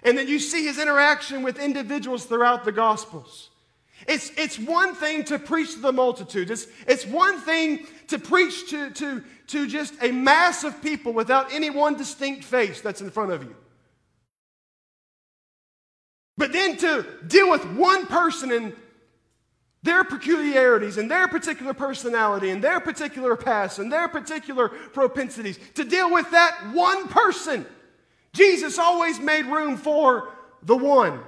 And 0.03 0.17
then 0.17 0.29
you 0.29 0.39
see 0.39 0.65
his 0.65 0.79
interaction 0.79 1.43
with 1.43 1.59
individuals 1.59 2.25
throughout 2.25 2.65
the 2.65 2.73
Gospels. 2.73 3.51
It's, 4.09 4.31
it's 4.39 4.59
one 4.59 4.95
thing 4.95 5.25
to 5.25 5.39
preach 5.39 5.75
to 5.75 5.81
the 5.81 5.93
multitudes. 5.93 6.51
It's, 6.51 6.67
it's 6.87 7.07
one 7.07 7.39
thing 7.39 7.87
to 8.09 8.19
preach 8.19 8.71
to, 8.71 8.91
to, 8.91 9.23
to 9.49 9.67
just 9.67 9.95
a 10.03 10.11
mass 10.11 10.65
of 10.65 10.83
people 10.83 11.13
without 11.13 11.53
any 11.53 11.71
one 11.71 11.97
distinct 11.97 12.45
face 12.45 12.81
that's 12.81 13.03
in 13.03 13.11
front 13.11 13.33
of 13.33 13.43
you. 13.43 13.55
But 16.39 16.53
then 16.55 16.79
to 16.79 17.05
deal 17.27 17.51
with 17.51 17.63
one 17.73 18.07
person 18.07 18.51
and 18.51 18.73
their 19.83 20.05
peculiarities 20.05 20.97
and 20.97 21.11
their 21.11 21.29
particular 21.29 21.75
personality 21.75 22.51
and 22.51 22.63
their 22.65 22.81
particular 22.81 23.37
past 23.37 23.79
and 23.79 23.93
their 23.93 24.09
particular 24.09 24.69
propensities, 24.69 25.59
to 25.75 25.85
deal 25.85 26.11
with 26.11 26.31
that 26.31 26.73
one 26.73 27.09
person 27.09 27.67
Jesus 28.33 28.79
always 28.79 29.19
made 29.19 29.47
room 29.47 29.77
for 29.77 30.31
the 30.63 30.77
one 30.77 31.21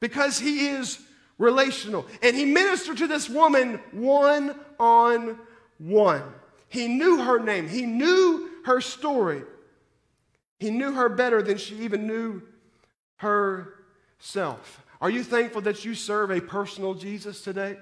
because 0.00 0.38
he 0.38 0.68
is 0.68 0.98
relational. 1.38 2.06
And 2.22 2.34
he 2.36 2.44
ministered 2.44 2.98
to 2.98 3.06
this 3.06 3.28
woman 3.28 3.80
one 3.92 4.58
on 4.78 5.38
one. 5.78 6.22
He 6.68 6.88
knew 6.88 7.22
her 7.22 7.38
name, 7.38 7.68
he 7.68 7.86
knew 7.86 8.50
her 8.64 8.80
story. 8.80 9.42
He 10.58 10.70
knew 10.70 10.92
her 10.92 11.10
better 11.10 11.42
than 11.42 11.58
she 11.58 11.76
even 11.80 12.06
knew 12.06 12.42
herself. 13.16 14.82
Are 15.00 15.10
you 15.10 15.22
thankful 15.22 15.60
that 15.62 15.84
you 15.84 15.94
serve 15.94 16.30
a 16.30 16.40
personal 16.40 16.94
Jesus 16.94 17.42
today? 17.42 17.76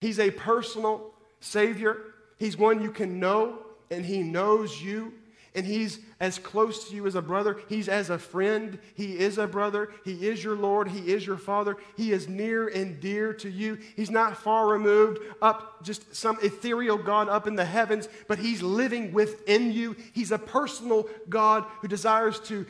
He's 0.00 0.20
a 0.20 0.30
personal 0.30 1.14
Savior. 1.40 1.96
He's 2.38 2.58
one 2.58 2.82
you 2.82 2.90
can 2.90 3.18
know, 3.18 3.60
and 3.90 4.04
He 4.04 4.22
knows 4.22 4.82
you 4.82 5.14
and 5.54 5.64
he's 5.64 6.00
as 6.18 6.38
close 6.38 6.88
to 6.88 6.96
you 6.96 7.06
as 7.06 7.14
a 7.14 7.22
brother. 7.22 7.60
He's 7.68 7.88
as 7.88 8.10
a 8.10 8.18
friend. 8.18 8.78
He 8.94 9.18
is 9.18 9.38
a 9.38 9.46
brother. 9.46 9.90
He 10.04 10.26
is 10.26 10.42
your 10.42 10.56
Lord. 10.56 10.88
He 10.88 11.12
is 11.12 11.24
your 11.24 11.36
Father. 11.36 11.76
He 11.96 12.10
is 12.10 12.28
near 12.28 12.66
and 12.66 13.00
dear 13.00 13.32
to 13.34 13.48
you. 13.48 13.78
He's 13.94 14.10
not 14.10 14.36
far 14.36 14.66
removed, 14.66 15.20
up 15.40 15.84
just 15.84 16.14
some 16.14 16.38
ethereal 16.42 16.98
God 16.98 17.28
up 17.28 17.46
in 17.46 17.54
the 17.54 17.64
heavens, 17.64 18.08
but 18.26 18.38
he's 18.38 18.62
living 18.62 19.12
within 19.12 19.70
you. 19.70 19.94
He's 20.12 20.32
a 20.32 20.38
personal 20.38 21.08
God 21.28 21.64
who 21.80 21.88
desires 21.88 22.40
to 22.40 22.66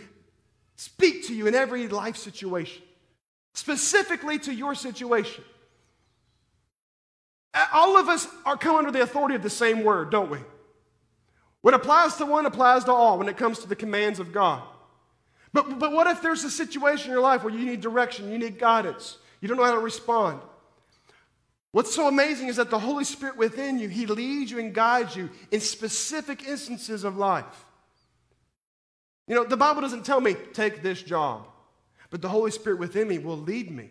speak 0.76 1.26
to 1.28 1.34
you 1.34 1.46
in 1.46 1.54
every 1.54 1.88
life 1.88 2.16
situation, 2.16 2.82
specifically 3.54 4.38
to 4.40 4.52
your 4.52 4.74
situation. 4.74 5.42
All 7.72 7.96
of 7.96 8.08
us 8.08 8.26
are 8.44 8.56
come 8.56 8.76
under 8.76 8.90
the 8.90 9.02
authority 9.02 9.36
of 9.36 9.42
the 9.42 9.48
same 9.48 9.84
word, 9.84 10.10
don't 10.10 10.30
we? 10.30 10.38
What 11.64 11.72
applies 11.72 12.16
to 12.16 12.26
one 12.26 12.44
applies 12.44 12.84
to 12.84 12.92
all 12.92 13.16
when 13.16 13.26
it 13.26 13.38
comes 13.38 13.60
to 13.60 13.66
the 13.66 13.74
commands 13.74 14.20
of 14.20 14.34
God. 14.34 14.62
But, 15.54 15.78
but 15.78 15.92
what 15.92 16.06
if 16.06 16.20
there's 16.20 16.44
a 16.44 16.50
situation 16.50 17.06
in 17.06 17.12
your 17.12 17.22
life 17.22 17.42
where 17.42 17.54
you 17.54 17.64
need 17.64 17.80
direction, 17.80 18.30
you 18.30 18.36
need 18.36 18.58
guidance, 18.58 19.16
you 19.40 19.48
don't 19.48 19.56
know 19.56 19.64
how 19.64 19.72
to 19.72 19.78
respond? 19.78 20.42
What's 21.72 21.94
so 21.94 22.06
amazing 22.06 22.48
is 22.48 22.56
that 22.56 22.68
the 22.68 22.78
Holy 22.78 23.04
Spirit 23.04 23.38
within 23.38 23.78
you, 23.78 23.88
He 23.88 24.04
leads 24.04 24.50
you 24.50 24.58
and 24.58 24.74
guides 24.74 25.16
you 25.16 25.30
in 25.50 25.60
specific 25.60 26.46
instances 26.46 27.02
of 27.02 27.16
life. 27.16 27.64
You 29.26 29.34
know, 29.34 29.44
the 29.44 29.56
Bible 29.56 29.80
doesn't 29.80 30.04
tell 30.04 30.20
me, 30.20 30.36
take 30.52 30.82
this 30.82 31.02
job, 31.02 31.46
but 32.10 32.20
the 32.20 32.28
Holy 32.28 32.50
Spirit 32.50 32.78
within 32.78 33.08
me 33.08 33.16
will 33.16 33.38
lead 33.38 33.70
me 33.70 33.88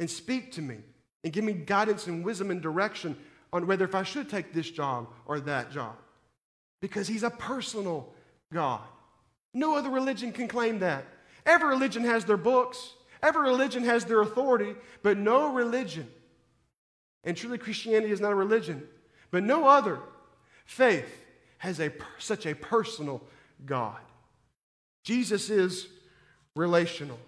and 0.00 0.10
speak 0.10 0.50
to 0.54 0.62
me 0.62 0.78
and 1.22 1.32
give 1.32 1.44
me 1.44 1.52
guidance 1.52 2.08
and 2.08 2.24
wisdom 2.24 2.50
and 2.50 2.60
direction 2.60 3.16
on 3.52 3.68
whether 3.68 3.84
if 3.84 3.94
I 3.94 4.02
should 4.02 4.28
take 4.28 4.52
this 4.52 4.68
job 4.68 5.06
or 5.26 5.38
that 5.38 5.70
job 5.70 5.94
because 6.84 7.08
he's 7.08 7.22
a 7.22 7.30
personal 7.30 8.12
God. 8.52 8.82
No 9.54 9.74
other 9.74 9.88
religion 9.88 10.32
can 10.32 10.48
claim 10.48 10.80
that. 10.80 11.06
Every 11.46 11.70
religion 11.70 12.04
has 12.04 12.26
their 12.26 12.36
books, 12.36 12.92
every 13.22 13.40
religion 13.40 13.84
has 13.84 14.04
their 14.04 14.20
authority, 14.20 14.74
but 15.02 15.16
no 15.16 15.54
religion, 15.54 16.06
and 17.24 17.34
truly 17.34 17.56
Christianity 17.56 18.12
is 18.12 18.20
not 18.20 18.32
a 18.32 18.34
religion, 18.34 18.86
but 19.30 19.42
no 19.42 19.66
other 19.66 19.98
faith 20.66 21.08
has 21.56 21.80
a, 21.80 21.90
such 22.18 22.44
a 22.44 22.54
personal 22.54 23.22
God. 23.64 23.96
Jesus 25.04 25.48
is 25.48 25.88
relational. 26.54 27.18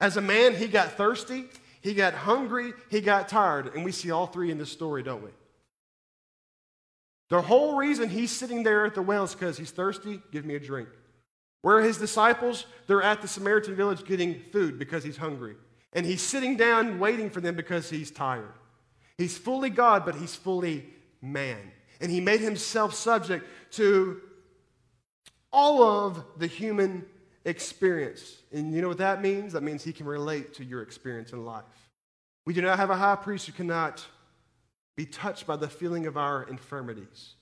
As 0.00 0.16
a 0.16 0.22
man, 0.22 0.54
he 0.54 0.68
got 0.68 0.92
thirsty, 0.92 1.44
he 1.82 1.92
got 1.92 2.14
hungry, 2.14 2.72
he 2.90 3.02
got 3.02 3.28
tired, 3.28 3.74
and 3.74 3.84
we 3.84 3.92
see 3.92 4.10
all 4.10 4.26
three 4.26 4.50
in 4.50 4.56
this 4.56 4.72
story, 4.72 5.02
don't 5.02 5.22
we? 5.22 5.28
The 7.32 7.40
whole 7.40 7.76
reason 7.76 8.10
he's 8.10 8.30
sitting 8.30 8.62
there 8.62 8.84
at 8.84 8.94
the 8.94 9.00
well 9.00 9.24
is 9.24 9.32
because 9.32 9.56
he's 9.56 9.70
thirsty, 9.70 10.20
give 10.32 10.44
me 10.44 10.54
a 10.54 10.60
drink. 10.60 10.90
Where 11.62 11.80
his 11.80 11.96
disciples? 11.96 12.66
They're 12.86 13.00
at 13.00 13.22
the 13.22 13.26
Samaritan 13.26 13.74
village 13.74 14.04
getting 14.04 14.38
food 14.52 14.78
because 14.78 15.02
he's 15.02 15.16
hungry. 15.16 15.54
And 15.94 16.04
he's 16.04 16.20
sitting 16.20 16.58
down 16.58 16.98
waiting 16.98 17.30
for 17.30 17.40
them 17.40 17.54
because 17.54 17.88
he's 17.88 18.10
tired. 18.10 18.52
He's 19.16 19.38
fully 19.38 19.70
God, 19.70 20.04
but 20.04 20.14
he's 20.14 20.34
fully 20.34 20.84
man. 21.22 21.72
And 22.02 22.12
he 22.12 22.20
made 22.20 22.40
himself 22.40 22.92
subject 22.92 23.46
to 23.76 24.20
all 25.50 25.82
of 25.82 26.22
the 26.36 26.46
human 26.46 27.06
experience. 27.46 28.42
And 28.52 28.74
you 28.74 28.82
know 28.82 28.88
what 28.88 28.98
that 28.98 29.22
means? 29.22 29.54
That 29.54 29.62
means 29.62 29.82
he 29.82 29.94
can 29.94 30.04
relate 30.04 30.52
to 30.56 30.64
your 30.66 30.82
experience 30.82 31.32
in 31.32 31.46
life. 31.46 31.64
We 32.44 32.52
do 32.52 32.60
not 32.60 32.78
have 32.78 32.90
a 32.90 32.96
high 32.96 33.16
priest 33.16 33.46
who 33.46 33.52
cannot 33.52 34.04
be 34.96 35.06
touched 35.06 35.46
by 35.46 35.56
the 35.56 35.68
feeling 35.68 36.06
of 36.06 36.16
our 36.16 36.42
infirmities. 36.44 37.34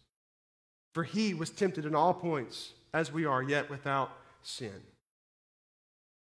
For 0.94 1.05
he 1.05 1.34
was 1.34 1.51
tempted 1.51 1.84
in 1.84 1.94
all 1.94 2.14
points 2.14 2.72
as 2.92 3.12
we 3.12 3.24
are, 3.24 3.42
yet 3.42 3.70
without 3.70 4.11
sin. 4.42 4.82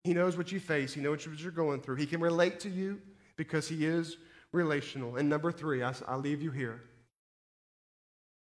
He 0.04 0.14
knows 0.14 0.38
what 0.38 0.52
you 0.52 0.60
face, 0.60 0.94
he 0.94 1.02
knows 1.02 1.28
what 1.28 1.40
you're 1.40 1.52
going 1.52 1.82
through. 1.82 1.96
He 1.96 2.06
can 2.06 2.22
relate 2.22 2.60
to 2.62 2.70
you 2.70 3.02
because 3.36 3.68
he 3.68 3.86
is 3.86 4.18
relational. 4.52 5.16
And 5.16 5.30
number 5.30 5.52
three, 5.52 5.84
I, 5.84 5.94
I 6.08 6.16
leave 6.16 6.42
you 6.42 6.52
here 6.52 6.82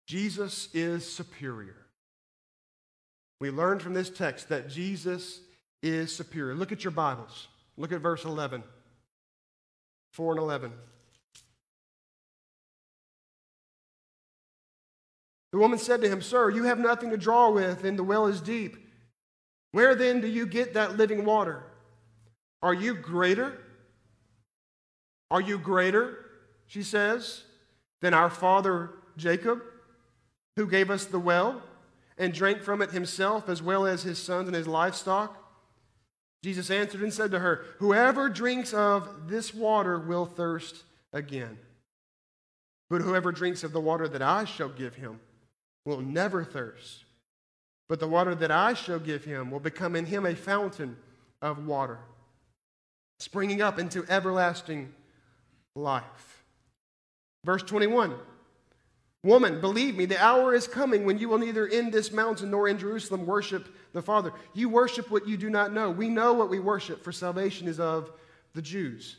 Jesus 0.07 0.69
is 0.75 1.11
superior. 1.11 1.77
We 3.41 3.51
learned 3.51 3.83
from 3.83 3.95
this 3.95 4.11
text 4.11 4.49
that 4.51 4.69
Jesus 4.69 5.41
is 5.83 6.15
superior. 6.15 6.55
Look 6.55 6.73
at 6.73 6.85
your 6.85 6.91
Bibles. 6.91 7.49
Look 7.77 7.93
at 7.93 8.01
verse 8.01 8.25
11. 8.25 8.63
4 10.13 10.33
and 10.33 10.41
11. 10.41 10.73
The 15.55 15.61
woman 15.61 15.79
said 15.79 16.01
to 16.01 16.09
him, 16.09 16.21
Sir, 16.21 16.51
you 16.51 16.65
have 16.65 16.81
nothing 16.81 17.11
to 17.11 17.17
draw 17.17 17.49
with, 17.49 17.85
and 17.85 17.97
the 17.97 18.03
well 18.03 18.27
is 18.27 18.41
deep. 18.41 18.77
Where 19.71 19.95
then 19.95 20.21
do 20.21 20.27
you 20.27 20.47
get 20.47 20.75
that 20.75 20.97
living 20.97 21.25
water? 21.25 21.63
Are 22.61 22.75
you 22.75 22.93
greater? 22.93 23.57
Are 25.31 25.41
you 25.41 25.57
greater, 25.59 26.27
she 26.67 26.83
says, 26.83 27.45
than 28.01 28.15
our 28.15 28.31
father 28.31 28.91
Jacob, 29.17 29.63
who 30.57 30.67
gave 30.67 30.91
us 30.91 31.05
the 31.05 31.21
well 31.21 31.63
and 32.19 32.35
drank 32.35 32.61
from 32.61 32.83
it 32.83 32.91
himself, 32.91 33.49
as 33.49 33.63
well 33.63 33.87
as 33.87 34.03
his 34.03 34.19
sons 34.19 34.49
and 34.49 34.57
his 34.57 34.67
livestock? 34.67 35.41
Jesus 36.43 36.69
answered 36.69 37.01
and 37.01 37.15
said 37.15 37.31
to 37.31 37.39
her, 37.39 37.65
Whoever 37.79 38.29
drinks 38.29 38.75
of 38.75 39.29
this 39.29 39.55
water 39.55 40.01
will 40.01 40.27
thirst 40.27 40.83
again. 41.13 41.59
But 42.91 43.03
whoever 43.03 43.31
drinks 43.31 43.63
of 43.63 43.71
the 43.71 43.81
water 43.81 44.09
that 44.09 44.21
I 44.21 44.47
shall 44.47 44.69
give 44.69 44.97
him, 44.97 45.21
will 45.85 46.01
never 46.01 46.45
thirst. 46.45 47.05
But 47.89 48.01
the 48.01 48.09
water 48.09 48.35
that 48.35 48.51
I 48.51 48.75
shall 48.75 48.99
give 48.99 49.25
him 49.25 49.51
will 49.51 49.61
become 49.61 49.95
in 49.97 50.07
him 50.07 50.25
a 50.25 50.35
fountain 50.35 50.97
of 51.43 51.67
water, 51.67 51.99
springing 53.19 53.61
up 53.61 53.79
into 53.79 54.05
everlasting 54.09 54.93
life. 55.75 56.45
Verse 57.45 57.63
21 57.63 58.15
Woman, 59.25 59.63
believe 59.63 59.97
me, 59.97 60.05
the 60.05 60.23
hour 60.23 60.55
is 60.55 60.69
coming 60.69 61.07
when 61.07 61.19
you 61.19 61.31
will 61.31 61.39
neither 61.39 61.67
in 61.67 61.91
this 61.91 62.13
mountain 62.13 62.51
nor 62.51 62.69
in 62.69 62.79
Jerusalem 62.79 63.25
worship 63.25 63.75
the 63.95 64.03
Father. 64.03 64.33
You 64.53 64.69
worship 64.69 65.11
what 65.11 65.27
you 65.27 65.39
do 65.39 65.49
not 65.49 65.73
know. 65.73 65.91
We 65.91 66.11
know 66.11 66.35
what 66.35 66.51
we 66.51 66.59
worship, 66.59 67.03
for 67.03 67.11
salvation 67.11 67.67
is 67.67 67.81
of 67.81 68.13
the 68.53 68.61
Jews. 68.61 69.17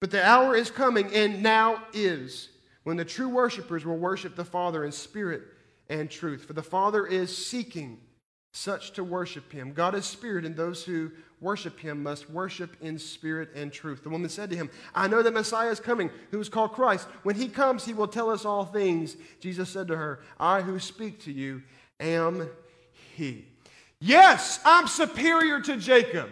But 0.00 0.10
the 0.10 0.26
hour 0.26 0.56
is 0.56 0.72
coming, 0.72 1.14
and 1.14 1.44
now 1.44 1.84
is 1.92 2.48
when 2.88 2.96
the 2.96 3.04
true 3.04 3.28
worshipers 3.28 3.84
will 3.84 3.98
worship 3.98 4.34
the 4.34 4.46
Father 4.46 4.82
in 4.82 4.92
spirit 4.92 5.42
and 5.90 6.10
truth. 6.10 6.46
For 6.46 6.54
the 6.54 6.62
Father 6.62 7.06
is 7.06 7.36
seeking 7.36 8.00
such 8.54 8.92
to 8.92 9.04
worship 9.04 9.52
him. 9.52 9.74
God 9.74 9.94
is 9.94 10.06
spirit, 10.06 10.46
and 10.46 10.56
those 10.56 10.84
who 10.84 11.10
worship 11.38 11.78
him 11.78 12.02
must 12.02 12.30
worship 12.30 12.78
in 12.80 12.98
spirit 12.98 13.50
and 13.54 13.70
truth. 13.70 14.02
The 14.02 14.08
woman 14.08 14.30
said 14.30 14.48
to 14.48 14.56
him, 14.56 14.70
I 14.94 15.06
know 15.06 15.22
that 15.22 15.34
Messiah 15.34 15.68
is 15.68 15.80
coming, 15.80 16.08
who 16.30 16.40
is 16.40 16.48
called 16.48 16.72
Christ. 16.72 17.06
When 17.24 17.36
he 17.36 17.48
comes, 17.48 17.84
he 17.84 17.92
will 17.92 18.08
tell 18.08 18.30
us 18.30 18.46
all 18.46 18.64
things. 18.64 19.18
Jesus 19.38 19.68
said 19.68 19.88
to 19.88 19.96
her, 19.98 20.20
I 20.40 20.62
who 20.62 20.78
speak 20.78 21.22
to 21.24 21.30
you 21.30 21.62
am 22.00 22.48
he. 23.16 23.44
Yes, 24.00 24.60
I'm 24.64 24.86
superior 24.86 25.60
to 25.60 25.76
Jacob. 25.76 26.30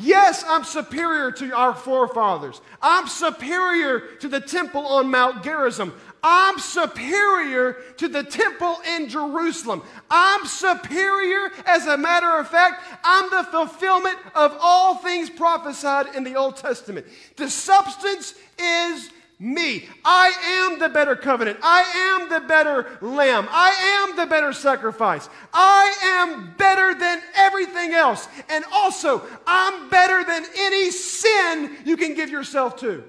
Yes, 0.00 0.44
I'm 0.46 0.62
superior 0.62 1.32
to 1.32 1.52
our 1.56 1.74
forefathers. 1.74 2.60
I'm 2.80 3.08
superior 3.08 3.98
to 4.20 4.28
the 4.28 4.40
temple 4.40 4.86
on 4.86 5.10
Mount 5.10 5.42
Gerizim. 5.42 5.92
I'm 6.22 6.60
superior 6.60 7.72
to 7.96 8.06
the 8.06 8.22
temple 8.22 8.76
in 8.94 9.08
Jerusalem. 9.08 9.82
I'm 10.08 10.46
superior, 10.46 11.50
as 11.66 11.86
a 11.86 11.96
matter 11.96 12.30
of 12.38 12.48
fact, 12.48 12.84
I'm 13.02 13.28
the 13.30 13.50
fulfillment 13.50 14.18
of 14.36 14.56
all 14.60 14.98
things 14.98 15.30
prophesied 15.30 16.14
in 16.14 16.22
the 16.22 16.36
Old 16.36 16.56
Testament. 16.56 17.06
The 17.34 17.50
substance 17.50 18.34
is 18.56 19.10
me. 19.38 19.88
I 20.04 20.32
am 20.44 20.78
the 20.78 20.88
better 20.88 21.14
covenant. 21.14 21.58
I 21.62 21.82
am 22.20 22.28
the 22.28 22.46
better 22.46 22.98
lamb. 23.00 23.46
I 23.50 24.06
am 24.08 24.16
the 24.16 24.26
better 24.26 24.52
sacrifice. 24.52 25.28
I 25.52 25.94
am 26.02 26.54
better 26.56 26.98
than 26.98 27.20
everything 27.36 27.92
else. 27.92 28.28
And 28.48 28.64
also, 28.72 29.22
I'm 29.46 29.88
better 29.90 30.24
than 30.24 30.44
any 30.56 30.90
sin 30.90 31.76
you 31.84 31.96
can 31.96 32.14
give 32.14 32.30
yourself 32.30 32.76
to. 32.80 33.04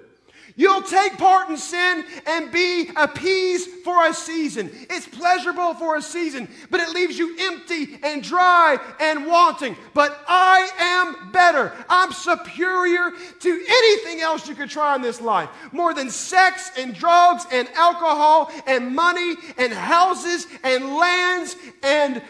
You'll 0.59 0.81
take 0.81 1.17
part 1.17 1.47
in 1.47 1.55
sin 1.55 2.03
and 2.25 2.51
be 2.51 2.89
appeased 2.97 3.69
for 3.85 4.07
a 4.07 4.13
season. 4.13 4.69
It's 4.89 5.07
pleasurable 5.07 5.73
for 5.75 5.95
a 5.95 6.01
season, 6.01 6.49
but 6.69 6.81
it 6.81 6.89
leaves 6.89 7.17
you 7.17 7.33
empty 7.39 7.97
and 8.03 8.21
dry 8.21 8.77
and 8.99 9.25
wanting. 9.25 9.77
But 9.93 10.21
I 10.27 10.69
am 10.77 11.31
better. 11.31 11.71
I'm 11.87 12.11
superior 12.11 13.13
to 13.39 13.65
anything 13.69 14.19
else 14.19 14.49
you 14.49 14.53
could 14.53 14.69
try 14.69 14.97
in 14.97 15.01
this 15.01 15.21
life. 15.21 15.47
More 15.71 15.93
than 15.93 16.09
sex 16.09 16.71
and 16.77 16.93
drugs 16.93 17.45
and 17.53 17.69
alcohol 17.69 18.51
and 18.67 18.93
money 18.93 19.35
and 19.57 19.71
houses 19.71 20.45
and 20.65 20.93
lands 20.93 21.55
and 21.83 22.21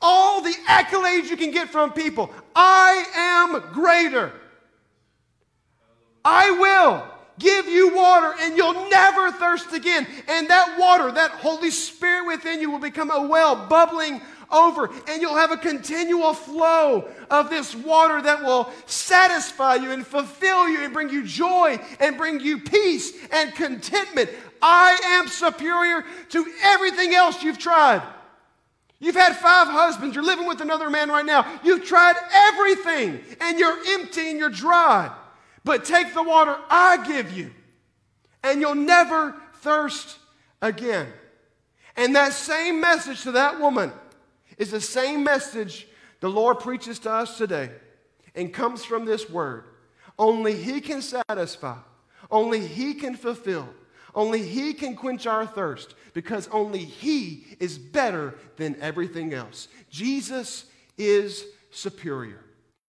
all 0.00 0.40
the 0.40 0.54
accolades 0.68 1.28
you 1.28 1.36
can 1.36 1.50
get 1.50 1.68
from 1.68 1.92
people. 1.92 2.30
I 2.54 3.06
am 3.16 3.72
greater. 3.72 4.32
I 6.24 6.52
will 6.52 7.11
give 7.38 7.66
you 7.66 7.94
water 7.94 8.34
and 8.40 8.56
you'll 8.56 8.88
never 8.88 9.30
thirst 9.32 9.72
again. 9.72 10.06
And 10.28 10.48
that 10.48 10.76
water, 10.78 11.10
that 11.12 11.32
Holy 11.32 11.70
Spirit 11.70 12.26
within 12.26 12.60
you 12.60 12.70
will 12.70 12.78
become 12.78 13.10
a 13.10 13.26
well 13.26 13.66
bubbling 13.68 14.20
over 14.50 14.90
and 15.08 15.22
you'll 15.22 15.34
have 15.34 15.50
a 15.50 15.56
continual 15.56 16.34
flow 16.34 17.08
of 17.30 17.50
this 17.50 17.74
water 17.74 18.20
that 18.22 18.42
will 18.42 18.70
satisfy 18.86 19.76
you 19.76 19.90
and 19.90 20.06
fulfill 20.06 20.68
you 20.68 20.82
and 20.82 20.92
bring 20.92 21.08
you 21.08 21.24
joy 21.24 21.78
and 22.00 22.16
bring 22.16 22.38
you 22.38 22.58
peace 22.58 23.12
and 23.32 23.54
contentment. 23.54 24.30
I 24.60 24.98
am 25.18 25.26
superior 25.26 26.04
to 26.30 26.46
everything 26.62 27.14
else 27.14 27.42
you've 27.42 27.58
tried. 27.58 28.02
You've 29.00 29.16
had 29.16 29.34
five 29.34 29.66
husbands. 29.66 30.14
You're 30.14 30.24
living 30.24 30.46
with 30.46 30.60
another 30.60 30.88
man 30.88 31.08
right 31.08 31.26
now. 31.26 31.44
You've 31.64 31.84
tried 31.84 32.14
everything 32.32 33.20
and 33.40 33.58
you're 33.58 33.76
empty 33.88 34.30
and 34.30 34.38
you're 34.38 34.48
dry. 34.48 35.10
But 35.64 35.84
take 35.84 36.14
the 36.14 36.22
water 36.22 36.56
I 36.68 37.06
give 37.06 37.32
you, 37.32 37.52
and 38.42 38.60
you'll 38.60 38.74
never 38.74 39.34
thirst 39.56 40.18
again. 40.60 41.08
And 41.96 42.16
that 42.16 42.32
same 42.32 42.80
message 42.80 43.22
to 43.22 43.32
that 43.32 43.60
woman 43.60 43.92
is 44.58 44.70
the 44.70 44.80
same 44.80 45.22
message 45.22 45.86
the 46.20 46.30
Lord 46.30 46.60
preaches 46.60 46.98
to 47.00 47.12
us 47.12 47.36
today 47.36 47.70
and 48.34 48.52
comes 48.52 48.84
from 48.84 49.04
this 49.04 49.28
word. 49.28 49.64
Only 50.18 50.54
He 50.54 50.80
can 50.80 51.02
satisfy, 51.02 51.78
only 52.30 52.66
He 52.66 52.94
can 52.94 53.16
fulfill, 53.16 53.68
only 54.14 54.42
He 54.42 54.74
can 54.74 54.96
quench 54.96 55.26
our 55.26 55.46
thirst 55.46 55.94
because 56.14 56.48
only 56.48 56.84
He 56.84 57.44
is 57.60 57.78
better 57.78 58.34
than 58.56 58.76
everything 58.80 59.34
else. 59.34 59.68
Jesus 59.90 60.66
is 60.96 61.44
superior. 61.70 62.40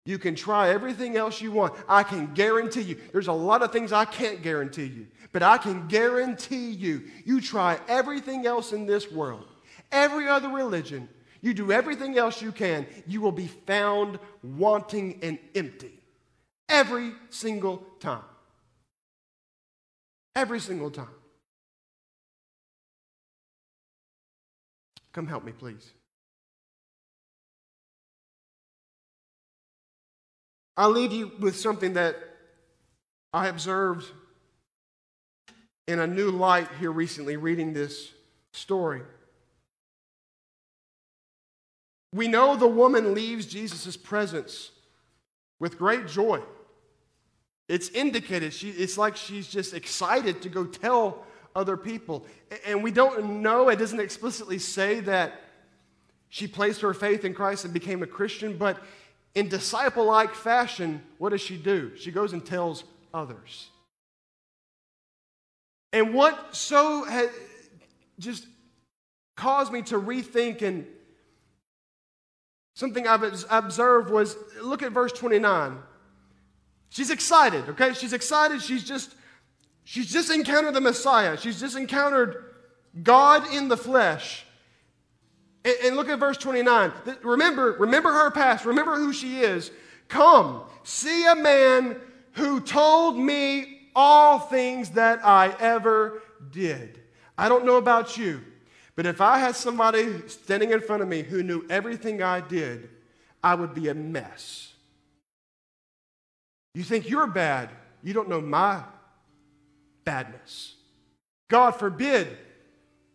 You 0.06 0.18
can 0.18 0.36
try 0.36 0.70
everything 0.70 1.16
else 1.16 1.42
you 1.42 1.52
want. 1.52 1.76
I 1.88 2.04
can 2.04 2.34
guarantee 2.34 2.82
you. 2.82 3.00
There's 3.12 3.28
a 3.28 3.34
lot 3.34 3.62
of 3.62 3.72
things 3.72 3.92
I 3.92 4.06
can't 4.06 4.42
guarantee 4.42 4.86
you, 4.86 5.08
but 5.32 5.44
I 5.44 5.58
can 5.58 5.88
guarantee 5.88 6.72
you. 6.72 7.04
You 7.24 7.40
try 7.40 7.80
everything 7.88 8.48
else 8.48 8.74
in 8.74 8.88
this 8.88 9.12
world, 9.12 9.46
every 9.92 10.28
other 10.28 10.50
religion, 10.50 11.08
you 11.42 11.54
do 11.54 11.72
everything 11.72 12.18
else 12.18 12.42
you 12.42 12.52
can, 12.52 12.86
you 13.08 13.20
will 13.20 13.32
be 13.32 13.48
found 13.48 14.20
wanting 14.44 15.20
and 15.24 15.40
empty. 15.56 15.92
Every 16.70 17.12
single 17.30 17.84
time. 18.00 18.24
Every 20.36 20.60
single 20.60 20.92
time. 20.92 21.08
Come 25.12 25.28
help 25.28 25.44
me, 25.44 25.52
please. 25.52 25.92
I'll 30.78 30.90
leave 30.90 31.12
you 31.12 31.32
with 31.40 31.56
something 31.56 31.94
that 31.94 32.16
I 33.34 33.48
observed 33.48 34.06
in 35.88 36.00
a 36.00 36.08
new 36.08 36.32
light 36.32 36.68
here 36.80 36.92
recently, 36.92 37.36
reading 37.36 37.74
this 37.74 38.12
story. 38.54 39.02
We 42.14 42.28
know 42.28 42.56
the 42.56 42.68
woman 42.68 43.14
leaves 43.14 43.46
Jesus' 43.46 43.96
presence 43.96 44.72
with 45.60 45.78
great 45.78 46.08
joy. 46.08 46.42
It's 47.70 47.90
indicated, 47.90 48.54
she, 48.54 48.70
it's 48.70 48.98
like 48.98 49.16
she's 49.16 49.48
just 49.48 49.74
excited 49.74 50.42
to 50.42 50.50
go 50.50 50.66
tell 50.66 51.24
other 51.56 51.78
people. 51.78 52.26
And 52.66 52.84
we 52.84 52.92
don't 52.92 53.42
know, 53.42 53.70
it 53.70 53.78
doesn't 53.78 54.00
explicitly 54.00 54.60
say 54.60 55.00
that 55.02 55.40
she 56.28 56.48
placed 56.48 56.82
her 56.82 56.94
faith 56.94 57.24
in 57.24 57.34
Christ 57.34 57.64
and 57.66 57.74
became 57.74 58.04
a 58.04 58.08
Christian, 58.08 58.58
but 58.58 58.82
in 59.36 59.48
disciple 59.48 60.06
like 60.06 60.36
fashion, 60.36 61.02
what 61.18 61.30
does 61.30 61.42
she 61.42 61.58
do? 61.58 61.92
She 61.96 62.12
goes 62.12 62.34
and 62.34 62.46
tells 62.46 62.84
others. 63.14 63.70
And 65.94 66.14
what 66.14 66.56
so 66.56 67.04
has 67.04 67.30
just 68.20 68.46
caused 69.36 69.72
me 69.72 69.82
to 69.84 70.00
rethink 70.00 70.62
and 70.62 70.86
something 72.76 73.08
I've 73.08 73.46
observed 73.50 74.10
was 74.10 74.36
look 74.62 74.84
at 74.84 74.92
verse 74.92 75.12
29. 75.12 75.78
She's 76.90 77.10
excited, 77.10 77.70
okay? 77.70 77.94
She's 77.94 78.14
excited. 78.14 78.62
She's 78.62 78.84
just 78.84 79.16
she's 79.84 80.12
just 80.12 80.30
encountered 80.30 80.74
the 80.74 80.82
Messiah. 80.82 81.38
She's 81.38 81.60
just 81.60 81.78
encountered 81.78 82.44
God 83.02 83.52
in 83.54 83.68
the 83.68 83.78
flesh. 83.78 84.46
And, 85.64 85.76
and 85.84 85.96
look 85.96 86.10
at 86.10 86.20
verse 86.20 86.38
29. 86.38 86.92
Remember, 87.24 87.74
remember 87.80 88.12
her 88.12 88.32
past. 88.32 88.66
Remember 88.66 88.96
who 88.96 89.14
she 89.14 89.40
is. 89.40 89.72
Come, 90.08 90.64
see 90.84 91.26
a 91.26 91.36
man 91.36 91.98
who 92.34 92.60
told 92.60 93.18
me 93.18 93.90
all 93.96 94.40
things 94.40 94.92
that 94.92 95.26
I 95.26 95.56
ever 95.60 96.22
did. 96.52 97.00
I 97.38 97.50
don't 97.50 97.66
know 97.66 97.78
about 97.78 98.18
you, 98.18 98.42
but 98.96 99.06
if 99.06 99.22
I 99.22 99.40
had 99.40 99.56
somebody 99.56 100.28
standing 100.28 100.72
in 100.72 100.82
front 100.82 101.02
of 101.02 101.08
me 101.08 101.24
who 101.24 101.44
knew 101.44 101.66
everything 101.70 102.22
I 102.22 102.42
did, 102.42 102.90
I 103.44 103.56
would 103.56 103.74
be 103.74 103.88
a 103.88 103.94
mess. 103.94 104.74
You 106.74 106.84
think 106.84 107.10
you're 107.10 107.28
bad, 107.28 107.70
you 108.04 108.14
don't 108.14 108.30
know 108.30 108.42
my 108.42 108.84
badness. 110.06 110.76
God 111.50 111.72
forbid 111.72 112.38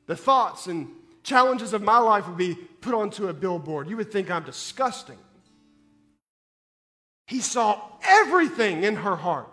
the 0.07 0.16
thoughts 0.16 0.66
and 0.66 0.88
challenges 1.26 1.72
of 1.72 1.82
my 1.82 1.98
life 1.98 2.26
would 2.28 2.38
be 2.38 2.54
put 2.54 2.94
onto 2.94 3.28
a 3.28 3.32
billboard. 3.32 3.90
You 3.90 3.96
would 3.96 4.12
think 4.12 4.30
I'm 4.30 4.44
disgusting. 4.44 5.18
He 7.26 7.40
saw 7.40 7.80
everything 8.04 8.84
in 8.84 8.94
her 8.94 9.16
heart. 9.16 9.48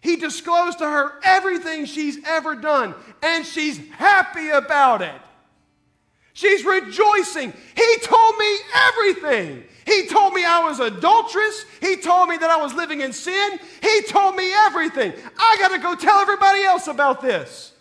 He 0.00 0.16
disclosed 0.16 0.78
to 0.78 0.86
her 0.86 1.20
everything 1.22 1.84
she's 1.84 2.18
ever 2.26 2.54
done, 2.54 2.94
and 3.22 3.44
she's 3.44 3.76
happy 3.90 4.48
about 4.48 5.02
it. 5.02 5.20
She's 6.32 6.64
rejoicing. 6.64 7.52
He 7.76 7.96
told 8.02 8.38
me 8.38 8.56
everything. 8.74 9.64
He 9.84 10.06
told 10.06 10.32
me 10.32 10.44
I 10.44 10.60
was 10.66 10.80
adulterous. 10.80 11.64
He 11.80 11.96
told 11.96 12.28
me 12.28 12.38
that 12.38 12.48
I 12.48 12.56
was 12.56 12.72
living 12.74 13.00
in 13.02 13.12
sin. 13.12 13.58
He 13.82 14.02
told 14.02 14.36
me 14.36 14.50
everything. 14.54 15.12
I 15.36 15.56
got 15.58 15.72
to 15.72 15.78
go 15.78 15.94
tell 15.94 16.20
everybody 16.20 16.62
else 16.62 16.86
about 16.86 17.20
this 17.20 17.72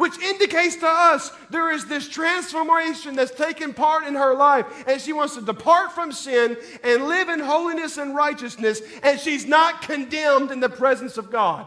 which 0.00 0.18
indicates 0.18 0.76
to 0.76 0.88
us 0.88 1.30
there 1.50 1.70
is 1.70 1.84
this 1.84 2.08
transformation 2.08 3.14
that's 3.14 3.32
taken 3.32 3.74
part 3.74 4.06
in 4.06 4.14
her 4.14 4.34
life, 4.34 4.64
and 4.86 4.98
she 4.98 5.12
wants 5.12 5.34
to 5.34 5.42
depart 5.42 5.92
from 5.92 6.10
sin 6.10 6.56
and 6.82 7.06
live 7.06 7.28
in 7.28 7.38
holiness 7.38 7.98
and 7.98 8.16
righteousness, 8.16 8.80
and 9.02 9.20
she's 9.20 9.44
not 9.44 9.82
condemned 9.82 10.50
in 10.52 10.58
the 10.58 10.70
presence 10.70 11.18
of 11.18 11.30
God. 11.30 11.66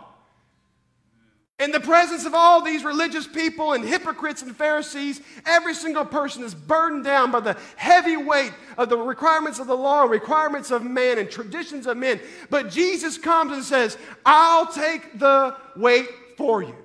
In 1.59 1.69
the 1.69 1.79
presence 1.79 2.25
of 2.25 2.33
all 2.33 2.63
these 2.63 2.83
religious 2.83 3.27
people 3.27 3.73
and 3.73 3.85
hypocrites 3.85 4.41
and 4.41 4.55
Pharisees, 4.55 5.21
every 5.45 5.75
single 5.75 6.03
person 6.03 6.43
is 6.43 6.55
burdened 6.55 7.03
down 7.03 7.29
by 7.29 7.39
the 7.39 7.55
heavy 7.75 8.17
weight 8.17 8.51
of 8.79 8.89
the 8.89 8.97
requirements 8.97 9.59
of 9.59 9.67
the 9.67 9.77
law, 9.77 10.05
requirements 10.05 10.71
of 10.71 10.83
man, 10.83 11.19
and 11.19 11.29
traditions 11.29 11.85
of 11.85 11.97
men. 11.97 12.19
But 12.49 12.71
Jesus 12.71 13.19
comes 13.19 13.51
and 13.53 13.63
says, 13.63 13.95
I'll 14.25 14.65
take 14.65 15.19
the 15.19 15.55
weight 15.75 16.09
for 16.35 16.63
you. 16.63 16.82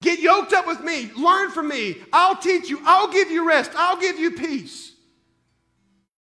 Get 0.00 0.20
yoked 0.20 0.52
up 0.52 0.66
with 0.66 0.80
me. 0.82 1.10
Learn 1.16 1.50
from 1.50 1.68
me. 1.68 1.96
I'll 2.12 2.36
teach 2.36 2.68
you. 2.70 2.80
I'll 2.84 3.10
give 3.10 3.30
you 3.30 3.46
rest. 3.46 3.72
I'll 3.74 4.00
give 4.00 4.18
you 4.18 4.32
peace. 4.32 4.92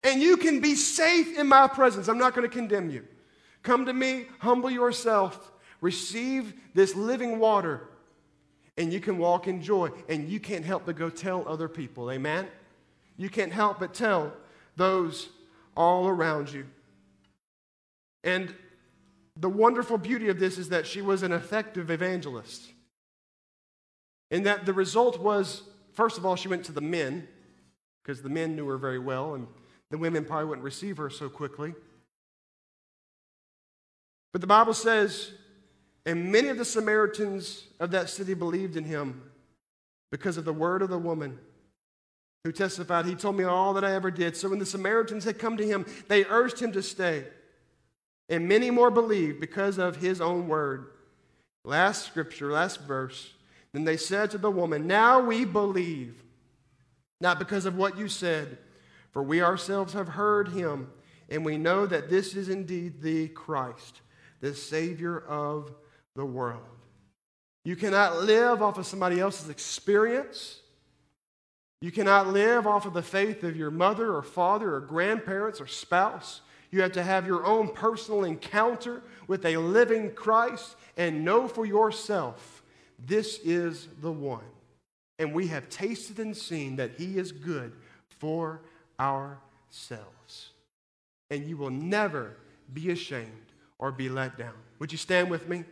And 0.04 0.22
you 0.22 0.36
can 0.36 0.60
be 0.60 0.76
safe 0.76 1.38
in 1.38 1.48
my 1.48 1.68
presence. 1.68 2.10
I'm 2.10 2.18
not 2.18 2.36
going 2.36 2.48
to 2.48 2.54
condemn 2.54 2.90
you. 2.90 3.08
Come 3.62 3.86
to 3.86 3.94
me, 3.94 4.26
humble 4.40 4.70
yourself, 4.70 5.54
receive 5.80 6.54
this 6.74 6.96
living 6.96 7.40
water, 7.40 7.88
and 8.78 8.92
you 8.92 9.00
can 9.00 9.18
walk 9.18 9.48
in 9.48 9.62
joy. 9.62 9.90
And 10.10 10.28
you 10.28 10.42
can't 10.42 10.66
help 10.66 10.86
but 10.86 10.98
go 10.98 11.10
tell 11.10 11.48
other 11.48 11.70
people. 11.70 12.12
Amen? 12.12 12.48
You 13.16 13.30
can't 13.30 13.54
help 13.54 13.80
but 13.80 13.94
tell 13.94 14.34
those 14.76 15.30
all 15.78 16.08
around 16.08 16.52
you. 16.52 16.66
And 18.26 18.54
the 19.38 19.50
wonderful 19.50 19.98
beauty 19.98 20.28
of 20.28 20.40
this 20.40 20.58
is 20.58 20.70
that 20.70 20.86
she 20.86 21.02
was 21.02 21.24
an 21.24 21.32
effective 21.32 21.90
evangelist. 21.90 22.72
And 24.34 24.48
that 24.48 24.66
the 24.66 24.74
result 24.74 25.20
was, 25.20 25.62
first 25.94 26.18
of 26.18 26.26
all, 26.26 26.36
she 26.36 26.48
went 26.48 26.66
to 26.66 26.72
the 26.72 26.82
men, 26.82 27.28
because 28.02 28.24
the 28.24 28.30
men 28.30 28.56
knew 28.56 28.68
her 28.68 28.78
very 28.78 28.98
well, 28.98 29.36
and 29.36 29.48
the 29.92 29.98
women 29.98 30.26
probably 30.26 30.48
wouldn't 30.48 30.66
receive 30.66 30.98
her 30.98 31.10
so 31.12 31.30
quickly. 31.30 31.76
But 34.32 34.42
the 34.42 34.48
Bible 34.48 34.74
says, 34.74 35.32
and 36.06 36.32
many 36.32 36.50
of 36.50 36.58
the 36.58 36.66
Samaritans 36.66 37.68
of 37.80 37.92
that 37.92 38.10
city 38.10 38.34
believed 38.34 38.76
in 38.76 38.84
him 38.84 39.22
because 40.12 40.36
of 40.38 40.46
the 40.46 40.52
word 40.52 40.82
of 40.82 40.90
the 40.90 40.98
woman 40.98 41.38
who 42.44 42.52
testified, 42.52 43.06
He 43.06 43.14
told 43.14 43.38
me 43.38 43.44
all 43.44 43.76
that 43.76 43.86
I 43.86 43.94
ever 43.94 44.10
did. 44.10 44.36
So 44.36 44.50
when 44.50 44.60
the 44.60 44.66
Samaritans 44.66 45.26
had 45.26 45.38
come 45.38 45.58
to 45.58 45.66
him, 45.66 45.86
they 46.08 46.26
urged 46.26 46.60
him 46.60 46.72
to 46.72 46.82
stay. 46.82 47.26
And 48.30 48.48
many 48.48 48.72
more 48.72 48.90
believed 48.90 49.40
because 49.40 49.78
of 49.78 49.98
his 49.98 50.20
own 50.20 50.48
word. 50.48 50.88
Last 51.64 52.08
scripture, 52.08 52.52
last 52.52 52.82
verse. 52.82 53.32
Then 53.74 53.84
they 53.84 53.98
said 53.98 54.32
to 54.32 54.38
the 54.38 54.52
woman, 54.52 54.88
Now 54.88 55.20
we 55.20 55.46
believe, 55.46 56.24
not 57.20 57.40
because 57.40 57.66
of 57.66 57.76
what 57.76 57.98
you 57.98 58.08
said, 58.08 58.58
for 59.12 59.24
we 59.24 59.42
ourselves 59.42 59.94
have 59.94 60.10
heard 60.10 60.50
him, 60.50 60.90
and 61.30 61.44
we 61.44 61.58
know 61.58 61.86
that 61.86 62.10
this 62.10 62.36
is 62.36 62.50
indeed 62.50 63.02
the 63.02 63.28
Christ, 63.30 64.02
the 64.42 64.54
Savior 64.54 65.20
of 65.20 65.74
the 66.16 66.26
world. 66.26 66.62
You 67.66 67.76
cannot 67.76 68.24
live 68.24 68.62
off 68.62 68.78
of 68.78 68.86
somebody 68.86 69.20
else's 69.20 69.50
experience. 69.50 70.60
You 71.82 71.92
cannot 71.92 72.28
live 72.28 72.68
off 72.68 72.86
of 72.86 72.94
the 72.94 73.02
faith 73.02 73.44
of 73.44 73.56
your 73.56 73.72
mother 73.72 74.14
or 74.14 74.22
father 74.22 74.76
or 74.76 74.82
grandparents 74.82 75.60
or 75.60 75.68
spouse. 75.68 76.42
You 76.72 76.82
have 76.82 76.92
to 76.94 77.04
have 77.04 77.26
your 77.26 77.46
own 77.46 77.70
personal 77.70 78.24
encounter 78.24 79.02
with 79.28 79.46
a 79.46 79.58
living 79.58 80.12
Christ 80.14 80.76
and 80.98 81.24
know 81.24 81.48
for 81.48 81.66
yourself 81.66 82.53
this 83.00 83.40
is 83.44 83.88
the 84.02 84.12
one. 84.12 84.44
And 85.20 85.34
we 85.34 85.48
have 85.48 85.70
tasted 85.70 86.20
and 86.20 86.36
seen 86.36 86.78
that 86.78 86.92
he 86.98 87.18
is 87.18 87.32
good 87.32 87.74
for 88.20 88.62
ourselves. 89.00 90.50
And 91.30 91.48
you 91.48 91.58
will 91.58 91.70
never 91.70 92.38
be 92.74 92.92
ashamed 92.92 93.30
or 93.80 93.92
be 93.92 94.10
let 94.10 94.38
down. 94.38 94.54
Would 94.80 94.92
you 94.92 94.98
stand 94.98 95.30
with 95.30 95.48
me? 95.48 95.64